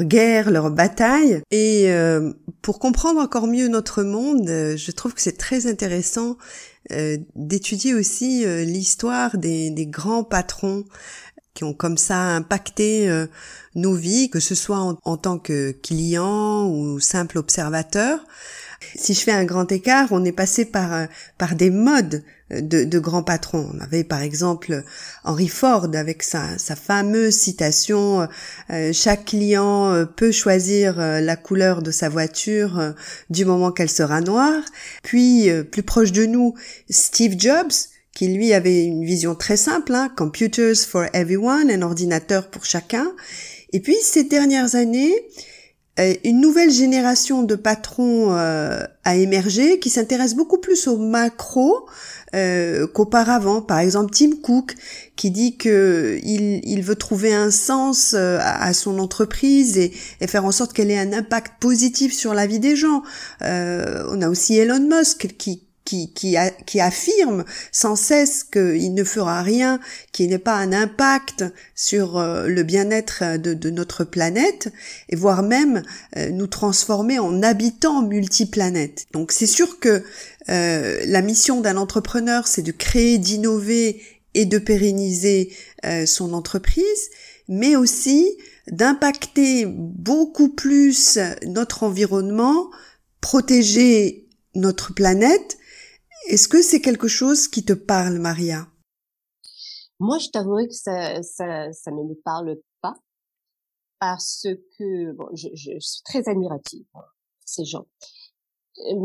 guerre, 0.00 0.50
leurs 0.50 0.70
batailles. 0.70 1.40
Et 1.52 1.92
euh, 1.92 2.32
pour 2.60 2.80
comprendre 2.80 3.20
encore 3.20 3.46
mieux 3.46 3.68
notre 3.68 4.02
monde, 4.02 4.46
je 4.48 4.90
trouve 4.90 5.14
que 5.14 5.20
c'est 5.20 5.38
très 5.38 5.66
intéressant 5.66 6.36
d'étudier 7.34 7.94
aussi 7.94 8.44
l'histoire 8.66 9.38
des, 9.38 9.86
grands 9.88 10.22
patrons 10.22 10.84
qui 11.54 11.64
ont 11.64 11.72
comme 11.72 11.96
ça 11.96 12.18
impacté 12.18 13.08
euh, 13.08 13.26
nos 13.76 13.94
vies, 13.94 14.28
que 14.28 14.40
ce 14.40 14.54
soit 14.54 14.98
en, 15.04 15.16
tant 15.16 15.38
que 15.38 15.70
client 15.70 16.68
ou 16.68 16.98
simple 16.98 17.38
observateur. 17.38 18.24
Si 18.94 19.14
je 19.14 19.20
fais 19.20 19.32
un 19.32 19.44
grand 19.44 19.70
écart, 19.70 20.08
on 20.10 20.24
est 20.24 20.32
passé 20.32 20.64
par 20.64 20.92
euh, 20.92 21.06
par 21.38 21.54
des 21.54 21.70
modes 21.70 22.22
de, 22.50 22.84
de, 22.84 22.98
grands 22.98 23.22
patrons. 23.22 23.70
On 23.74 23.80
avait 23.80 24.04
par 24.04 24.22
exemple 24.22 24.84
Henry 25.24 25.48
Ford 25.48 25.88
avec 25.94 26.22
sa, 26.22 26.58
sa 26.58 26.76
fameuse 26.76 27.34
citation 27.34 28.28
euh, 28.70 28.92
chaque 28.92 29.24
client 29.24 30.06
peut 30.16 30.30
choisir 30.30 30.96
la 30.96 31.36
couleur 31.36 31.82
de 31.82 31.90
sa 31.90 32.08
voiture 32.08 32.94
du 33.30 33.44
moment 33.44 33.72
qu'elle 33.72 33.90
sera 33.90 34.20
noire. 34.20 34.62
Puis 35.02 35.48
plus 35.70 35.82
proche 35.82 36.12
de 36.12 36.26
nous, 36.26 36.54
Steve 36.90 37.34
Jobs 37.38 37.72
qui 38.14 38.28
lui 38.28 38.52
avait 38.54 38.84
une 38.84 39.04
vision 39.04 39.34
très 39.34 39.56
simple, 39.56 39.92
hein, 39.94 40.10
computers 40.16 40.76
for 40.76 41.06
everyone, 41.12 41.70
un 41.70 41.82
ordinateur 41.82 42.48
pour 42.48 42.64
chacun. 42.64 43.12
Et 43.72 43.80
puis 43.80 43.96
ces 44.02 44.24
dernières 44.24 44.76
années, 44.76 45.12
euh, 45.12 45.53
une 45.96 46.40
nouvelle 46.40 46.70
génération 46.70 47.44
de 47.44 47.54
patrons 47.54 48.32
euh, 48.32 48.82
a 49.04 49.16
émergé 49.16 49.78
qui 49.78 49.90
s'intéresse 49.90 50.34
beaucoup 50.34 50.58
plus 50.58 50.88
au 50.88 50.96
macro 50.96 51.88
euh, 52.34 52.88
qu'auparavant. 52.88 53.62
Par 53.62 53.78
exemple, 53.78 54.12
Tim 54.12 54.30
Cook 54.42 54.74
qui 55.14 55.30
dit 55.30 55.56
que 55.56 56.18
il, 56.24 56.82
veut 56.82 56.96
trouver 56.96 57.32
un 57.32 57.52
sens 57.52 58.14
à, 58.14 58.72
son 58.72 58.98
entreprise 58.98 59.78
et, 59.78 59.92
et, 60.20 60.26
faire 60.26 60.44
en 60.44 60.50
sorte 60.50 60.72
qu'elle 60.72 60.90
ait 60.90 60.98
un 60.98 61.12
impact 61.12 61.60
positif 61.60 62.12
sur 62.12 62.34
la 62.34 62.46
vie 62.46 62.58
des 62.58 62.74
gens. 62.74 63.02
on 63.40 64.22
a 64.22 64.28
aussi 64.28 64.56
Elon 64.56 64.80
Musk 64.80 65.36
qui 65.38 65.63
qui, 65.84 66.12
qui, 66.12 66.36
qui 66.66 66.80
affirme 66.80 67.44
sans 67.70 67.96
cesse 67.96 68.42
qu'il 68.44 68.94
ne 68.94 69.04
fera 69.04 69.42
rien 69.42 69.80
qui 70.12 70.26
n'ait 70.28 70.38
pas 70.38 70.54
un 70.54 70.72
impact 70.72 71.44
sur 71.74 72.18
euh, 72.18 72.46
le 72.46 72.62
bien-être 72.62 73.38
de, 73.38 73.52
de, 73.52 73.70
notre 73.70 74.04
planète, 74.04 74.72
et 75.08 75.16
voire 75.16 75.42
même 75.42 75.82
euh, 76.16 76.30
nous 76.30 76.46
transformer 76.46 77.18
en 77.18 77.42
habitants 77.42 78.02
multiplanètes. 78.02 79.06
Donc 79.12 79.32
c'est 79.32 79.46
sûr 79.46 79.78
que 79.78 80.02
euh, 80.48 81.02
la 81.06 81.22
mission 81.22 81.60
d'un 81.60 81.76
entrepreneur, 81.76 82.46
c'est 82.46 82.62
de 82.62 82.72
créer, 82.72 83.18
d'innover 83.18 84.00
et 84.34 84.46
de 84.46 84.58
pérenniser 84.58 85.52
son 86.06 86.32
entreprise, 86.32 87.10
mais 87.46 87.76
aussi 87.76 88.36
d'impacter 88.66 89.64
beaucoup 89.64 90.48
plus 90.48 91.20
notre 91.46 91.84
environnement, 91.84 92.68
protéger 93.20 94.26
notre 94.56 94.92
planète, 94.92 95.56
est-ce 96.26 96.48
que 96.48 96.62
c'est 96.62 96.80
quelque 96.80 97.08
chose 97.08 97.48
qui 97.48 97.64
te 97.64 97.72
parle, 97.72 98.18
Maria? 98.18 98.68
Moi, 100.00 100.18
je 100.18 100.28
t'avouerai 100.28 100.66
que 100.68 100.74
ça, 100.74 101.22
ça, 101.22 101.72
ça 101.72 101.90
ne 101.90 102.02
me 102.02 102.14
parle 102.14 102.56
pas 102.80 102.94
parce 104.00 104.46
que 104.76 105.12
bon, 105.12 105.28
je, 105.34 105.48
je 105.54 105.78
suis 105.78 106.02
très 106.04 106.28
admirative 106.28 106.86
hein, 106.94 107.04
ces 107.46 107.64
gens. 107.64 107.86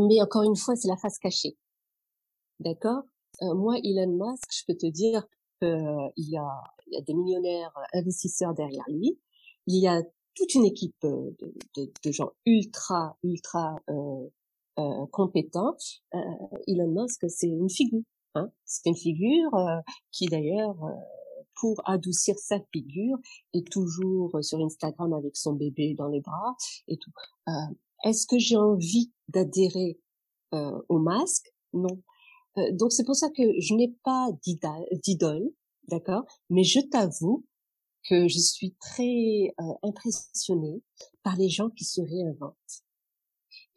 Mais 0.08 0.22
encore 0.22 0.44
une 0.44 0.56
fois, 0.56 0.76
c'est 0.76 0.88
la 0.88 0.98
face 0.98 1.20
cachée. 1.20 1.58
D'accord? 2.60 3.04
Euh, 3.44 3.54
Moi, 3.54 3.78
Elon 3.84 4.18
Musk, 4.18 4.50
je 4.52 4.64
peux 4.68 4.76
te 4.76 4.88
dire 4.88 5.26
qu'il 5.62 6.12
y, 6.18 6.38
a, 6.38 6.64
il 6.88 6.94
y 6.94 6.98
a 6.98 7.02
des 7.02 7.14
millionnaires 7.14 7.74
investisseurs 7.94 8.54
derrière 8.54 8.84
lui. 8.90 9.20
Il 9.68 9.82
y 9.82 9.88
a 9.88 10.02
toute 10.34 10.56
une 10.56 10.66
équipe 10.66 10.96
de, 11.04 11.36
de, 11.76 11.92
de 12.04 12.12
gens 12.12 12.32
ultra, 12.46 13.18
ultra 13.24 13.76
euh, 13.90 14.28
euh, 14.80 15.06
compétent, 15.12 15.76
euh, 16.14 16.20
Elon 16.68 17.02
Musk, 17.02 17.26
c'est 17.30 17.48
une 17.48 17.70
figure. 17.70 18.04
Hein 18.36 18.50
c'est 18.64 18.88
une 18.90 18.96
figure 18.96 19.54
euh, 19.56 19.80
qui 20.12 20.28
d'ailleurs, 20.28 20.78
pour 21.60 21.82
adoucir 21.86 22.36
sa 22.38 22.60
figure, 22.72 23.18
est 23.54 23.70
toujours 23.70 24.38
sur 24.42 24.60
Instagram 24.60 25.14
avec 25.14 25.36
son 25.36 25.54
bébé 25.54 25.96
dans 25.98 26.08
les 26.08 26.22
bras 26.22 26.56
et 26.88 26.98
tout. 26.98 27.12
Est-ce 28.06 28.26
que 28.26 28.40
j'ai 28.40 28.56
envie 28.56 29.12
d'adhérer 29.28 30.00
au 30.52 31.00
masque? 31.00 31.52
Non. 31.74 32.02
donc 32.72 32.94
c'est 32.94 33.04
pour 33.04 33.16
ça 33.16 33.30
que 33.30 33.44
je 33.60 33.74
n'ai 33.74 33.94
pas 34.04 34.30
d'idole, 35.04 35.52
d'accord? 35.90 36.24
Mais 36.50 36.64
je 36.64 36.80
t'avoue 36.80 37.46
que 38.08 38.28
je 38.28 38.40
suis 38.40 38.76
très 38.80 39.54
impressionnée 39.84 40.82
par 41.24 41.36
les 41.36 41.50
gens 41.50 41.70
qui 41.72 41.84
se 41.84 42.00
réinventent. 42.00 42.84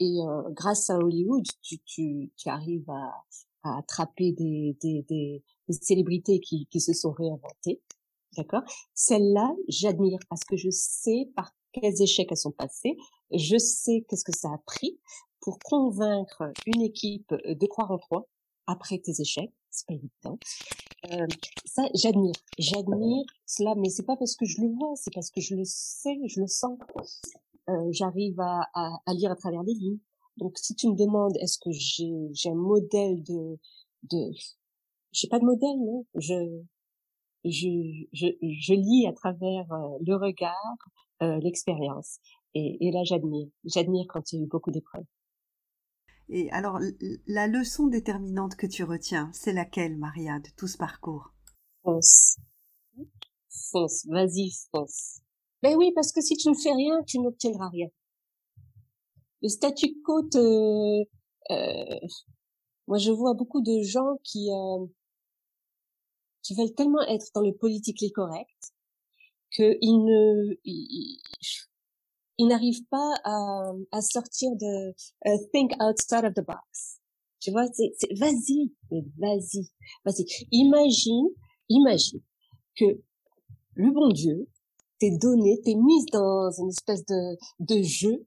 Et 0.01 0.21
euh, 0.21 0.43
grâce 0.51 0.91
à 0.91 0.99
Hollywood, 0.99 1.45
tu, 1.63 1.79
tu, 1.81 2.33
tu 2.37 2.49
arrives 2.49 2.89
à, 2.91 3.25
à 3.63 3.79
attraper 3.79 4.33
des, 4.33 4.77
des, 4.81 5.03
des, 5.09 5.43
des, 5.69 5.75
célébrités 5.75 6.41
qui, 6.41 6.67
qui 6.67 6.81
se 6.81 6.93
sont 6.93 7.13
réinventées. 7.13 7.81
D'accord? 8.37 8.63
Celle-là, 8.95 9.55
j'admire 9.69 10.19
parce 10.29 10.45
que 10.45 10.57
je 10.57 10.71
sais 10.71 11.31
par 11.37 11.55
quels 11.73 12.03
échecs 12.03 12.29
elles 12.31 12.37
sont 12.37 12.53
passées. 12.53 12.97
Je 13.33 13.59
sais 13.59 14.05
qu'est-ce 14.09 14.25
que 14.25 14.37
ça 14.37 14.49
a 14.49 14.59
pris 14.67 14.99
pour 15.41 15.59
convaincre 15.59 16.53
une 16.67 16.83
équipe 16.83 17.35
de 17.45 17.67
croire 17.67 17.91
en 17.91 17.99
toi 17.99 18.27
après 18.67 18.99
tes 18.99 19.21
échecs. 19.21 19.53
C'est 19.71 19.87
pas 19.87 19.95
évident. 19.95 20.39
Euh, 21.11 21.27
ça, 21.65 21.83
j'admire. 21.95 22.35
J'admire 22.59 23.25
cela, 23.47 23.75
mais 23.75 23.89
c'est 23.89 24.05
pas 24.05 24.17
parce 24.17 24.37
que 24.37 24.45
je 24.45 24.61
le 24.61 24.69
vois, 24.69 24.95
c'est 24.97 25.13
parce 25.13 25.31
que 25.31 25.41
je 25.41 25.55
le 25.55 25.65
sais, 25.65 26.19
je 26.27 26.41
le 26.41 26.47
sens. 26.47 26.79
Euh, 27.69 27.93
j'arrive 27.93 28.39
à, 28.41 28.69
à, 28.75 28.91
à, 29.07 29.15
lire 29.15 29.31
à 29.31 29.37
travers 29.37 29.63
les 29.63 29.75
lignes. 29.75 29.99
Donc, 30.37 30.59
si 30.59 30.75
tu 30.75 30.89
me 30.89 30.97
demandes, 30.97 31.37
est-ce 31.41 31.59
que 31.59 31.71
j'ai, 31.71 32.13
j'ai 32.33 32.51
un 32.51 32.55
modèle 32.55 33.23
de, 33.23 33.59
de, 34.11 34.31
j'ai 35.13 35.29
pas 35.29 35.39
de 35.39 35.45
modèle, 35.45 35.79
non. 35.79 36.07
Je, 36.15 36.63
je, 37.45 37.69
je, 38.13 38.27
je 38.43 38.75
lis 38.75 39.07
à 39.07 39.13
travers 39.13 39.67
le 40.01 40.15
regard, 40.17 40.77
l'expérience. 41.21 42.19
Et, 42.55 42.87
et 42.87 42.91
là, 42.91 43.05
j'admire. 43.05 43.49
J'admire 43.65 44.07
quand 44.09 44.33
il 44.33 44.39
y 44.39 44.43
a 44.43 44.45
eu 44.45 44.49
beaucoup 44.49 44.71
d'épreuves. 44.71 45.05
Et 46.29 46.51
alors, 46.51 46.79
la 47.27 47.47
leçon 47.47 47.87
déterminante 47.87 48.57
que 48.57 48.67
tu 48.67 48.85
retiens, 48.85 49.31
c'est 49.33 49.53
laquelle, 49.53 49.97
Maria, 49.99 50.39
de 50.41 50.49
tout 50.57 50.67
ce 50.67 50.79
parcours? 50.79 51.33
Fonce. 51.83 52.39
Fonce. 53.71 54.07
Vas-y, 54.07 54.51
fonce. 54.71 55.22
Ben 55.63 55.77
oui, 55.77 55.93
parce 55.95 56.13
que 56.13 56.21
si 56.21 56.37
tu 56.37 56.49
ne 56.49 56.55
fais 56.55 56.73
rien, 56.73 57.03
tu 57.05 57.19
n'obtiendras 57.19 57.69
rien. 57.69 57.89
Le 59.43 59.49
statu 59.49 60.01
quo 60.03 60.23
te... 60.23 61.05
Euh, 61.51 62.01
moi, 62.89 62.99
je 62.99 63.13
vois 63.13 63.35
beaucoup 63.35 63.63
de 63.63 63.83
gens 63.83 64.19
qui 64.25 64.51
euh, 64.53 64.87
qui 66.43 66.55
veulent 66.55 66.75
tellement 66.75 67.03
être 67.03 67.27
dans 67.35 67.41
le 67.41 67.55
politically 67.55 68.11
correct 68.11 68.73
qu'ils 69.55 70.05
ne 70.05 70.55
ils 72.39 72.47
n'arrivent 72.49 72.87
pas 72.91 73.15
à, 73.25 73.73
à 73.93 74.01
sortir 74.01 74.51
de 74.57 74.91
uh, 75.27 75.51
think 75.53 75.73
outside 75.81 76.25
of 76.25 76.35
the 76.35 76.45
box. 76.45 77.01
Tu 77.41 77.51
vois, 77.51 77.67
c'est, 77.73 77.93
vas-y, 78.19 78.73
vas-y, 78.91 79.71
vas-y. 80.05 80.25
Imagine, 80.51 81.29
imagine 81.69 82.21
que 82.77 83.01
le 83.75 83.91
bon 83.93 84.09
Dieu 84.09 84.49
t'est 85.03 85.19
donné, 85.19 85.61
t'est 85.65 85.75
mise 85.75 86.07
dans 86.13 86.53
une 86.53 86.69
espèce 86.69 87.05
de, 87.07 87.37
de 87.59 87.83
jeu, 87.83 88.25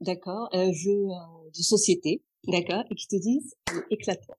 d'accord, 0.00 0.48
un 0.52 0.72
jeu 0.72 0.90
euh, 0.90 1.50
de 1.56 1.62
société, 1.62 2.24
d'accord, 2.48 2.82
et 2.90 2.94
qui 2.96 3.06
te 3.06 3.14
disent 3.14 3.54
éclate-toi. 3.90 4.36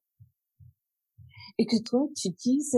Et 1.57 1.65
que 1.65 1.81
toi, 1.81 2.09
tu 2.17 2.29
dises, 2.31 2.75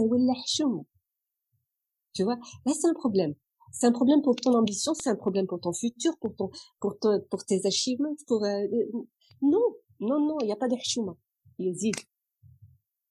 tu 2.13 2.23
vois, 2.23 2.37
là 2.65 2.73
c'est 2.79 2.87
un 2.87 2.93
problème. 2.93 3.33
C'est 3.73 3.87
un 3.87 3.91
problème 3.91 4.21
pour 4.21 4.35
ton 4.35 4.53
ambition, 4.53 4.93
c'est 4.93 5.09
un 5.09 5.15
problème 5.15 5.47
pour 5.47 5.59
ton 5.59 5.73
futur, 5.73 6.15
pour 6.19 6.35
ton, 6.35 6.51
pour 6.79 6.99
ton, 6.99 7.21
pour 7.31 7.43
tes 7.43 7.65
achievements, 7.65 8.15
pour, 8.27 8.43
euh, 8.43 8.49
euh, 8.49 8.91
non, 9.41 9.63
non, 9.99 10.19
non, 10.19 10.37
il 10.41 10.45
n'y 10.45 10.51
a 10.51 10.57
pas 10.57 10.67
de. 10.67 10.75
Il 11.57 11.69
a 11.69 11.73
zid. 11.73 11.95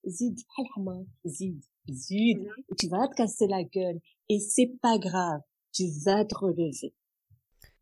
Zid, 0.07 0.39
zid, 1.27 1.65
zid. 1.89 2.49
Tu 2.79 2.89
vas 2.89 3.09
te 3.09 3.15
casser 3.15 3.49
la 3.49 3.65
gueule. 3.65 4.01
Et 4.29 4.39
c'est 4.39 4.73
pas 4.81 4.97
grave. 4.99 5.41
Tu 5.73 5.85
vas 6.05 6.25
te 6.25 6.37
relever. 6.37 6.73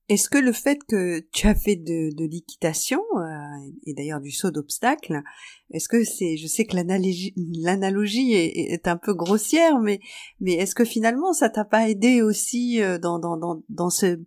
Est-ce 0.09 0.30
que 0.30 0.39
le 0.39 0.53
fait 0.53 0.78
que 0.89 1.20
tu 1.32 1.47
as 1.49 1.55
fait 1.55 1.76
de, 1.76 2.14
de 2.16 2.24
l'équitation 2.24 3.03
euh, 3.16 3.70
et 3.84 3.93
d'ailleurs 3.93 4.22
du 4.22 4.30
saut 4.30 4.51
d'obstacle, 4.51 5.22
est-ce 5.70 5.86
que 5.86 6.03
c'est, 6.03 6.39
je 6.39 6.47
sais 6.47 6.64
que 6.64 6.74
l'analogie, 6.76 7.34
l'analogie 7.36 8.32
est, 8.32 8.72
est, 8.72 8.89
un 8.89 8.97
peu 8.97 9.12
grossière, 9.12 9.78
mais 9.80 10.01
mais 10.41 10.55
est-ce 10.55 10.74
que 10.74 10.86
finalement 10.86 11.34
ça 11.34 11.51
t'a 11.51 11.66
pas 11.66 11.91
aidé 11.91 12.22
aussi 12.22 12.82
euh, 12.82 12.99
dans 12.99 13.18
dans 13.18 13.36
dans 13.36 13.62
dans 13.68 13.91
ce 13.91 14.18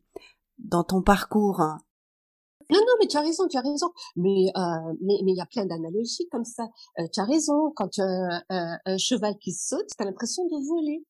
dans 0.60 0.84
ton 0.84 1.02
parcours? 1.02 1.62
Hein 1.62 1.80
non, 2.72 2.80
non, 2.80 2.94
mais 3.02 3.08
tu 3.08 3.18
as 3.18 3.22
raison, 3.22 3.48
tu 3.50 3.58
as 3.58 3.62
raison. 3.62 3.92
Mais 4.16 4.52
euh, 4.56 4.94
mais 5.02 5.16
mais 5.24 5.32
il 5.32 5.38
y 5.38 5.42
a 5.42 5.46
plein 5.46 5.66
d'analogies 5.66 6.28
comme 6.32 6.46
ça. 6.46 6.70
Euh, 7.00 7.08
tu 7.12 7.20
as 7.20 7.26
raison. 7.26 7.72
Quand 7.76 7.90
tu 7.90 8.02
as 8.02 8.06
un, 8.06 8.44
un, 8.50 8.80
un 8.86 8.98
cheval 8.98 9.36
qui 9.40 9.52
saute, 9.52 9.88
tu 9.88 10.02
as 10.02 10.06
l'impression 10.06 10.46
de 10.46 10.68
voler. 10.68 11.04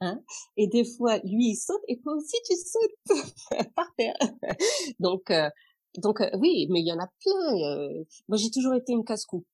Hein 0.00 0.20
et 0.56 0.68
des 0.68 0.84
fois, 0.84 1.18
lui, 1.18 1.50
il 1.50 1.56
saute 1.56 1.82
et 1.88 1.98
toi 2.00 2.14
aussi, 2.14 2.36
tu 2.46 2.54
sautes 2.54 3.68
par 3.74 3.86
terre. 3.96 4.14
donc, 5.00 5.30
euh, 5.30 5.50
donc 5.96 6.20
euh, 6.20 6.30
oui, 6.38 6.68
mais 6.70 6.80
il 6.80 6.86
y 6.86 6.92
en 6.92 7.00
a 7.00 7.08
plein. 7.20 7.56
Euh. 7.64 8.04
moi, 8.28 8.38
j'ai 8.38 8.50
toujours 8.50 8.74
été 8.74 8.92
une 8.92 9.04
casse-cou. 9.04 9.44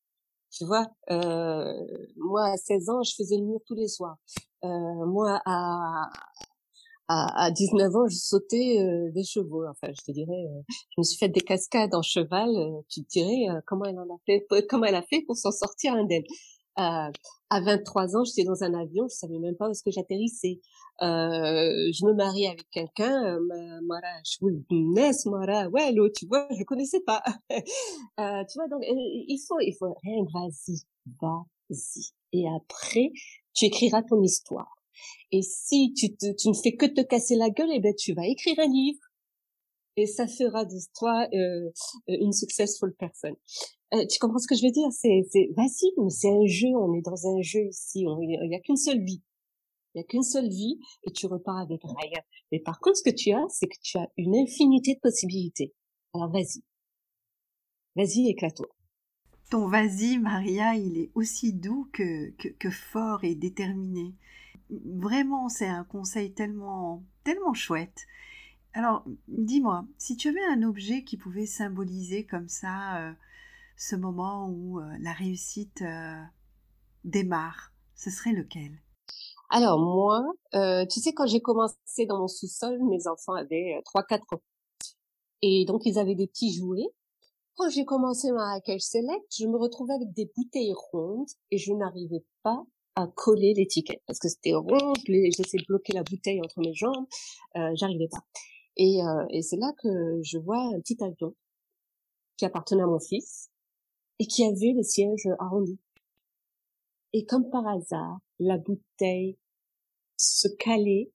Tu 0.51 0.64
vois, 0.66 0.86
moi, 2.16 2.45
à 2.45 2.57
16 2.57 2.88
ans, 2.88 3.03
je 3.03 3.14
faisais 3.16 3.36
le 3.36 3.45
mur 3.45 3.61
tous 3.66 3.74
les 3.74 3.88
soirs. 3.88 4.18
moi, 4.62 5.42
à, 5.45 6.09
à, 7.09 7.45
à 7.47 7.51
19 7.51 7.97
ans, 7.97 8.07
je 8.09 8.16
sautais 8.16 8.78
des 9.12 9.24
chevaux. 9.24 9.66
Enfin, 9.66 9.92
je 9.92 10.01
te 10.05 10.12
dirais, 10.12 10.47
je 10.68 10.95
me 10.99 11.03
suis 11.03 11.18
fait 11.18 11.28
des 11.28 11.40
cascades 11.40 11.92
en 11.92 12.03
cheval. 12.03 12.51
tu 12.88 13.03
te 13.03 13.09
dirais 13.09 13.49
comment 13.66 13.86
elle 13.86 13.99
en 13.99 14.14
a 14.14 14.18
fait, 14.26 14.47
comment 14.68 14.84
elle 14.84 14.95
a 14.95 15.03
fait 15.03 15.22
pour 15.26 15.36
s'en 15.36 15.51
sortir 15.51 15.95
indemne. 15.95 16.22
Euh, 16.79 17.11
à 17.51 17.61
23 17.61 18.16
ans, 18.16 18.25
j'étais 18.25 18.45
dans 18.45 18.64
un 18.64 18.75
avion, 18.75 19.07
je 19.09 19.14
savais 19.14 19.39
même 19.39 19.57
pas 19.57 19.68
où 19.68 19.70
est-ce 19.70 19.83
que 19.83 19.93
j'atterrissais. 19.93 20.61
Euh, 21.03 21.91
je 21.93 22.05
me 22.07 22.14
marie 22.14 22.47
avec 22.47 22.68
quelqu'un, 22.70 23.37
euh, 23.37 23.81
Mara, 23.83 24.09
je 24.25 25.29
Mara, 25.31 25.68
ouais, 25.68 25.93
l'autre, 25.93 26.14
tu 26.18 26.27
vois, 26.27 26.49
je 26.51 26.64
connaissais 26.64 27.01
pas. 27.01 27.22
euh, 27.51 28.45
tu 28.51 28.59
vois, 28.59 28.68
donc 28.68 28.83
euh, 28.83 28.95
il 28.95 29.39
faut, 29.47 29.61
il 29.61 29.75
faut 29.79 29.97
rien, 30.03 30.25
vas-y, 30.33 30.81
vas-y. 31.20 32.05
Et 32.33 32.45
après, 32.57 33.12
tu 33.55 33.66
écriras 33.66 34.03
ton 34.03 34.20
histoire. 34.22 34.75
Et 35.33 35.43
si 35.43 35.93
tu, 35.95 36.16
te, 36.16 36.33
tu 36.35 36.49
ne 36.49 36.55
fais 36.55 36.77
que 36.77 36.87
te 36.87 37.01
casser 37.03 37.37
la 37.37 37.51
gueule, 37.51 37.70
eh 37.72 37.81
ben 37.81 37.95
tu 37.95 38.14
vas 38.14 38.27
écrire 38.27 38.59
un 38.59 38.68
livre 38.68 39.01
et 39.97 40.07
ça 40.07 40.26
fera 40.26 40.64
de 40.64 40.76
toi 40.99 41.28
euh, 41.32 41.70
une 42.09 42.32
successful 42.32 42.95
person. 42.95 43.36
Euh, 43.95 44.05
tu 44.07 44.18
comprends 44.18 44.38
ce 44.38 44.49
que 44.49 44.57
je 44.57 44.64
veux 44.64 44.72
dire? 44.72 44.90
C'est, 44.90 45.22
c'est, 45.30 45.51
vas-y, 45.57 45.92
mais 45.99 46.11
c'est 46.11 46.30
un 46.30 46.47
jeu. 46.47 46.68
On 46.76 46.95
est 46.95 47.03
dans 47.03 47.28
un 47.28 47.40
jeu 47.42 47.66
ici. 47.68 48.01
Il 48.01 48.49
n'y 48.49 48.57
a 48.57 48.61
qu'une 48.61 48.76
seule 48.76 49.05
vie. 49.05 49.22
Il 49.95 49.99
n'y 49.99 50.01
a 50.01 50.05
qu'une 50.05 50.24
seule 50.24 50.49
vie 50.49 50.80
et 51.05 51.12
tu 51.12 51.26
repars 51.26 51.59
avec 51.59 51.80
rien. 51.84 52.20
Mais 52.51 52.59
par 52.59 52.80
contre, 52.80 52.97
ce 52.97 53.05
que 53.05 53.14
tu 53.14 53.30
as, 53.30 53.47
c'est 53.51 53.68
que 53.68 53.76
tu 53.80 53.97
as 53.99 54.11
une 54.16 54.34
infinité 54.34 54.95
de 54.95 55.01
possibilités. 55.01 55.72
Alors 56.12 56.30
vas-y, 56.30 56.62
vas-y, 57.95 58.28
éclate-toi. 58.28 58.66
Ton 59.51 59.68
vas-y, 59.68 60.18
Maria, 60.18 60.74
il 60.74 60.99
est 60.99 61.11
aussi 61.14 61.53
doux 61.53 61.88
que, 61.92 62.30
que, 62.30 62.49
que 62.49 62.70
fort 62.70 63.22
et 63.22 63.36
déterminé. 63.36 64.14
Vraiment, 64.70 65.49
c'est 65.49 65.66
un 65.66 65.84
conseil 65.84 66.32
tellement, 66.32 67.05
tellement 67.22 67.55
chouette. 67.55 68.07
Alors, 68.77 69.05
dis-moi, 69.29 69.87
si 69.99 70.16
tu 70.16 70.29
avais 70.29 70.45
un 70.51 70.64
objet 70.64 71.05
qui 71.05 71.16
pouvait 71.16 71.47
symboliser 71.47 72.27
comme 72.27 72.49
ça 72.49 72.99
euh, 72.99 73.12
ce 73.77 73.95
moment 73.95 74.49
où 74.49 74.81
euh, 74.81 74.85
la 75.01 75.12
réussite 75.12 75.81
euh, 75.83 76.20
démarre, 77.05 77.72
ce 77.95 78.11
serait 78.11 78.33
lequel? 78.33 78.72
Alors 79.49 79.79
moi, 79.79 80.25
tu 80.91 81.01
sais, 81.01 81.12
quand 81.12 81.27
j'ai 81.27 81.41
commencé 81.41 82.07
dans 82.09 82.18
mon 82.18 82.27
sous-sol, 82.27 82.83
mes 82.83 83.07
enfants 83.07 83.35
avaient 83.35 83.81
3-4 83.95 84.35
ans. 84.35 84.43
Et 85.43 85.64
donc, 85.66 85.83
ils 85.85 85.99
avaient 85.99 86.16
des 86.16 86.27
petits 86.27 86.53
jouets. 86.53 86.89
Quand 87.57 87.70
j'ai 87.70 87.85
commencé 87.85 88.33
ma 88.33 88.55
Raquel 88.55 88.81
Select, 88.81 89.25
je 89.39 89.47
me 89.47 89.57
retrouvais 89.57 89.95
avec 89.95 90.12
des 90.12 90.29
bouteilles 90.37 90.75
rondes 90.91 91.29
et 91.53 91.59
je 91.59 91.72
n'arrivais 91.72 92.25
pas 92.43 92.64
à 92.97 93.07
coller 93.07 93.55
l'étiquette 93.55 94.03
parce 94.07 94.18
que 94.18 94.29
c'était 94.29 94.55
rond, 94.55 94.93
j'essayais 95.07 95.61
de 95.61 95.66
bloquer 95.66 95.93
la 95.93 96.03
bouteille 96.03 96.41
entre 96.41 96.61
mes 96.61 96.75
jambes, 96.75 97.07
euh, 97.57 97.70
j'arrivais 97.75 98.09
pas. 98.09 98.25
Et, 98.77 99.03
euh, 99.03 99.27
et 99.31 99.43
c'est 99.43 99.57
là 99.57 99.72
que 99.83 100.20
je 100.22 100.39
vois 100.39 100.61
un 100.75 100.81
petit 100.81 101.03
avion 101.03 101.35
qui 102.37 102.45
appartenait 102.45 102.83
à 102.83 102.87
mon 102.87 102.99
fils 102.99 103.51
et 104.18 104.27
qui 104.27 104.45
avait 104.45 104.72
le 104.77 104.83
siège 104.83 105.29
arrondi. 105.39 105.79
Et 107.12 107.25
comme 107.25 107.49
par 107.51 107.66
hasard, 107.66 108.18
la 108.41 108.59
bouteille 108.59 109.39
se 110.16 110.49
calait 110.49 111.12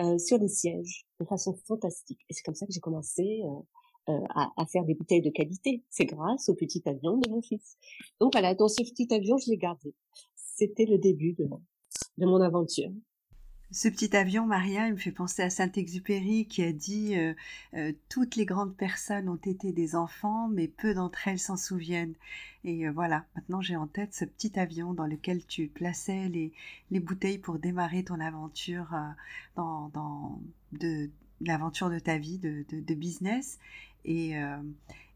euh, 0.00 0.18
sur 0.18 0.38
le 0.38 0.48
siège 0.48 1.06
de 1.20 1.24
façon 1.24 1.54
fantastique. 1.66 2.20
Et 2.28 2.34
c'est 2.34 2.42
comme 2.42 2.54
ça 2.54 2.66
que 2.66 2.72
j'ai 2.72 2.80
commencé 2.80 3.42
euh, 3.44 4.12
euh, 4.12 4.24
à, 4.30 4.50
à, 4.56 4.66
faire 4.66 4.84
des 4.84 4.94
bouteilles 4.94 5.22
de 5.22 5.30
qualité. 5.30 5.84
C'est 5.90 6.06
grâce 6.06 6.48
au 6.48 6.54
petit 6.54 6.82
avion 6.86 7.18
de 7.18 7.28
mon 7.28 7.42
fils. 7.42 7.76
Donc 8.20 8.32
voilà, 8.32 8.54
dans 8.54 8.68
ce 8.68 8.82
petit 8.82 9.06
avion, 9.12 9.36
je 9.38 9.50
l'ai 9.50 9.56
gardé. 9.56 9.94
C'était 10.34 10.86
le 10.86 10.98
début 10.98 11.34
de, 11.34 11.44
de 12.18 12.26
mon 12.26 12.40
aventure. 12.40 12.90
Ce 13.70 13.88
petit 13.88 14.16
avion, 14.16 14.46
Maria, 14.46 14.86
il 14.86 14.92
me 14.92 14.98
fait 14.98 15.10
penser 15.10 15.42
à 15.42 15.50
Saint-Exupéry 15.50 16.46
qui 16.46 16.62
a 16.62 16.72
dit 16.72 17.16
euh, 17.16 17.34
euh, 17.74 17.92
Toutes 18.08 18.36
les 18.36 18.44
grandes 18.44 18.76
personnes 18.76 19.28
ont 19.28 19.34
été 19.36 19.72
des 19.72 19.96
enfants, 19.96 20.48
mais 20.48 20.68
peu 20.68 20.94
d'entre 20.94 21.26
elles 21.26 21.38
s'en 21.38 21.56
souviennent. 21.56 22.14
Et 22.62 22.86
euh, 22.86 22.92
voilà, 22.92 23.24
maintenant 23.34 23.60
j'ai 23.60 23.76
en 23.76 23.86
tête 23.86 24.14
ce 24.14 24.24
petit 24.24 24.58
avion 24.58 24.94
dans 24.94 25.06
lequel 25.06 25.44
tu 25.46 25.66
plaçais 25.66 26.28
les, 26.28 26.52
les 26.90 27.00
bouteilles 27.00 27.38
pour 27.38 27.58
démarrer 27.58 28.04
ton 28.04 28.20
aventure 28.20 28.94
dans, 29.56 29.88
dans 29.88 30.40
de, 30.72 31.10
l'aventure 31.40 31.90
de 31.90 31.98
ta 31.98 32.16
vie 32.18 32.38
de, 32.38 32.64
de, 32.68 32.80
de 32.80 32.94
business. 32.94 33.58
Et, 34.04 34.34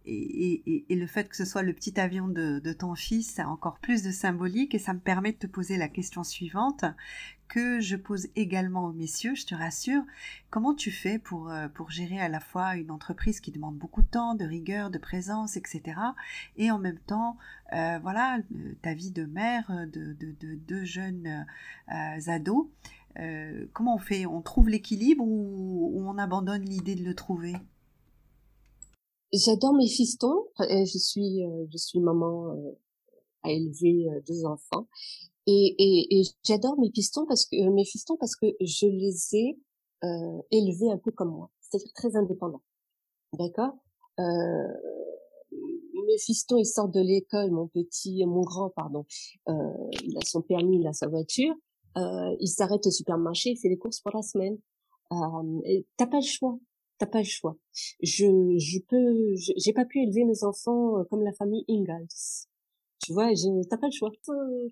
et, 0.07 0.84
le 0.90 1.07
fait 1.07 1.28
que 1.28 1.36
ce 1.36 1.44
soit 1.44 1.62
le 1.62 1.72
petit 1.72 1.99
avion 2.01 2.28
de, 2.28 2.72
ton 2.72 2.94
fils 2.94 3.38
a 3.38 3.49
encore 3.49 3.78
plus 3.78 4.03
de 4.03 4.11
symbolique 4.11 4.74
et 4.74 4.78
ça 4.78 4.92
me 4.92 5.01
permet 5.01 5.32
de 5.32 5.38
te 5.38 5.46
poser 5.46 5.76
la 5.76 5.88
question 5.88 6.24
suivante 6.24 6.84
que 7.49 7.80
je 7.80 7.96
pose 7.96 8.28
également 8.36 8.86
aux 8.86 8.92
messieurs, 8.92 9.34
je 9.34 9.46
te 9.46 9.55
rassure. 9.55 10.03
Comment 10.51 10.74
tu 10.74 10.90
fais 10.90 11.18
pour, 11.18 11.51
euh, 11.51 11.68
pour 11.68 11.90
gérer 11.90 12.20
à 12.20 12.28
la 12.28 12.40
fois 12.40 12.76
une 12.76 12.90
entreprise 12.90 13.40
qui 13.40 13.51
demande 13.51 13.76
beaucoup 13.76 14.03
de 14.03 14.07
temps, 14.07 14.34
de 14.34 14.44
rigueur, 14.44 14.90
de 14.90 14.99
présence, 14.99 15.57
etc. 15.57 15.99
et 16.57 16.70
en 16.70 16.78
même 16.78 16.99
temps, 16.99 17.38
euh, 17.72 17.99
voilà, 18.03 18.38
euh, 18.55 18.74
ta 18.82 18.92
vie 18.92 19.12
de 19.12 19.24
mère 19.24 19.70
de 19.90 20.14
deux 20.57 20.84
jeunes 20.84 21.46
ados. 21.88 22.66
comment 23.72 23.94
on 23.94 23.99
fait? 23.99 24.26
On 24.26 24.42
trouve 24.42 24.68
l'équilibre 24.68 25.24
ou 25.24 26.03
on 26.07 26.18
abandonne 26.18 26.62
l'idée 26.62 26.94
de 26.94 27.05
le 27.05 27.14
trouver? 27.14 27.57
J'adore 29.33 29.74
mes 29.74 29.89
fistons. 29.89 30.47
Je 30.59 30.99
suis, 30.99 31.45
euh, 31.45 31.66
je 31.70 31.79
suis 31.79 32.01
maman 32.01 32.53
euh, 32.53 32.79
à 33.43 33.51
élever 33.51 34.09
euh, 34.09 34.20
deux 34.26 34.45
enfants. 34.45 34.87
Et, 35.47 35.74
et, 35.79 36.20
et 36.20 36.22
j'adore 36.45 36.79
mes 36.79 36.91
pistons 36.91 37.26
parce 37.26 37.47
que 37.47 37.57
mes 37.70 37.85
fistons 37.85 38.16
parce 38.16 38.37
que 38.37 38.47
je 38.61 38.87
les 38.87 39.35
ai 39.37 39.59
euh, 40.05 40.43
élevés 40.51 40.91
un 40.91 40.99
peu 40.99 41.11
comme 41.11 41.31
moi, 41.31 41.51
c'est-à-dire 41.61 41.93
très 41.95 42.16
indépendants. 42.16 42.62
D'accord? 43.33 43.72
Euh, 44.20 44.68
mes 46.07 46.18
fistons, 46.18 46.59
ils 46.59 46.66
sortent 46.66 46.93
de 46.93 47.01
l'école, 47.01 47.51
mon 47.51 47.66
petit, 47.66 48.24
mon 48.26 48.43
grand, 48.43 48.70
pardon, 48.70 49.07
euh, 49.49 49.53
il 50.05 50.16
a 50.16 50.20
son 50.24 50.43
permis, 50.43 50.81
il 50.81 50.87
a 50.87 50.93
sa 50.93 51.07
voiture, 51.07 51.55
il 51.97 52.49
s'arrête 52.49 52.87
au 52.87 52.91
supermarché, 52.91 53.51
il 53.51 53.57
fait 53.57 53.68
les 53.68 53.79
courses 53.79 54.01
pour 54.01 54.12
la 54.14 54.22
semaine. 54.22 54.59
Euh, 55.12 55.83
t'as 55.97 56.07
pas 56.07 56.20
le 56.20 56.26
choix, 56.26 56.59
t'as 56.99 57.07
pas 57.07 57.18
le 57.18 57.24
choix. 57.24 57.57
Je, 58.03 58.26
je 58.59 58.78
peux, 58.88 59.34
j'ai 59.57 59.72
pas 59.72 59.84
pu 59.84 60.03
élever 60.03 60.24
mes 60.24 60.44
enfants 60.44 60.99
euh, 60.99 61.05
comme 61.05 61.22
la 61.22 61.32
famille 61.32 61.64
Ingalls. 61.68 62.07
Tu 63.05 63.12
vois, 63.12 63.30
t'as 63.70 63.78
pas 63.78 63.86
le 63.86 63.92
choix. 63.92 64.11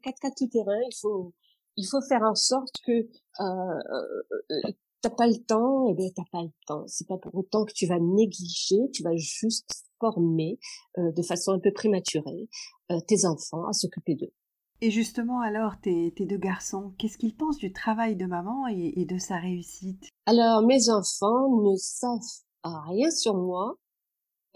4 0.03 0.21
4 0.21 0.35
tout 0.37 0.49
terrain, 0.49 0.81
il 0.91 0.97
faut, 1.01 1.33
il 1.77 1.87
faut 1.87 2.03
faire 2.03 2.23
en 2.23 2.35
sorte 2.35 2.75
que 2.85 2.93
euh, 2.93 3.05
euh, 3.41 4.23
euh 4.51 4.73
t'as 5.03 5.11
pas 5.11 5.27
le 5.29 5.37
temps, 5.37 5.87
et 5.89 5.93
eh 5.93 5.95
bien 5.95 6.09
t'as 6.15 6.25
pas 6.33 6.43
le 6.43 6.51
temps. 6.67 6.85
C'est 6.89 7.07
pas 7.07 7.19
pour 7.19 7.35
autant 7.35 7.65
que 7.65 7.73
tu 7.73 7.87
vas 7.87 8.01
négliger, 8.01 8.91
tu 8.93 9.03
vas 9.03 9.15
juste 9.17 9.87
former 10.01 10.59
euh, 10.99 11.13
de 11.13 11.23
façon 11.23 11.53
un 11.53 11.61
peu 11.61 11.73
prématurée 11.73 12.49
euh, 12.91 13.01
tes 13.07 13.25
enfants 13.25 13.67
à 13.67 13.73
s'occuper 13.73 14.15
d'eux. 14.15 14.33
Et 14.81 14.91
justement, 14.91 15.41
alors, 15.41 15.81
tes, 15.81 16.13
tes 16.17 16.27
deux 16.27 16.37
garçons, 16.37 16.93
qu'est-ce 16.99 17.17
qu'ils 17.19 17.35
pensent 17.35 17.59
du 17.59 17.73
travail 17.73 18.17
de 18.17 18.27
maman 18.27 18.69
et, 18.69 18.93
et 19.01 19.05
de 19.07 19.19
sa 19.19 19.37
réussite? 19.37 20.09
Alors, 20.27 20.63
mes 20.63 20.91
enfants 20.91 21.49
ne 21.63 21.77
savent 21.77 22.21
rien 22.65 23.11
sur 23.11 23.35
moi 23.35 23.79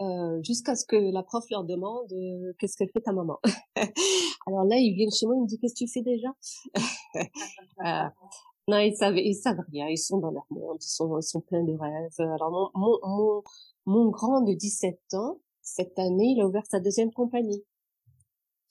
euh, 0.01 0.41
jusqu'à 0.43 0.75
ce 0.75 0.85
que 0.85 0.95
la 0.95 1.23
prof 1.23 1.45
leur 1.51 1.63
demande 1.63 2.11
euh, 2.11 2.53
qu'est-ce 2.59 2.75
qu'elle 2.77 2.89
fait 2.91 3.01
ta 3.01 3.13
maman. 3.13 3.37
alors 4.47 4.63
là, 4.65 4.77
ils 4.77 4.95
viennent 4.95 5.11
chez 5.11 5.27
moi, 5.27 5.35
ils 5.35 5.41
me 5.43 5.47
disent 5.47 5.59
qu'est-ce 5.61 5.73
que 5.75 5.85
tu 5.85 5.87
fais 5.91 6.01
déjà? 6.01 6.29
Euh, 7.85 8.07
Non, 8.67 8.79
ils 8.79 8.95
savent, 8.95 9.17
ils 9.17 9.35
savent 9.35 9.61
rien, 9.71 9.87
ils 9.87 9.97
sont 9.97 10.19
dans 10.19 10.31
leur 10.31 10.45
monde, 10.51 10.77
ils 10.81 10.87
sont, 10.87 11.19
ils 11.19 11.23
sont 11.23 11.41
pleins 11.41 11.63
de 11.63 11.73
rêves. 11.73 12.13
Alors 12.19 12.51
mon, 12.51 12.69
mon, 12.79 12.99
mon, 13.03 13.43
mon 13.85 14.09
grand 14.09 14.41
de 14.41 14.53
17 14.53 14.99
ans, 15.13 15.39
cette 15.61 15.97
année, 15.99 16.33
il 16.37 16.41
a 16.41 16.47
ouvert 16.47 16.65
sa 16.67 16.79
deuxième 16.79 17.11
compagnie. 17.11 17.63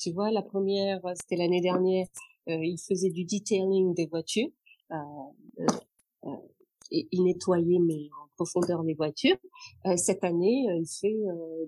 Tu 0.00 0.12
vois, 0.12 0.30
la 0.30 0.42
première, 0.42 1.04
euh, 1.04 1.12
c'était 1.14 1.36
l'année 1.36 1.60
dernière, 1.60 2.06
euh, 2.48 2.64
il 2.64 2.78
faisait 2.78 3.10
du 3.10 3.24
detailing 3.24 3.94
des 3.94 4.06
voitures. 4.06 4.48
Euh, 4.92 4.96
euh, 6.24 6.36
et 6.90 7.06
il 7.12 7.22
nettoyait 7.22 7.78
mais 7.78 8.08
en 8.20 8.26
profondeur 8.34 8.82
les 8.82 8.94
voitures. 8.94 9.36
cette 9.96 10.24
année, 10.24 10.66
il 10.76 10.86
fait 10.88 11.14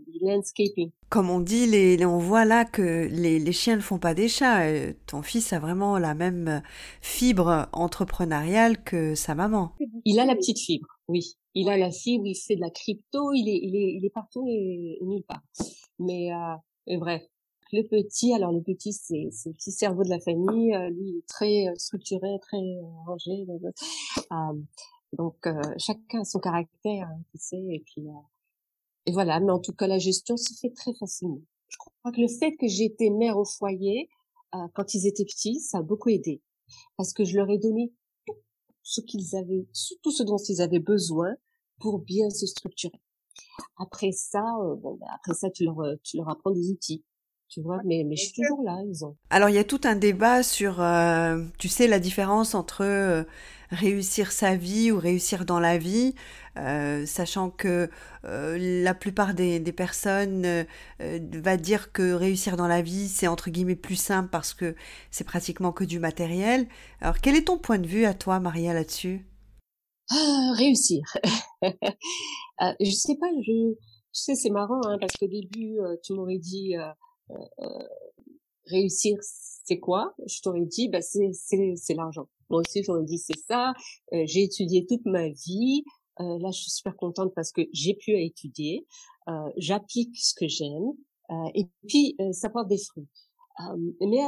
du 0.09 0.19
landscaping. 0.21 0.91
Comme 1.11 1.31
on 1.31 1.39
dit, 1.39 1.67
les, 1.67 2.05
on 2.05 2.19
voit 2.19 2.45
là 2.45 2.65
que 2.65 3.07
les, 3.09 3.39
les 3.39 3.53
chiens 3.53 3.77
ne 3.77 3.83
font 3.83 4.01
pas 4.01 4.15
des 4.15 4.27
chats. 4.27 4.65
ton 5.07 5.23
fils 5.23 5.53
a 5.53 5.61
vraiment 5.61 5.97
la 5.97 6.15
même 6.15 6.61
fibre 7.01 7.69
entrepreneuriale 7.73 8.83
que 8.83 9.15
sa 9.15 9.37
maman. 9.37 9.71
Il 10.05 10.19
a 10.19 10.25
la 10.25 10.35
petite 10.35 10.59
fibre, 10.59 10.89
oui. 11.07 11.37
Il 11.55 11.69
a 11.69 11.77
la 11.77 11.93
fibre, 11.93 12.27
il 12.27 12.35
fait 12.35 12.57
de 12.57 12.61
la 12.61 12.71
crypto, 12.71 13.33
il 13.33 13.49
est, 13.49 13.61
il 13.63 13.77
est, 13.77 13.95
il 13.95 14.05
est 14.05 14.11
partout 14.11 14.49
et, 14.49 14.99
nulle 15.03 15.23
part. 15.23 15.43
Mais, 16.01 16.33
euh, 16.33 16.99
bref, 16.99 17.23
le 17.73 17.83
petit, 17.83 18.35
alors 18.35 18.53
le 18.53 18.63
petit, 18.63 18.93
c'est 18.93 19.31
le 19.47 19.53
petit 19.53 19.73
cerveau 19.73 20.05
de 20.05 20.11
la 20.11 20.21
famille. 20.21 20.75
Euh, 20.75 20.91
lui, 20.91 21.09
il 21.09 21.19
est 21.19 21.27
très 21.27 21.69
euh, 21.69 21.75
structuré, 21.77 22.39
très 22.41 22.59
euh, 22.59 22.83
rangé. 23.07 23.47
donc, 25.15 25.47
chacun 25.79 26.21
a 26.21 26.25
son 26.25 26.39
caractère, 26.39 27.09
hein, 27.09 27.23
tu 27.31 27.39
sais. 27.39 27.57
Et 27.57 27.83
puis, 27.85 28.05
et 29.07 29.13
voilà. 29.13 29.41
Mais 29.41 29.53
en 29.53 29.59
tout 29.59 29.73
cas, 29.73 29.87
la 29.87 29.99
gestion 29.99 30.37
se 30.37 30.53
fait 30.55 30.71
très 30.71 30.93
facilement. 30.95 31.41
Je 31.69 31.79
crois 31.79 32.13
que 32.13 32.21
le 32.21 32.29
fait 32.29 32.55
que 32.57 32.69
j'étais 32.69 33.11
mère 33.11 33.39
au 33.39 33.45
foyer 33.45 34.09
quand 34.75 34.95
ils 34.95 35.07
étaient 35.07 35.25
petits, 35.25 35.61
ça 35.61 35.79
a 35.79 35.83
beaucoup 35.83 36.11
aidé, 36.11 36.43
parce 36.99 37.15
que 37.15 37.25
je 37.25 37.37
leur 37.37 37.49
ai 37.49 37.57
donné 37.57 37.91
tout 38.27 38.35
ce 38.83 39.01
qu'ils 39.01 39.35
avaient, 39.35 39.67
tout 40.03 40.11
ce 40.11 40.23
dont 40.23 40.37
ils 40.37 40.61
avaient 40.61 40.79
besoin 40.79 41.35
pour 41.81 41.99
bien 42.01 42.29
se 42.29 42.47
structurer. 42.47 43.01
Après 43.79 44.13
ça, 44.13 44.45
bon, 44.77 44.97
ben, 44.97 45.07
après 45.15 45.33
ça, 45.33 45.51
tu 45.51 45.65
leur, 45.65 45.79
tu 46.03 46.19
leur 46.19 46.29
apprends 46.29 46.51
des 46.51 46.71
outils 46.71 47.03
tu 47.53 47.61
vois, 47.61 47.81
mais, 47.85 48.03
mais 48.09 48.17
je 48.17 48.23
suis 48.23 48.33
toujours 48.33 48.63
là, 48.65 48.79
ils 48.89 49.05
ont. 49.05 49.15
Alors, 49.29 49.51
il 49.51 49.55
y 49.55 49.59
a 49.59 49.65
tout 49.65 49.83
un 49.85 49.95
débat 49.95 50.43
sur, 50.43 50.81
euh, 50.81 51.45
tu 51.59 51.69
sais, 51.69 51.87
la 51.87 51.99
différence 51.99 52.55
entre 52.55 52.83
euh, 52.83 53.25
réussir 53.71 54.33
sa 54.33 54.57
vie 54.57 54.91
ou 54.91 54.99
réussir 54.99 55.45
dans 55.45 55.61
la 55.61 55.77
vie, 55.77 56.15
euh, 56.57 57.05
sachant 57.05 57.51
que 57.51 57.91
la 58.25 58.95
plupart 58.95 59.35
des, 59.35 59.61
des 59.61 59.73
personnes 59.73 60.65
va 60.99 61.57
dire 61.59 61.93
que 61.93 62.15
réussir 62.15 62.57
dans 62.57 62.69
la 62.69 62.81
vie, 62.81 63.09
c'est 63.09 63.27
entre 63.27 63.51
guillemets 63.51 63.77
plus 63.77 63.97
simple 63.97 64.31
parce 64.31 64.55
que 64.55 64.75
c'est 65.11 65.25
pratiquement 65.25 65.73
que 65.73 65.85
du 65.85 65.99
matériel. 65.99 66.69
Alors, 67.03 67.19
quel 67.19 67.37
est 67.37 67.49
ton 67.49 67.59
point 67.59 67.79
de 67.79 67.87
vue 67.87 68.07
à 68.07 68.15
toi, 68.15 68.41
Maria, 68.41 68.73
là-dessus? 68.73 69.27
Ah, 70.11 70.53
Réussir. 70.57 71.03
je 71.63 72.91
sais 72.91 73.17
pas, 73.21 73.27
je, 73.45 73.75
je 74.15 74.21
sais, 74.21 74.35
c'est 74.37 74.51
marrant, 74.51 74.81
hein, 74.87 74.97
parce 75.01 75.15
qu'au 75.19 75.29
début, 75.29 75.79
tu 76.03 76.15
m'aurais 76.15 76.39
dit 76.39 76.77
euh, 76.77 76.87
réussir, 78.67 79.19
c'est 79.21 79.79
quoi? 79.79 80.15
Je 80.27 80.41
t'aurais 80.41 80.65
dit, 80.65 80.89
bah 80.89 81.03
c'est 81.03 81.33
c'est 81.33 81.95
l'argent. 81.95 82.29
Moi 82.51 82.61
aussi, 82.61 82.83
j'aurais 82.83 83.05
dit 83.05 83.19
c'est 83.19 83.39
ça. 83.39 83.73
Euh, 84.13 84.25
j'ai 84.27 84.43
étudié 84.43 84.87
toute 84.87 85.05
ma 85.05 85.29
vie. 85.29 85.85
Euh, 86.21 86.39
là, 86.39 86.51
je 86.51 86.61
suis 86.61 86.71
super 86.71 86.97
contente 86.97 87.33
parce 87.35 87.53
que 87.53 87.63
j'ai 87.73 87.95
pu 87.95 88.13
étudier. 88.13 88.87
J'applique 89.57 90.17
ce 90.17 90.35
que 90.35 90.49
j'aime. 90.49 90.93
et 91.55 91.69
puis, 91.87 92.17
ça 92.33 92.51
porte 92.51 92.69
des 92.69 92.79
fruits. 92.79 93.09
mais 94.01 94.21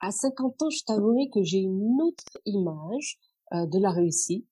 à 0.00 0.10
50 0.10 0.62
ans, 0.62 0.70
je 0.70 0.84
t'avouerai 0.84 1.28
que 1.28 1.42
j'ai 1.42 1.58
une 1.58 2.00
autre 2.00 2.38
image 2.44 3.18
de 3.52 3.78
la 3.80 3.90
réussite 3.90 4.46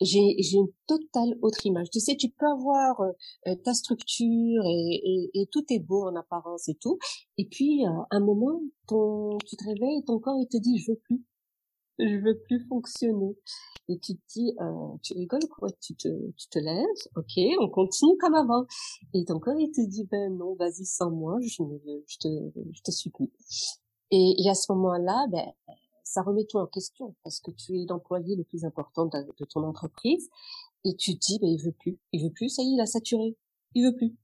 j'ai 0.00 0.56
une 0.56 0.72
totale 0.86 1.36
autre 1.42 1.66
image. 1.66 1.90
Tu 1.90 2.00
sais, 2.00 2.16
tu 2.16 2.28
peux 2.30 2.46
avoir 2.46 3.00
euh, 3.00 3.54
ta 3.64 3.74
structure 3.74 4.62
et, 4.66 5.00
et, 5.04 5.30
et, 5.34 5.46
tout 5.52 5.64
est 5.70 5.80
beau 5.80 6.06
en 6.08 6.16
apparence 6.16 6.68
et 6.68 6.74
tout, 6.74 6.98
et 7.38 7.46
puis 7.46 7.86
euh, 7.86 7.90
un 8.10 8.20
moment, 8.20 8.60
ton 8.86 9.38
tu 9.46 9.56
te 9.56 9.64
réveilles, 9.64 10.04
ton 10.06 10.18
corps 10.18 10.38
il 10.40 10.48
te 10.48 10.56
dit 10.56 10.78
je 10.78 10.92
veux 10.92 10.98
plus, 11.04 11.24
je 11.98 12.16
veux 12.16 12.38
plus 12.40 12.66
fonctionner. 12.68 13.36
Et 13.88 13.98
tu 13.98 14.14
te 14.14 14.20
dis, 14.34 14.54
euh, 14.60 14.96
tu 15.02 15.14
rigoles 15.14 15.48
quoi 15.48 15.68
Tu 15.80 15.96
te 15.96 16.08
tu 16.36 16.48
te 16.48 16.58
lèves, 16.58 16.86
ok, 17.16 17.60
on 17.60 17.68
continue 17.68 18.16
comme 18.18 18.34
avant. 18.34 18.64
Et 19.14 19.24
ton 19.24 19.40
corps 19.40 19.58
il 19.58 19.70
te 19.72 19.80
dit 19.80 20.04
ben 20.10 20.36
non, 20.36 20.54
vas-y 20.54 20.84
sans 20.86 21.10
moi, 21.10 21.38
je 21.42 21.62
je 22.06 22.18
te 22.18 22.28
je 22.72 22.82
te 22.82 22.90
suis 22.90 23.10
plus. 23.10 23.30
Et, 24.12 24.34
et 24.38 24.50
à 24.50 24.54
ce 24.54 24.72
moment-là, 24.72 25.26
ben 25.30 25.46
ça 26.10 26.22
remet 26.22 26.44
tout 26.44 26.58
en 26.58 26.66
question 26.66 27.14
parce 27.22 27.40
que 27.40 27.52
tu 27.52 27.80
es 27.80 27.86
l'employé 27.88 28.34
le 28.34 28.42
plus 28.42 28.64
important 28.64 29.06
de, 29.06 29.44
ton 29.44 29.62
entreprise 29.62 30.28
et 30.84 30.96
tu 30.96 31.14
te 31.14 31.18
dis 31.20 31.38
ben 31.38 31.48
il 31.48 31.62
veut 31.62 31.72
plus, 31.72 31.98
il 32.12 32.24
veut 32.24 32.32
plus, 32.32 32.48
ça 32.48 32.62
y 32.62 32.66
est, 32.66 32.74
il 32.74 32.80
a 32.80 32.86
saturé, 32.86 33.36
il 33.74 33.84
veut 33.84 33.94
plus. 33.94 34.16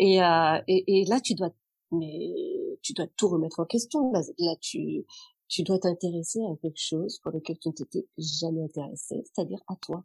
Et, 0.00 0.22
euh, 0.22 0.60
et, 0.66 1.02
et 1.02 1.04
là 1.04 1.20
tu 1.20 1.34
dois 1.34 1.50
mais 1.92 2.34
tu 2.82 2.92
dois 2.94 3.06
tout 3.16 3.28
remettre 3.28 3.60
en 3.60 3.64
question. 3.64 4.10
Là, 4.10 4.22
là 4.38 4.56
tu 4.60 5.06
tu 5.46 5.62
dois 5.62 5.78
t'intéresser 5.78 6.40
à 6.40 6.56
quelque 6.60 6.80
chose 6.80 7.20
pour 7.20 7.30
lequel 7.30 7.58
tu 7.60 7.68
ne 7.68 7.74
t'étais 7.74 8.08
jamais 8.18 8.64
intéressé, 8.64 9.22
c'est-à-dire 9.24 9.62
à 9.68 9.76
toi. 9.76 10.04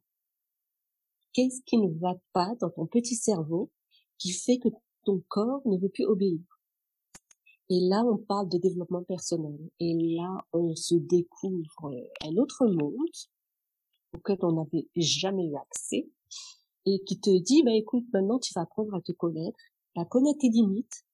Qu'est-ce 1.34 1.62
qui 1.66 1.78
ne 1.78 1.90
va 2.00 2.20
pas 2.34 2.54
dans 2.60 2.70
ton 2.70 2.86
petit 2.86 3.16
cerveau 3.16 3.72
qui 4.20 4.32
fait 4.32 4.60
que 4.60 4.70
ton 5.06 5.24
corps 5.28 5.62
ne 5.66 5.78
veut 5.78 5.90
plus 5.90 6.06
obéir? 6.06 6.40
Et 7.70 7.80
là, 7.82 8.04
on 8.04 8.18
parle 8.18 8.50
de 8.50 8.58
développement 8.58 9.04
personnel. 9.04 9.58
Et 9.80 9.94
là, 10.16 10.38
on 10.54 10.76
se 10.76 10.96
découvre 10.96 11.92
un 12.24 12.36
autre 12.38 12.66
monde 12.66 12.96
auquel 14.14 14.38
on 14.42 14.54
n'avait 14.54 14.88
jamais 14.96 15.46
eu 15.46 15.56
accès 15.56 16.10
et 16.86 17.04
qui 17.06 17.20
te 17.20 17.30
dit, 17.30 17.62
bah, 17.64 17.74
écoute, 17.74 18.06
maintenant, 18.12 18.40
tu 18.40 18.54
vas 18.56 18.62
apprendre 18.62 18.96
à 18.96 19.02
te 19.02 19.12
connaître, 19.12 19.60
à 19.96 20.06
connaître 20.06 20.40
tes 20.40 20.50
limites, 20.50 21.06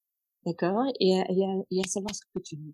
d'accord, 0.46 0.86
et 1.02 1.20
à, 1.20 1.26
et, 1.72 1.82
à, 1.82 1.88
savoir 1.88 2.16
ce 2.16 2.22
que 2.34 2.40
tu 2.42 2.56
veux. 2.56 2.74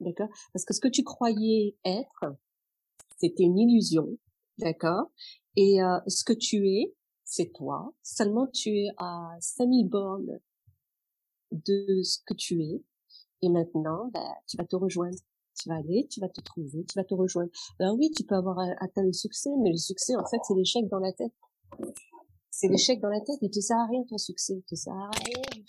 D'accord? 0.00 0.28
Parce 0.52 0.64
que 0.64 0.72
ce 0.72 0.80
que 0.80 0.88
tu 0.88 1.02
croyais 1.02 1.76
être, 1.84 2.36
c'était 3.18 3.44
une 3.44 3.58
illusion, 3.58 4.08
d'accord? 4.58 5.10
Et 5.56 5.82
euh, 5.82 5.98
ce 6.06 6.24
que 6.24 6.32
tu 6.32 6.68
es, 6.68 6.94
c'est 7.24 7.52
toi. 7.52 7.92
Seulement 8.02 8.46
tu 8.46 8.70
es 8.70 8.88
à 8.98 9.36
5000 9.40 9.88
bornes 9.88 10.38
de 11.52 12.02
ce 12.02 12.18
que 12.26 12.34
tu 12.34 12.62
es. 12.62 12.82
Et 13.42 13.48
maintenant, 13.48 14.10
bah, 14.12 14.34
tu 14.46 14.56
vas 14.56 14.64
te 14.64 14.76
rejoindre. 14.76 15.18
Tu 15.58 15.70
vas 15.70 15.76
aller, 15.76 16.06
tu 16.10 16.20
vas 16.20 16.28
te 16.28 16.42
trouver, 16.42 16.84
tu 16.84 16.98
vas 16.98 17.04
te 17.04 17.14
rejoindre. 17.14 17.50
Alors 17.80 17.96
oui, 17.96 18.10
tu 18.14 18.24
peux 18.24 18.34
avoir 18.34 18.58
atteint 18.80 19.02
le 19.02 19.12
succès, 19.14 19.48
mais 19.62 19.70
le 19.70 19.78
succès, 19.78 20.14
en 20.14 20.26
fait, 20.26 20.36
c'est 20.46 20.54
l'échec 20.54 20.86
dans 20.90 20.98
la 20.98 21.12
tête. 21.12 21.32
C'est 22.50 22.68
l'échec 22.68 23.00
dans 23.00 23.08
la 23.08 23.20
tête. 23.20 23.38
Il 23.40 23.50
te 23.50 23.60
sert 23.60 23.78
à 23.78 23.86
rien 23.86 24.04
ton 24.04 24.18
succès. 24.18 24.54
Il 24.54 24.62
te 24.64 24.74
sert 24.74 24.92
à 24.92 25.10
rien. 25.10 25.62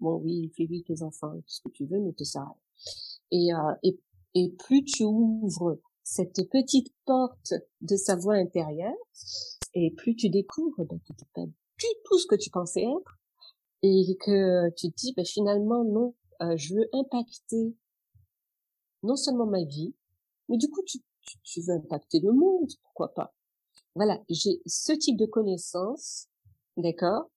Bon, 0.00 0.16
oui, 0.16 0.50
fais 0.56 0.66
vite 0.66 0.86
tes 0.88 1.02
enfants, 1.02 1.36
tout 1.36 1.42
ce 1.46 1.62
que 1.62 1.68
tu 1.68 1.86
veux, 1.86 2.00
mais 2.00 2.12
te 2.12 2.24
sert 2.24 2.42
à 2.42 2.46
rien. 2.46 2.56
Et, 3.30 3.54
euh, 3.54 3.74
et, 3.84 4.00
et 4.34 4.50
plus 4.58 4.82
tu 4.84 5.04
ouvres 5.04 5.78
cette 6.02 6.48
petite 6.50 6.92
porte 7.04 7.54
de 7.80 7.96
sa 7.96 8.16
voix 8.16 8.34
intérieure, 8.34 8.96
et 9.74 9.92
plus 9.92 10.16
tu 10.16 10.28
découvres 10.28 10.84
ben, 10.84 10.98
que 10.98 11.12
tu 11.12 11.24
pas 11.34 11.46
du 11.46 11.86
tout 12.04 12.18
ce 12.18 12.26
que 12.26 12.34
tu 12.34 12.50
pensais 12.50 12.82
être, 12.82 13.18
et 13.82 14.16
que 14.20 14.70
tu 14.76 14.90
te 14.90 14.96
dis 14.96 15.12
ben, 15.14 15.24
finalement 15.24 15.84
non 15.84 16.14
euh, 16.42 16.56
je 16.56 16.74
veux 16.74 16.88
impacter 16.92 17.76
non 19.02 19.16
seulement 19.16 19.46
ma 19.46 19.62
vie, 19.62 19.94
mais 20.48 20.56
du 20.56 20.68
coup, 20.68 20.82
tu, 20.84 20.98
tu, 21.42 21.60
veux 21.60 21.74
impacter 21.74 22.20
le 22.20 22.32
monde, 22.32 22.70
pourquoi 22.82 23.14
pas 23.14 23.34
Voilà, 23.94 24.20
j'ai 24.28 24.60
ce 24.66 24.92
type 24.92 25.16
de 25.16 25.26
connaissances, 25.26 26.28
d'accord 26.76 27.30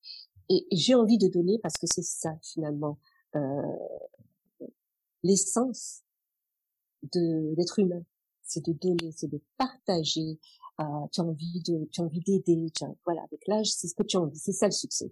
Et, 0.50 0.66
j'ai 0.72 0.96
envie 0.96 1.18
de 1.18 1.28
donner 1.28 1.60
parce 1.60 1.76
que 1.76 1.88
c'est 1.88 2.04
ça, 2.04 2.36
finalement, 2.42 3.00
euh, 3.36 3.42
l'essence 5.24 6.02
de 7.14 7.54
l'être 7.58 7.80
humain. 7.80 8.04
C'est 8.42 8.64
de 8.64 8.74
donner, 8.74 9.12
c'est 9.12 9.28
de 9.28 9.42
partager. 9.58 10.40
Euh, 10.80 11.08
tu 11.12 11.22
as 11.22 11.24
envie 11.24 11.62
de, 11.64 11.88
tu 11.92 12.02
as 12.02 12.04
envie 12.04 12.22
d'aider. 12.22 12.68
Voilà, 13.06 13.24
avec 13.24 13.48
l'âge, 13.48 13.72
c'est 13.72 13.88
ce 13.88 13.96
que 13.96 14.04
tu 14.04 14.18
as 14.18 14.22
envie. 14.22 14.38
C'est 14.38 14.52
ça 14.52 14.68
le 14.68 14.72
succès. 14.72 15.12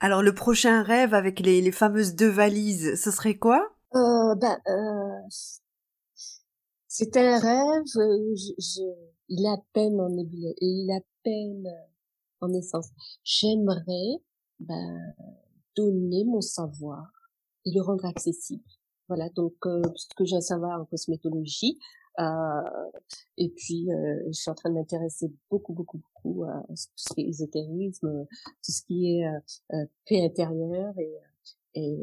Alors 0.00 0.22
le 0.22 0.34
prochain 0.34 0.82
rêve 0.82 1.14
avec 1.14 1.40
les, 1.40 1.62
les 1.62 1.72
fameuses 1.72 2.14
deux 2.14 2.28
valises, 2.28 3.00
ce 3.02 3.10
serait 3.10 3.36
quoi? 3.36 3.72
Euh, 3.94 4.34
ben, 4.34 4.58
euh, 4.68 5.28
c'est 6.86 7.16
un 7.16 7.38
rêve. 7.38 7.84
Euh, 7.96 8.34
je, 8.58 8.82
il 9.28 9.44
est 9.44 9.48
à 9.48 9.56
peine 9.72 10.00
en 10.00 10.10
il 10.10 10.90
est 10.90 11.04
peine 11.22 11.66
en 12.40 12.52
essence. 12.52 12.88
J'aimerais 13.24 14.22
ben, 14.60 15.14
donner 15.76 16.24
mon 16.24 16.40
savoir 16.40 17.10
et 17.64 17.70
le 17.74 17.82
rendre 17.82 18.04
accessible. 18.04 18.64
Voilà, 19.08 19.28
donc 19.30 19.54
euh, 19.66 19.82
ce 19.94 20.06
que 20.16 20.24
j'ai 20.24 20.36
à 20.36 20.40
savoir 20.40 20.80
en 20.80 20.84
cosmétologie, 20.84 21.78
euh, 21.78 22.05
et 22.18 23.48
puis 23.50 23.92
euh, 23.92 24.22
je 24.28 24.32
suis 24.32 24.50
en 24.50 24.54
train 24.54 24.70
de 24.70 24.74
m'intéresser 24.74 25.30
beaucoup, 25.50 25.72
beaucoup, 25.72 25.98
beaucoup 25.98 26.44
à 26.44 26.62
tout 26.68 26.74
ce 26.96 27.14
qui 27.14 27.22
est 27.22 27.28
ésotérisme, 27.28 28.26
tout 28.64 28.72
ce 28.72 28.82
qui 28.82 29.18
est 29.18 29.26
euh, 29.26 29.84
paix 30.06 30.24
intérieure 30.24 30.94
et, 30.98 31.12
et 31.74 31.98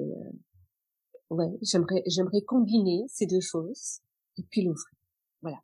ouais, 1.29 1.51
j'aimerais 1.61 2.03
j'aimerais 2.05 2.41
combiner 2.41 3.05
ces 3.07 3.25
deux 3.25 3.41
choses 3.41 4.01
et 4.37 4.43
puis 4.43 4.63
l'offrir. 4.63 4.97
Voilà. 5.41 5.57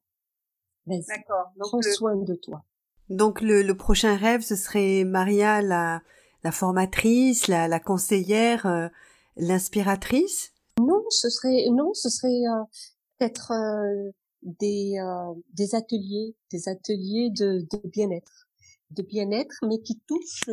D'accord. 0.88 1.52
Prends 1.60 1.82
soin 1.82 2.16
de 2.16 2.36
toi. 2.36 2.64
Donc 3.10 3.42
le, 3.42 3.62
le, 3.62 3.78
prochain 3.78 4.16
rêve, 4.16 4.42
ce 4.42 4.56
serait 4.56 5.04
Maria, 5.04 5.62
la, 5.62 6.02
la 6.44 6.52
formatrice, 6.52 7.48
la, 7.48 7.68
la 7.68 7.80
conseillère, 7.80 8.90
l'inspiratrice? 9.36 10.54
Non, 10.80 11.04
ce 11.10 11.30
serait 11.30 11.68
non, 11.72 11.94
ce 11.94 12.10
serait 12.10 12.42
peut-être 13.18 13.52
des, 14.44 15.00
euh, 15.00 15.34
des 15.54 15.76
ateliers, 15.76 16.36
des 16.52 16.70
ateliers 16.70 17.30
de, 17.32 17.66
de 17.72 17.88
bien-être, 17.88 18.48
de 18.92 19.02
bien-être, 19.02 19.56
mais 19.68 19.80
qui 19.80 20.00
touchent 20.08 20.50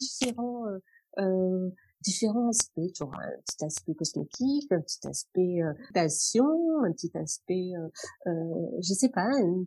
différents 0.00 0.66
euh, 0.66 0.78
euh 1.18 1.70
différents 2.02 2.48
aspects. 2.48 2.80
Un 3.00 3.40
petit 3.46 3.64
aspect 3.64 3.94
cosmétique, 3.94 4.72
un 4.72 4.80
petit 4.80 5.06
aspect 5.06 5.62
euh, 5.62 5.72
passion, 5.94 6.46
un 6.84 6.92
petit 6.92 7.10
aspect, 7.16 7.72
euh, 7.76 7.88
euh, 8.26 8.80
je 8.80 8.92
sais 8.92 9.08
pas, 9.08 9.24
un, 9.24 9.64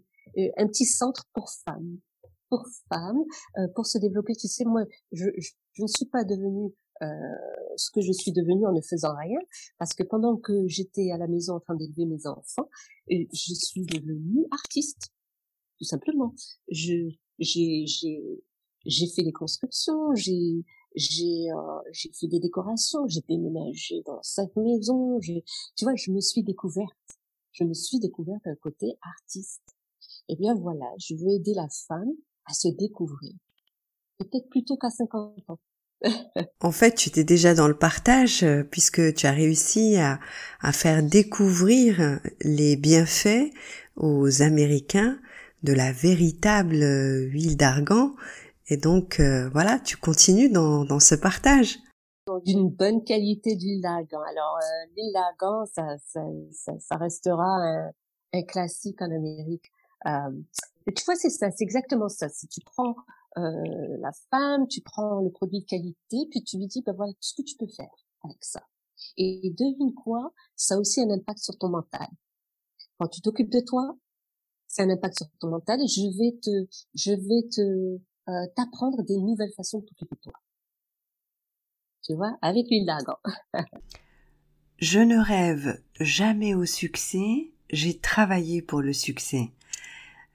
un, 0.58 0.68
petit 0.68 0.86
centre 0.86 1.26
pour 1.34 1.50
femmes, 1.50 1.98
pour 2.50 2.66
femmes, 2.90 3.24
pour 3.74 3.86
se 3.86 3.98
développer. 3.98 4.36
Tu 4.36 4.48
sais, 4.48 4.66
moi, 4.66 4.84
je, 5.12 5.26
je 5.38 5.82
ne 5.82 5.88
suis 5.88 6.06
pas 6.06 6.24
devenue 6.24 6.74
euh, 7.02 7.08
ce 7.76 7.92
que 7.92 8.02
je 8.02 8.12
suis 8.12 8.32
devenue 8.32 8.66
en 8.66 8.72
ne 8.72 8.82
faisant 8.82 9.16
rien, 9.16 9.40
parce 9.78 9.94
que 9.94 10.04
pendant 10.04 10.38
que 10.38 10.68
j'étais 10.68 11.12
à 11.12 11.18
la 11.18 11.28
maison 11.28 11.56
en 11.56 11.60
train 11.60 11.76
d'élever 11.76 12.06
mes 12.06 12.26
enfants, 12.28 12.70
je 13.10 13.54
suis 13.54 13.86
devenue 13.86 14.46
artiste, 14.52 15.12
tout 15.78 15.86
simplement. 15.86 16.34
Je 16.70 17.10
j'ai 17.40 17.86
j'ai 18.86 19.08
fait 19.08 19.24
des 19.24 19.34
constructions, 19.34 20.16
j'ai 20.16 20.64
j'ai 20.96 21.52
euh, 21.52 21.82
j'ai 21.92 22.12
fait 22.14 22.28
des 22.28 22.40
décorations, 22.40 23.08
j'ai 23.08 23.22
déménagé 23.28 24.02
dans 24.06 24.22
cinq 24.24 24.56
maisons, 24.56 25.20
j'ai 25.20 25.44
tu 25.76 25.86
vois, 25.86 25.96
je 25.96 26.12
me 26.12 26.22
suis 26.22 26.44
découverte. 26.44 26.94
Je 27.52 27.64
me 27.64 27.74
suis 27.74 28.00
découverte 28.00 28.46
un 28.48 28.56
côté 28.56 28.98
artiste. 29.02 29.64
Eh 30.28 30.36
bien 30.36 30.56
voilà, 30.56 30.86
je 30.98 31.16
veux 31.16 31.30
aider 31.30 31.54
la 31.54 31.68
femme 31.88 32.12
à 32.46 32.54
se 32.54 32.68
découvrir. 32.68 33.34
Peut-être 34.18 34.50
plutôt 34.50 34.78
qu'à 34.78 34.90
50 34.90 35.50
ans 35.50 35.60
en 36.62 36.72
fait, 36.72 36.96
tu 36.96 37.10
étais 37.10 37.24
déjà 37.24 37.54
dans 37.54 37.68
le 37.68 37.78
partage 37.78 38.44
euh, 38.44 38.64
puisque 38.64 39.14
tu 39.14 39.28
as 39.28 39.32
réussi 39.32 39.98
à, 39.98 40.20
faire 40.72 41.04
découvrir 41.04 42.20
les 42.42 42.76
bienfaits 42.76 43.52
aux 43.96 44.42
Américains 44.42 45.20
de 45.64 45.74
la 45.74 45.92
véritable 45.92 46.82
euh, 46.82 47.28
huile 47.28 47.56
d'argan. 47.56 48.16
Et 48.68 48.78
donc, 48.78 49.20
euh, 49.20 49.50
voilà, 49.50 49.80
tu 49.80 49.96
continues 49.98 50.50
dans, 50.50 51.00
ce 51.00 51.16
partage. 51.16 51.78
D'une 52.46 52.70
bonne 52.70 53.04
qualité 53.04 53.56
d'huile 53.56 53.82
d'argan. 53.82 54.22
Alors, 54.28 54.58
l'huile 54.96 55.14
d'argan, 55.14 55.66
ça, 55.68 56.98
restera 56.98 57.92
un, 58.34 58.44
classique 58.48 59.02
en 59.02 59.12
Amérique. 59.12 59.72
tu 60.04 61.06
vois, 61.06 61.16
c'est 61.16 61.30
ça, 61.30 61.52
c'est 61.52 61.64
exactement 61.64 62.10
ça. 62.10 62.28
Si 62.28 62.48
tu 62.48 62.60
prends 62.66 62.96
euh, 63.38 63.98
la 64.00 64.12
femme, 64.32 64.68
tu 64.68 64.82
prends 64.82 65.22
le 65.22 65.30
produit 65.30 65.60
de 65.60 65.66
qualité, 65.66 66.28
puis 66.30 66.44
tu 66.44 66.58
lui 66.58 66.68
dis, 66.68 66.82
ben 66.82 66.94
voilà 66.94 67.14
ce 67.20 67.34
que 67.36 67.42
tu 67.42 67.56
peux 67.58 67.68
faire 67.68 67.94
avec 68.24 68.44
ça. 68.44 68.62
Et 69.18 69.54
devine 69.58 69.94
quoi, 69.94 70.34
ça 70.56 70.76
a 70.76 70.78
aussi 70.78 71.02
un 71.02 71.10
impact 71.10 71.40
sur 71.40 71.58
ton 71.58 71.70
mental. 71.70 72.08
Quand 72.98 73.08
tu 73.08 73.22
t'occupes 73.22 73.52
de 73.52 73.60
toi, 73.60 73.98
c'est 74.68 74.84
un 74.84 74.90
impact 74.90 75.18
sur 75.18 75.28
ton 75.40 75.50
mental. 75.50 75.80
Je 75.82 76.18
vais 76.18 76.38
te, 76.42 76.68
je 76.94 77.12
vais 77.12 77.50
te 77.50 78.00
euh, 78.30 78.48
t'apprendre 78.56 79.04
des 79.04 79.18
nouvelles 79.18 79.54
façons 79.56 79.80
de 79.80 79.86
t'occuper 79.86 80.16
de 80.16 80.22
toi. 80.22 80.34
Tu 82.04 82.14
vois, 82.14 82.38
avec 82.42 82.68
l'huile 82.70 82.86
d'argan. 82.86 83.18
je 84.80 85.00
ne 85.00 85.18
rêve 85.18 85.82
jamais 86.00 86.56
au 86.56 86.66
succès. 86.66 87.52
J'ai 87.70 87.98
travaillé 87.98 88.62
pour 88.62 88.82
le 88.82 88.94
succès. 88.94 89.52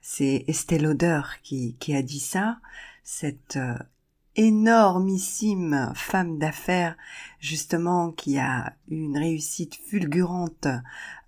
C'est 0.01 0.43
Estelle 0.47 0.83
Lauder 0.83 1.21
qui, 1.43 1.75
qui 1.75 1.95
a 1.95 2.01
dit 2.01 2.19
ça 2.19 2.59
cette 3.03 3.57
euh, 3.57 3.75
énormissime 4.35 5.91
femme 5.95 6.39
d'affaires 6.39 6.95
justement 7.39 8.11
qui 8.11 8.37
a 8.37 8.73
une 8.87 9.17
réussite 9.17 9.75
fulgurante 9.75 10.67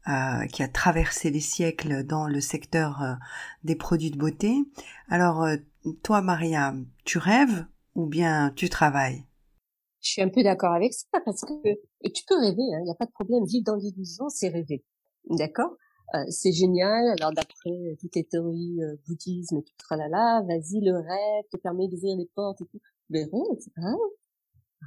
euh, 0.08 0.46
qui 0.48 0.64
a 0.64 0.68
traversé 0.68 1.30
les 1.30 1.40
siècles 1.40 2.04
dans 2.04 2.28
le 2.28 2.42
secteur 2.42 3.02
euh, 3.02 3.14
des 3.64 3.76
produits 3.76 4.12
de 4.12 4.18
beauté. 4.18 4.56
Alors 5.10 5.48
toi 6.02 6.22
Maria, 6.22 6.76
tu 7.04 7.18
rêves 7.18 7.66
ou 7.96 8.06
bien 8.06 8.52
tu 8.56 8.70
travailles? 8.70 9.26
Je 10.02 10.10
suis 10.10 10.22
un 10.22 10.30
peu 10.30 10.44
d'accord 10.44 10.74
avec 10.74 10.94
ça 10.94 11.20
parce 11.24 11.42
que 11.42 12.10
tu 12.10 12.24
peux 12.28 12.38
rêver, 12.38 12.56
il 12.58 12.76
hein, 12.76 12.84
n'y 12.84 12.92
a 12.92 12.96
pas 12.96 13.06
de 13.06 13.12
problème, 13.12 13.46
vivre 13.46 13.64
dans 13.66 13.76
l'illusion, 13.76 14.28
c'est 14.28 14.50
rêver. 14.50 14.84
D'accord? 15.30 15.78
Euh, 16.16 16.24
c'est 16.30 16.52
génial. 16.52 17.08
Alors 17.20 17.32
d'après 17.34 17.98
toutes 18.00 18.16
les 18.16 18.24
théories 18.24 18.82
euh, 18.84 18.96
bouddhisme 19.08 19.62
tout 19.62 19.74
tralala, 19.78 20.44
vas-y, 20.48 20.82
le 20.82 20.96
rêve 20.96 21.44
te 21.52 21.58
permet 21.58 21.88
d'ouvrir 21.88 22.18
les 22.18 22.30
portes 22.36 22.62
et 22.62 22.66
tout. 22.66 22.80
Mais 23.10 23.24
rêve, 23.24 23.98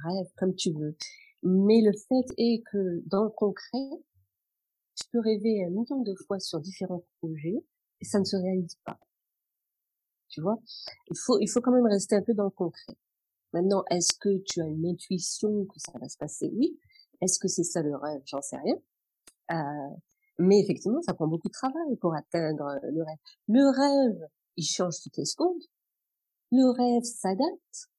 rêve 0.03 0.27
comme 0.37 0.55
tu 0.55 0.71
veux. 0.73 0.95
Mais 1.43 1.81
le 1.81 1.91
fait 1.93 2.33
est 2.37 2.63
que 2.71 3.03
dans 3.07 3.23
le 3.23 3.29
concret, 3.29 3.89
tu 4.95 5.05
peux 5.11 5.19
rêver 5.19 5.63
un 5.65 5.69
million 5.69 6.01
de 6.01 6.15
fois 6.25 6.39
sur 6.39 6.59
différents 6.59 7.03
projets 7.19 7.63
et 8.01 8.05
ça 8.05 8.19
ne 8.19 8.25
se 8.25 8.35
réalise 8.35 8.77
pas. 8.85 8.99
Tu 10.29 10.41
vois, 10.41 10.59
il 11.09 11.17
faut 11.17 11.39
il 11.39 11.47
faut 11.49 11.61
quand 11.61 11.71
même 11.71 11.85
rester 11.87 12.15
un 12.15 12.21
peu 12.21 12.33
dans 12.33 12.45
le 12.45 12.49
concret. 12.49 12.93
Maintenant, 13.53 13.83
est-ce 13.89 14.13
que 14.19 14.41
tu 14.45 14.61
as 14.61 14.67
une 14.67 14.85
intuition 14.87 15.65
que 15.65 15.79
ça 15.79 15.93
va 15.99 16.09
se 16.09 16.17
passer? 16.17 16.51
Oui. 16.53 16.79
Est-ce 17.21 17.39
que 17.39 17.47
c'est 17.47 17.63
ça 17.63 17.81
le 17.81 17.95
rêve? 17.95 18.21
J'en 18.25 18.41
sais 18.41 18.57
rien. 18.57 18.75
Euh, 19.51 19.95
mais 20.39 20.59
effectivement, 20.59 21.01
ça 21.01 21.13
prend 21.13 21.27
beaucoup 21.27 21.47
de 21.47 21.53
travail 21.53 21.95
pour 21.97 22.15
atteindre 22.15 22.65
euh, 22.65 22.91
le 22.91 23.03
rêve. 23.03 23.17
Le 23.47 23.69
rêve, 23.69 24.29
il 24.55 24.65
change 24.65 25.01
toutes 25.01 25.17
les 25.17 25.25
secondes. 25.25 25.61
Le 26.51 26.69
rêve 26.71 27.03
s'adapte. 27.03 27.89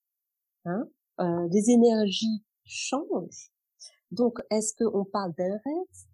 Hein 0.65 0.89
euh, 1.21 1.49
les 1.51 1.71
énergies 1.71 2.45
changent. 2.65 3.53
Donc, 4.11 4.39
est-ce 4.51 4.75
qu'on 4.75 5.05
parle 5.05 5.35
d'un 5.35 5.59
rêve 5.65 6.07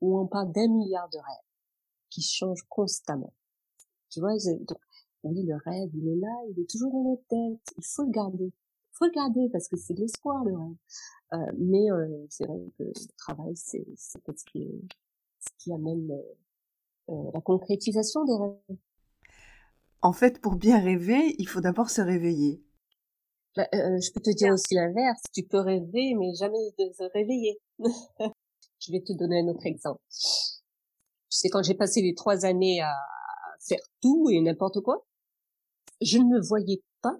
ou 0.00 0.18
on 0.18 0.26
parle 0.26 0.52
d'un 0.52 0.68
milliard 0.68 1.08
de 1.10 1.18
rêves 1.18 1.50
qui 2.10 2.22
changent 2.22 2.66
constamment? 2.68 3.32
Tu 4.10 4.20
vois, 4.20 4.34
donc, 4.34 4.78
oui, 5.24 5.42
le 5.42 5.56
rêve, 5.56 5.90
il 5.94 6.08
est 6.08 6.20
là, 6.20 6.34
il 6.50 6.60
est 6.60 6.70
toujours 6.70 6.92
dans 6.92 7.10
notre 7.10 7.26
tête. 7.28 7.74
Il 7.76 7.84
faut 7.84 8.04
le 8.04 8.10
garder. 8.10 8.46
Il 8.46 8.96
faut 8.98 9.04
le 9.04 9.10
garder 9.10 9.48
parce 9.52 9.68
que 9.68 9.76
c'est 9.76 9.94
de 9.94 10.00
l'espoir, 10.00 10.42
le 10.44 10.56
rêve. 10.56 10.76
Euh, 11.34 11.52
mais 11.58 11.90
euh, 11.90 12.26
c'est 12.30 12.46
vrai 12.46 12.58
que 12.78 12.84
le 12.84 12.92
travail, 13.18 13.54
c'est 13.56 13.84
peut-être 14.24 14.38
ce 14.38 14.44
qui 14.44 14.62
est 14.62 14.80
qui 15.58 15.72
amène 15.72 16.10
euh, 16.10 17.12
euh, 17.12 17.30
la 17.34 17.40
concrétisation 17.40 18.24
des 18.24 18.36
rêves. 18.36 18.78
En 20.02 20.12
fait, 20.12 20.40
pour 20.40 20.56
bien 20.56 20.78
rêver, 20.80 21.34
il 21.38 21.48
faut 21.48 21.60
d'abord 21.60 21.90
se 21.90 22.00
réveiller. 22.00 22.62
Bah, 23.56 23.66
euh, 23.74 23.98
je 24.00 24.12
peux 24.12 24.20
te 24.20 24.30
dire 24.30 24.52
aussi 24.52 24.74
l'inverse. 24.74 25.22
Tu 25.32 25.42
peux 25.42 25.60
rêver, 25.60 26.14
mais 26.18 26.34
jamais 26.34 26.58
de 26.78 26.92
se 26.92 27.04
réveiller. 27.14 27.58
je 27.78 28.92
vais 28.92 29.00
te 29.00 29.12
donner 29.12 29.40
un 29.40 29.48
autre 29.48 29.66
exemple. 29.66 30.00
Tu 30.08 31.38
sais, 31.38 31.48
quand 31.48 31.62
j'ai 31.62 31.74
passé 31.74 32.02
les 32.02 32.14
trois 32.14 32.44
années 32.44 32.80
à 32.82 32.94
faire 33.66 33.80
tout 34.02 34.28
et 34.30 34.40
n'importe 34.40 34.80
quoi, 34.80 35.06
je 36.00 36.18
ne 36.18 36.24
me 36.24 36.40
voyais 36.40 36.82
pas 37.00 37.16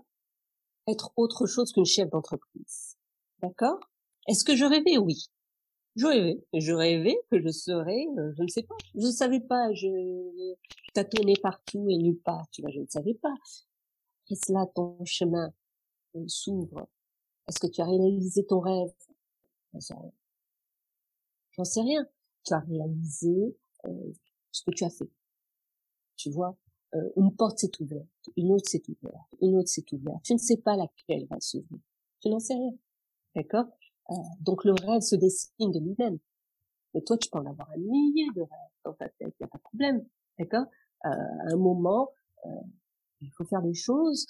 être 0.87 1.13
autre 1.17 1.47
chose 1.47 1.73
qu'une 1.73 1.87
chef 1.87 2.11
d'entreprise. 2.11 2.97
D'accord? 3.43 3.81
Est-ce 4.29 4.45
que 4.45 4.57
je 4.57 4.65
rêvais? 4.65 4.99
Oui. 4.99 5.27
Je 5.97 6.07
rêvais, 6.07 6.45
je 6.53 6.73
rêvais 6.73 7.17
que 7.31 7.41
je 7.41 7.49
serais, 7.51 8.07
euh, 8.19 8.33
je 8.37 8.43
ne 8.43 8.49
sais 8.49 8.63
pas, 8.63 8.77
je 8.95 9.07
ne 9.07 9.11
savais 9.11 9.41
pas, 9.41 9.73
je, 9.73 10.55
tâtonnais 10.93 11.37
partout 11.43 11.89
et 11.89 11.97
nulle 11.97 12.19
part, 12.19 12.47
tu 12.51 12.61
vois, 12.61 12.71
je 12.71 12.81
ne 12.81 12.87
savais 12.87 13.15
pas. 13.15 13.35
Est-ce 14.31 14.53
là 14.53 14.67
ton 14.75 15.03
chemin 15.05 15.53
s'ouvre? 16.27 16.87
Est-ce 17.49 17.59
que 17.61 17.67
tu 17.67 17.81
as 17.81 17.87
réalisé 17.87 18.45
ton 18.45 18.61
rêve? 18.61 18.93
J'en 19.73 19.81
sais 19.81 19.95
rien. 19.95 20.13
J'en 21.53 21.65
sais 21.65 21.81
rien. 21.81 22.07
Tu 22.45 22.53
as 22.53 22.61
réalisé 22.61 23.57
euh, 23.87 24.13
ce 24.53 24.63
que 24.63 24.71
tu 24.73 24.85
as 24.85 24.91
fait. 24.91 25.09
Tu 26.17 26.31
vois, 26.31 26.57
euh, 26.95 27.11
une 27.17 27.35
porte 27.35 27.59
s'est 27.59 27.73
ouverte, 27.81 28.31
une 28.37 28.53
autre 28.53 28.69
s'est 28.69 28.83
ouverte, 28.89 29.29
une 29.41 29.57
autre 29.57 29.69
s'est 29.69 29.85
ouverte. 29.93 30.23
Tu 30.25 30.35
ne 30.35 30.39
sais 30.39 30.57
pas 30.57 30.77
laquelle 30.77 31.27
va 31.27 31.41
s'ouvrir. 31.41 31.81
Tu 32.21 32.29
n'en 32.29 32.41
sais 32.41 32.55
rien. 32.55 32.75
D'accord? 33.35 33.67
Euh, 34.11 34.15
Donc 34.41 34.65
le 34.65 34.73
rêve 34.73 35.03
se 35.03 35.17
dessine 35.17 35.73
de 35.73 35.79
lui-même. 35.81 36.19
Mais 36.95 37.03
toi, 37.03 37.19
tu 37.19 37.29
peux 37.29 37.39
en 37.39 37.47
avoir 37.47 37.71
un 37.71 37.79
millier 37.79 38.29
de 38.35 38.41
rêves 38.41 38.73
dans 38.85 38.95
ta 38.95 39.09
tête, 39.09 39.19
il 39.21 39.35
n'y 39.41 39.45
a 39.45 39.49
pas 39.49 39.59
de 39.59 39.63
problème. 39.63 40.05
D'accord? 40.39 40.67
Euh, 41.05 41.09
À 41.09 41.53
un 41.53 41.57
moment, 41.57 42.11
euh, 42.47 42.49
il 43.21 43.31
faut 43.37 43.45
faire 43.45 43.63
des 43.63 43.75
choses. 43.75 44.27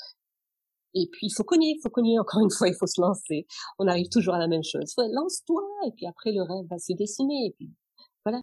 Et 0.95 1.09
puis, 1.13 1.27
il 1.27 1.31
faut 1.31 1.45
cogner, 1.45 1.75
il 1.77 1.81
faut 1.83 1.91
cogner. 1.91 2.19
Encore 2.19 2.41
une 2.41 2.51
fois, 2.51 2.69
il 2.69 2.75
faut 2.75 2.87
se 2.87 3.01
lancer. 3.01 3.47
On 3.79 3.87
arrive 3.87 4.09
toujours 4.09 4.35
à 4.35 4.39
la 4.39 4.49
même 4.49 4.65
chose. 4.65 4.95
Lance-toi, 4.97 5.63
et 5.87 5.93
puis 5.93 6.07
après, 6.07 6.33
le 6.33 6.43
rêve 6.43 6.67
va 6.69 6.79
se 6.79 6.93
dessiner. 6.95 7.47
Et 7.47 7.53
puis, 7.53 7.71
voilà. 8.25 8.41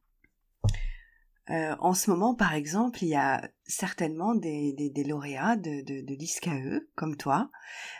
Euh, 1.50 1.76
en 1.80 1.94
ce 1.94 2.10
moment, 2.10 2.36
par 2.36 2.54
exemple, 2.54 3.04
il 3.04 3.10
y 3.10 3.16
a 3.16 3.50
certainement 3.66 4.34
des, 4.34 4.72
des, 4.74 4.90
des 4.90 5.04
lauréats 5.04 5.58
de, 5.58 5.82
de, 5.82 6.06
de 6.06 6.14
l'ISCAE, 6.16 6.80
comme 6.96 7.18
toi, 7.18 7.52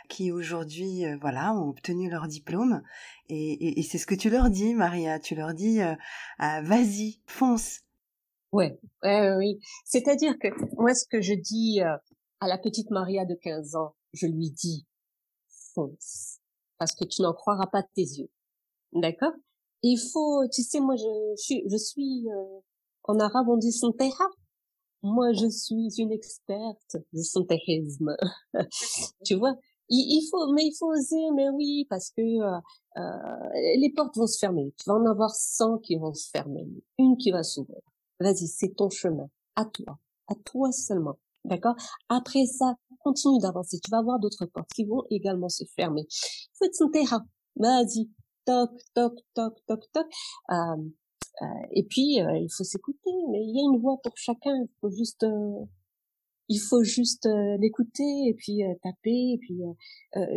qui 0.08 0.32
aujourd'hui, 0.32 1.04
euh, 1.04 1.18
voilà, 1.20 1.54
ont 1.54 1.68
obtenu 1.68 2.08
leur 2.08 2.26
diplôme. 2.26 2.82
Et, 3.28 3.78
et, 3.78 3.82
c'est 3.82 3.98
ce 3.98 4.06
que 4.06 4.14
tu 4.14 4.30
leur 4.30 4.48
dis, 4.48 4.74
Maria. 4.74 5.18
Tu 5.18 5.34
leur 5.34 5.52
dis, 5.52 5.82
euh, 5.82 5.94
ah, 6.38 6.62
vas-y, 6.62 7.20
fonce. 7.26 7.80
Ouais, 8.52 8.78
oui. 9.02 9.60
C'est-à-dire 9.84 10.38
que 10.38 10.48
moi, 10.76 10.94
ce 10.94 11.06
que 11.06 11.20
je 11.20 11.34
dis 11.34 11.82
euh, 11.82 11.96
à 12.40 12.48
la 12.48 12.56
petite 12.56 12.90
Maria 12.90 13.26
de 13.26 13.34
15 13.34 13.74
ans, 13.76 13.94
je 14.14 14.26
lui 14.26 14.52
dis, 14.52 14.86
fonce, 15.74 16.38
parce 16.78 16.94
que 16.94 17.04
tu 17.04 17.20
n'en 17.20 17.34
croiras 17.34 17.66
pas 17.66 17.82
tes 17.82 18.02
yeux. 18.02 18.30
D'accord? 18.92 19.32
Il 19.82 19.98
faut, 19.98 20.48
tu 20.48 20.62
sais, 20.62 20.80
moi, 20.80 20.96
je, 20.96 21.02
je, 21.36 21.68
je 21.68 21.76
suis 21.76 22.26
en 23.04 23.18
arabe, 23.18 23.48
on 23.48 23.56
dit 23.56 23.72
santeha. 23.72 24.28
Moi, 25.02 25.32
je 25.32 25.48
suis 25.48 26.00
une 26.00 26.12
experte 26.12 26.96
de 27.12 27.22
santéhisme. 27.22 28.16
tu 29.24 29.34
vois, 29.34 29.54
il, 29.90 30.26
faut, 30.30 30.52
mais 30.52 30.64
il 30.64 30.74
faut 30.78 30.90
oser, 30.90 31.30
mais 31.34 31.50
oui, 31.50 31.86
parce 31.90 32.10
que 32.10 32.22
euh, 32.22 32.58
euh, 32.96 33.78
les 33.78 33.92
portes 33.94 34.16
vont 34.16 34.26
se 34.26 34.38
fermer. 34.38 34.72
Tu 34.78 34.84
vas 34.88 34.94
en 34.96 35.04
avoir 35.04 35.30
100 35.30 35.78
qui 35.78 35.96
vont 35.96 36.14
se 36.14 36.30
fermer, 36.30 36.66
une 36.98 37.16
qui 37.18 37.30
va 37.30 37.42
s'ouvrir. 37.42 37.80
Vas-y, 38.20 38.46
c'est 38.46 38.74
ton 38.74 38.88
chemin, 38.88 39.28
à 39.56 39.66
toi, 39.66 39.98
à 40.28 40.34
toi 40.36 40.72
seulement. 40.72 41.18
D'accord? 41.44 41.74
Après 42.08 42.46
ça, 42.46 42.74
continue 43.00 43.38
d'avancer. 43.38 43.78
Tu 43.84 43.90
vas 43.90 44.02
voir 44.02 44.18
d'autres 44.18 44.46
portes 44.46 44.70
qui 44.74 44.84
vont 44.84 45.02
également 45.10 45.50
se 45.50 45.64
fermer. 45.76 46.06
Faut 46.58 46.64
être 46.64 47.24
Vas-y, 47.56 48.10
toc, 48.46 48.70
toc, 48.94 49.20
toc, 49.34 49.54
toc, 49.66 49.84
toc. 49.92 50.06
Euh, 50.50 50.76
et 51.72 51.84
puis, 51.84 52.20
euh, 52.20 52.38
il 52.38 52.50
faut 52.50 52.64
s'écouter, 52.64 53.10
mais 53.30 53.42
il 53.44 53.56
y 53.56 53.58
a 53.58 53.62
une 53.62 53.80
voix 53.80 53.98
pour 54.02 54.16
chacun. 54.16 54.54
Il 54.56 54.68
faut 54.80 54.90
juste, 54.90 55.24
euh, 55.24 55.64
il 56.48 56.58
faut 56.58 56.82
juste 56.82 57.28
l'écouter 57.58 58.28
et 58.28 58.34
puis 58.34 58.62
taper. 58.82 59.32
Et 59.32 59.38
puis, 59.38 59.60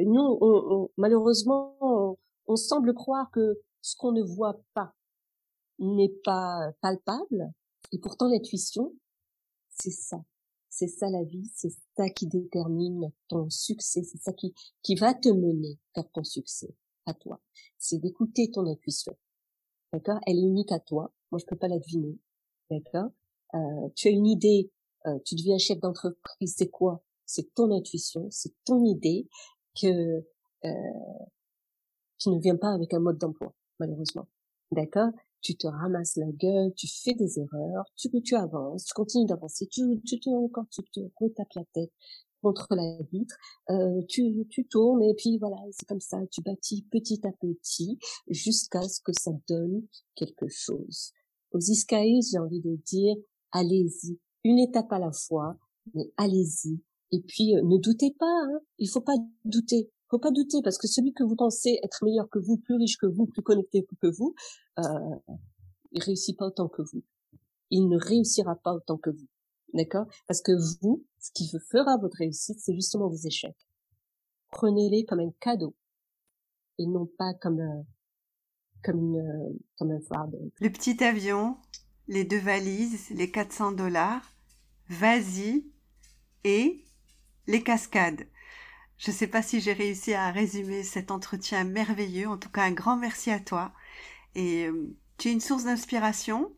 nous, 0.05 0.38
on, 0.41 0.89
malheureusement, 0.97 1.75
on, 1.82 2.17
on 2.47 2.55
semble 2.55 2.93
croire 2.93 3.30
que 3.32 3.59
ce 3.82 3.95
qu'on 3.95 4.11
ne 4.11 4.23
voit 4.23 4.59
pas 4.73 4.93
n'est 5.80 6.13
pas 6.23 6.71
palpable. 6.82 7.51
Et 7.91 7.99
pourtant, 7.99 8.28
l'intuition, 8.28 8.93
c'est 9.69 9.91
ça. 9.91 10.23
C'est 10.69 10.88
ça 10.88 11.09
la 11.09 11.23
vie, 11.23 11.49
c'est 11.55 11.73
ça 11.95 12.09
qui 12.09 12.28
détermine 12.28 13.11
ton 13.30 13.49
succès, 13.49 14.03
c'est 14.03 14.21
ça 14.21 14.32
qui, 14.32 14.53
qui 14.84 14.95
va 14.95 15.15
te 15.15 15.30
mener 15.30 15.80
vers 15.95 16.07
ton 16.11 16.23
succès, 16.23 16.75
à 17.05 17.13
toi. 17.15 17.41
C'est 17.80 17.97
d'écouter 17.97 18.51
ton 18.51 18.67
intuition. 18.67 19.17
D'accord? 19.93 20.19
Elle 20.25 20.38
est 20.38 20.41
unique 20.41 20.71
à 20.71 20.79
toi. 20.79 21.11
Moi, 21.31 21.39
je 21.39 21.45
peux 21.45 21.55
pas 21.57 21.67
la 21.67 21.79
deviner. 21.79 22.17
D'accord? 22.69 23.11
Euh, 23.55 23.89
Tu 23.95 24.07
as 24.07 24.11
une 24.11 24.27
idée. 24.27 24.71
Euh, 25.05 25.19
tu 25.25 25.35
deviens 25.35 25.57
chef 25.57 25.79
d'entreprise. 25.79 26.55
C'est 26.57 26.69
quoi? 26.69 27.03
C'est 27.25 27.53
ton 27.53 27.71
intuition. 27.71 28.27
C'est 28.31 28.53
ton 28.65 28.83
idée 28.85 29.27
que 29.79 30.23
euh, 30.65 30.69
qui 32.17 32.29
ne 32.29 32.39
vient 32.39 32.55
pas 32.55 32.73
avec 32.73 32.93
un 32.93 32.99
mode 32.99 33.17
d'emploi, 33.17 33.53
malheureusement. 33.79 34.27
D'accord? 34.71 35.09
Tu 35.41 35.55
te 35.55 35.67
ramasses 35.67 36.15
la 36.17 36.31
gueule, 36.31 36.73
tu 36.75 36.88
fais 36.88 37.13
des 37.13 37.39
erreurs, 37.39 37.85
tu 37.95 38.09
tu 38.23 38.35
avances, 38.35 38.85
tu 38.85 38.93
continues 38.93 39.27
d'avancer, 39.27 39.67
tu 39.67 40.01
tu 40.05 40.19
te 40.19 40.29
encore 40.29 40.65
tu 40.71 40.81
te 40.83 40.99
retapes 41.21 41.53
la 41.55 41.63
tête, 41.73 41.91
contre 42.41 42.67
la 42.75 42.97
vitre, 43.11 43.35
euh, 43.69 44.01
tu, 44.07 44.47
tu 44.49 44.67
tournes 44.67 45.03
et 45.03 45.13
puis 45.15 45.38
voilà, 45.38 45.57
c'est 45.71 45.88
comme 45.88 45.99
ça, 45.99 46.19
tu 46.31 46.41
bâtis 46.41 46.85
petit 46.91 47.19
à 47.25 47.31
petit 47.31 47.97
jusqu'à 48.27 48.81
ce 48.88 49.01
que 49.01 49.11
ça 49.17 49.31
donne 49.47 49.83
quelque 50.15 50.47
chose. 50.47 51.13
Aux 51.51 51.59
Iscaïs, 51.59 52.31
j'ai 52.31 52.39
envie 52.39 52.61
de 52.61 52.75
dire, 52.85 53.15
allez-y, 53.51 54.19
une 54.43 54.59
étape 54.59 54.91
à 54.91 54.99
la 54.99 55.11
fois, 55.11 55.57
mais 55.93 56.11
allez-y. 56.17 56.79
Et 57.11 57.21
puis 57.21 57.55
euh, 57.55 57.61
ne 57.63 57.77
doutez 57.77 58.13
pas, 58.17 58.25
hein, 58.25 58.59
il 58.77 58.89
faut 58.89 59.01
pas 59.01 59.15
douter. 59.45 59.89
Faut 60.09 60.19
pas 60.19 60.31
douter 60.31 60.61
parce 60.63 60.77
que 60.77 60.88
celui 60.88 61.13
que 61.13 61.23
vous 61.23 61.35
pensez 61.35 61.79
être 61.83 62.03
meilleur 62.03 62.29
que 62.29 62.39
vous, 62.39 62.57
plus 62.57 62.75
riche 62.75 62.97
que 62.97 63.07
vous, 63.07 63.25
plus 63.25 63.41
connecté 63.41 63.85
que 64.01 64.07
vous, 64.07 64.35
euh, 64.79 64.83
il 65.91 66.01
réussit 66.01 66.38
pas 66.38 66.47
autant 66.47 66.69
que 66.69 66.81
vous. 66.81 67.03
Il 67.69 67.89
ne 67.89 67.97
réussira 67.97 68.55
pas 68.55 68.73
autant 68.73 68.97
que 68.97 69.09
vous. 69.09 69.27
D'accord? 69.74 70.07
Parce 70.28 70.41
que 70.41 70.51
vous, 70.82 71.03
ce 71.20 71.32
qui 71.32 71.49
fera 71.72 71.97
votre 71.97 72.18
réussite, 72.18 72.59
c'est 72.59 72.74
justement 72.74 73.09
vos 73.09 73.15
échecs. 73.15 73.68
Prenez-les 74.49 75.05
comme 75.05 75.20
un 75.20 75.32
cadeau 75.39 75.76
et 76.80 76.86
non 76.86 77.05
pas 77.18 77.34
comme 77.41 77.59
un, 77.59 77.86
comme 78.84 78.99
une, 78.99 79.57
comme 79.78 79.91
un 79.91 80.01
fardeau. 80.01 80.51
Le 80.59 80.70
petit 80.70 81.03
avion, 81.03 81.57
les 82.07 82.24
deux 82.24 82.39
valises, 82.39 83.09
les 83.09 83.30
400 83.30 83.74
dollars, 83.74 84.34
vas-y 84.89 85.65
et 86.43 86.86
les 87.47 87.63
cascades. 87.63 88.28
Je 88.97 89.11
ne 89.11 89.15
sais 89.15 89.28
pas 89.28 89.41
si 89.41 89.61
j'ai 89.61 89.74
réussi 89.74 90.13
à 90.13 90.32
résumer 90.32 90.84
cet 90.84 91.11
entretien 91.11 91.63
merveilleux. 91.63 92.28
En 92.28 92.38
tout 92.38 92.49
cas, 92.49 92.63
un 92.63 92.72
grand 92.72 92.97
merci 92.97 93.30
à 93.30 93.39
toi. 93.39 93.72
Et 94.34 94.65
euh, 94.65 94.95
tu 95.18 95.30
es 95.30 95.34
une 95.34 95.39
source 95.39 95.65
d'inspiration. 95.65 96.51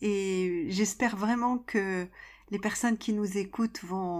Et 0.00 0.66
j'espère 0.70 1.16
vraiment 1.16 1.58
que 1.58 2.08
les 2.50 2.58
personnes 2.58 2.96
qui 2.96 3.12
nous 3.12 3.36
écoutent 3.36 3.80
vont, 3.84 4.18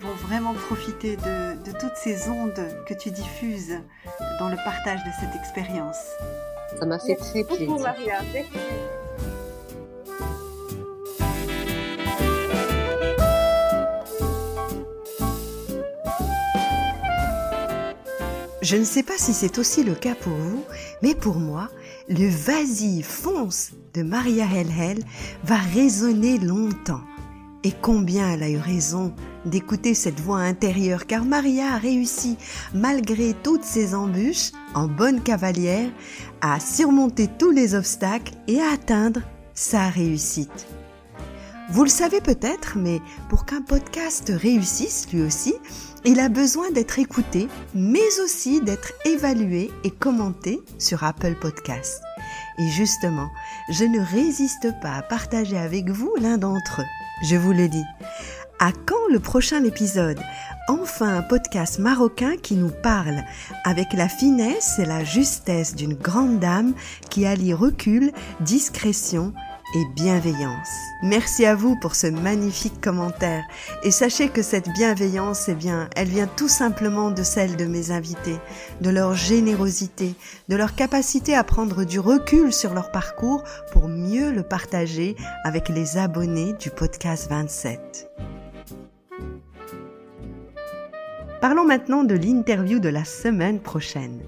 vont 0.00 0.14
vraiment 0.22 0.54
profiter 0.54 1.16
de, 1.16 1.62
de 1.62 1.72
toutes 1.78 1.96
ces 1.96 2.28
ondes 2.28 2.66
que 2.86 2.94
tu 2.94 3.10
diffuses 3.10 3.78
dans 4.38 4.48
le 4.48 4.56
partage 4.56 5.00
de 5.04 5.10
cette 5.20 5.34
expérience. 5.34 5.96
Ça 6.78 6.86
m'a 6.86 6.98
fait 6.98 7.16
très 7.16 7.44
plaisir. 7.44 7.66
Beaucoup, 7.66 7.82
Maria. 7.82 8.20
Je 18.60 18.76
ne 18.76 18.84
sais 18.84 19.02
pas 19.02 19.16
si 19.16 19.32
c'est 19.32 19.58
aussi 19.58 19.82
le 19.82 19.94
cas 19.94 20.14
pour 20.14 20.34
vous, 20.34 20.62
mais 21.02 21.14
pour 21.14 21.36
moi, 21.36 21.70
le 22.08 22.28
Vas-y, 22.28 23.02
fonce 23.02 23.70
de 23.94 24.02
Maria 24.02 24.44
Helhel 24.44 25.02
va 25.44 25.56
résonner 25.56 26.38
longtemps. 26.38 27.00
Et 27.64 27.72
combien 27.72 28.30
elle 28.30 28.42
a 28.42 28.50
eu 28.50 28.58
raison 28.58 29.12
d'écouter 29.44 29.94
cette 29.94 30.20
voix 30.20 30.38
intérieure, 30.38 31.06
car 31.06 31.24
Maria 31.24 31.74
a 31.74 31.78
réussi, 31.78 32.36
malgré 32.72 33.34
toutes 33.42 33.64
ses 33.64 33.94
embûches, 33.94 34.52
en 34.74 34.86
bonne 34.86 35.22
cavalière, 35.22 35.90
à 36.40 36.60
surmonter 36.60 37.28
tous 37.38 37.50
les 37.50 37.74
obstacles 37.74 38.34
et 38.46 38.60
à 38.60 38.72
atteindre 38.74 39.22
sa 39.54 39.88
réussite. 39.88 40.66
Vous 41.70 41.82
le 41.82 41.90
savez 41.90 42.20
peut-être, 42.20 42.78
mais 42.78 43.00
pour 43.28 43.44
qu'un 43.44 43.60
podcast 43.60 44.32
réussisse 44.34 45.08
lui 45.12 45.20
aussi, 45.22 45.54
il 46.04 46.20
a 46.20 46.28
besoin 46.28 46.70
d'être 46.70 46.98
écouté, 46.98 47.48
mais 47.74 48.20
aussi 48.24 48.62
d'être 48.62 48.92
évalué 49.04 49.70
et 49.84 49.90
commenté 49.90 50.60
sur 50.78 51.04
Apple 51.04 51.34
Podcasts. 51.34 52.00
Et 52.58 52.68
justement, 52.68 53.28
je 53.70 53.84
ne 53.84 54.00
résiste 54.00 54.68
pas 54.80 54.94
à 54.94 55.02
partager 55.02 55.58
avec 55.58 55.90
vous 55.90 56.14
l'un 56.20 56.38
d'entre 56.38 56.80
eux. 56.80 57.07
Je 57.22 57.36
vous 57.36 57.52
le 57.52 57.68
dis. 57.68 57.84
À 58.60 58.70
quand 58.72 59.12
le 59.12 59.18
prochain 59.18 59.64
épisode? 59.64 60.20
Enfin 60.68 61.16
un 61.16 61.22
podcast 61.22 61.78
marocain 61.78 62.36
qui 62.36 62.54
nous 62.54 62.70
parle 62.70 63.24
avec 63.64 63.92
la 63.92 64.08
finesse 64.08 64.78
et 64.78 64.84
la 64.84 65.02
justesse 65.02 65.74
d'une 65.74 65.94
grande 65.94 66.38
dame 66.38 66.74
qui 67.10 67.26
allie 67.26 67.54
recul, 67.54 68.12
discrétion 68.40 69.32
et 69.74 69.84
bienveillance. 69.94 70.70
Merci 71.02 71.44
à 71.44 71.54
vous 71.54 71.76
pour 71.76 71.94
ce 71.94 72.06
magnifique 72.06 72.80
commentaire 72.80 73.44
et 73.82 73.90
sachez 73.90 74.28
que 74.28 74.42
cette 74.42 74.70
bienveillance, 74.70 75.48
eh 75.48 75.54
bien, 75.54 75.88
elle 75.94 76.08
vient 76.08 76.26
tout 76.26 76.48
simplement 76.48 77.10
de 77.10 77.22
celle 77.22 77.56
de 77.56 77.66
mes 77.66 77.90
invités, 77.90 78.38
de 78.80 78.90
leur 78.90 79.14
générosité, 79.14 80.14
de 80.48 80.56
leur 80.56 80.74
capacité 80.74 81.34
à 81.34 81.44
prendre 81.44 81.84
du 81.84 82.00
recul 82.00 82.52
sur 82.52 82.74
leur 82.74 82.90
parcours 82.90 83.44
pour 83.72 83.88
mieux 83.88 84.32
le 84.32 84.42
partager 84.42 85.16
avec 85.44 85.68
les 85.68 85.98
abonnés 85.98 86.54
du 86.54 86.70
podcast 86.70 87.28
27. 87.28 88.10
Parlons 91.40 91.64
maintenant 91.64 92.02
de 92.02 92.14
l'interview 92.14 92.80
de 92.80 92.88
la 92.88 93.04
semaine 93.04 93.60
prochaine. 93.60 94.22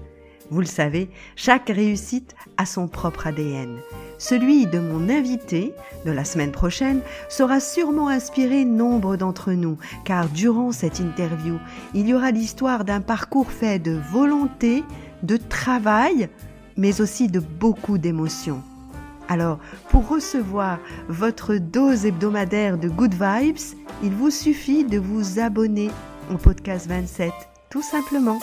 Vous 0.51 0.59
le 0.59 0.65
savez, 0.65 1.09
chaque 1.37 1.69
réussite 1.69 2.35
a 2.57 2.65
son 2.65 2.89
propre 2.89 3.27
ADN. 3.27 3.77
Celui 4.17 4.67
de 4.67 4.79
mon 4.79 5.07
invité 5.09 5.73
de 6.05 6.11
la 6.11 6.25
semaine 6.25 6.51
prochaine 6.51 6.99
sera 7.29 7.61
sûrement 7.61 8.09
inspiré 8.09 8.65
nombre 8.65 9.15
d'entre 9.15 9.53
nous, 9.53 9.77
car 10.03 10.27
durant 10.27 10.73
cette 10.73 10.99
interview, 10.99 11.57
il 11.93 12.05
y 12.05 12.13
aura 12.13 12.31
l'histoire 12.31 12.83
d'un 12.83 12.99
parcours 12.99 13.49
fait 13.49 13.79
de 13.79 13.97
volonté, 14.11 14.83
de 15.23 15.37
travail, 15.37 16.27
mais 16.75 16.99
aussi 16.99 17.29
de 17.29 17.39
beaucoup 17.39 17.97
d'émotions. 17.97 18.61
Alors, 19.29 19.57
pour 19.89 20.09
recevoir 20.09 20.79
votre 21.07 21.55
dose 21.55 22.05
hebdomadaire 22.05 22.77
de 22.77 22.89
Good 22.89 23.13
Vibes, 23.13 23.77
il 24.03 24.11
vous 24.11 24.31
suffit 24.31 24.83
de 24.83 24.99
vous 24.99 25.39
abonner 25.39 25.89
au 26.29 26.35
podcast 26.37 26.87
27, 26.87 27.31
tout 27.69 27.81
simplement. 27.81 28.39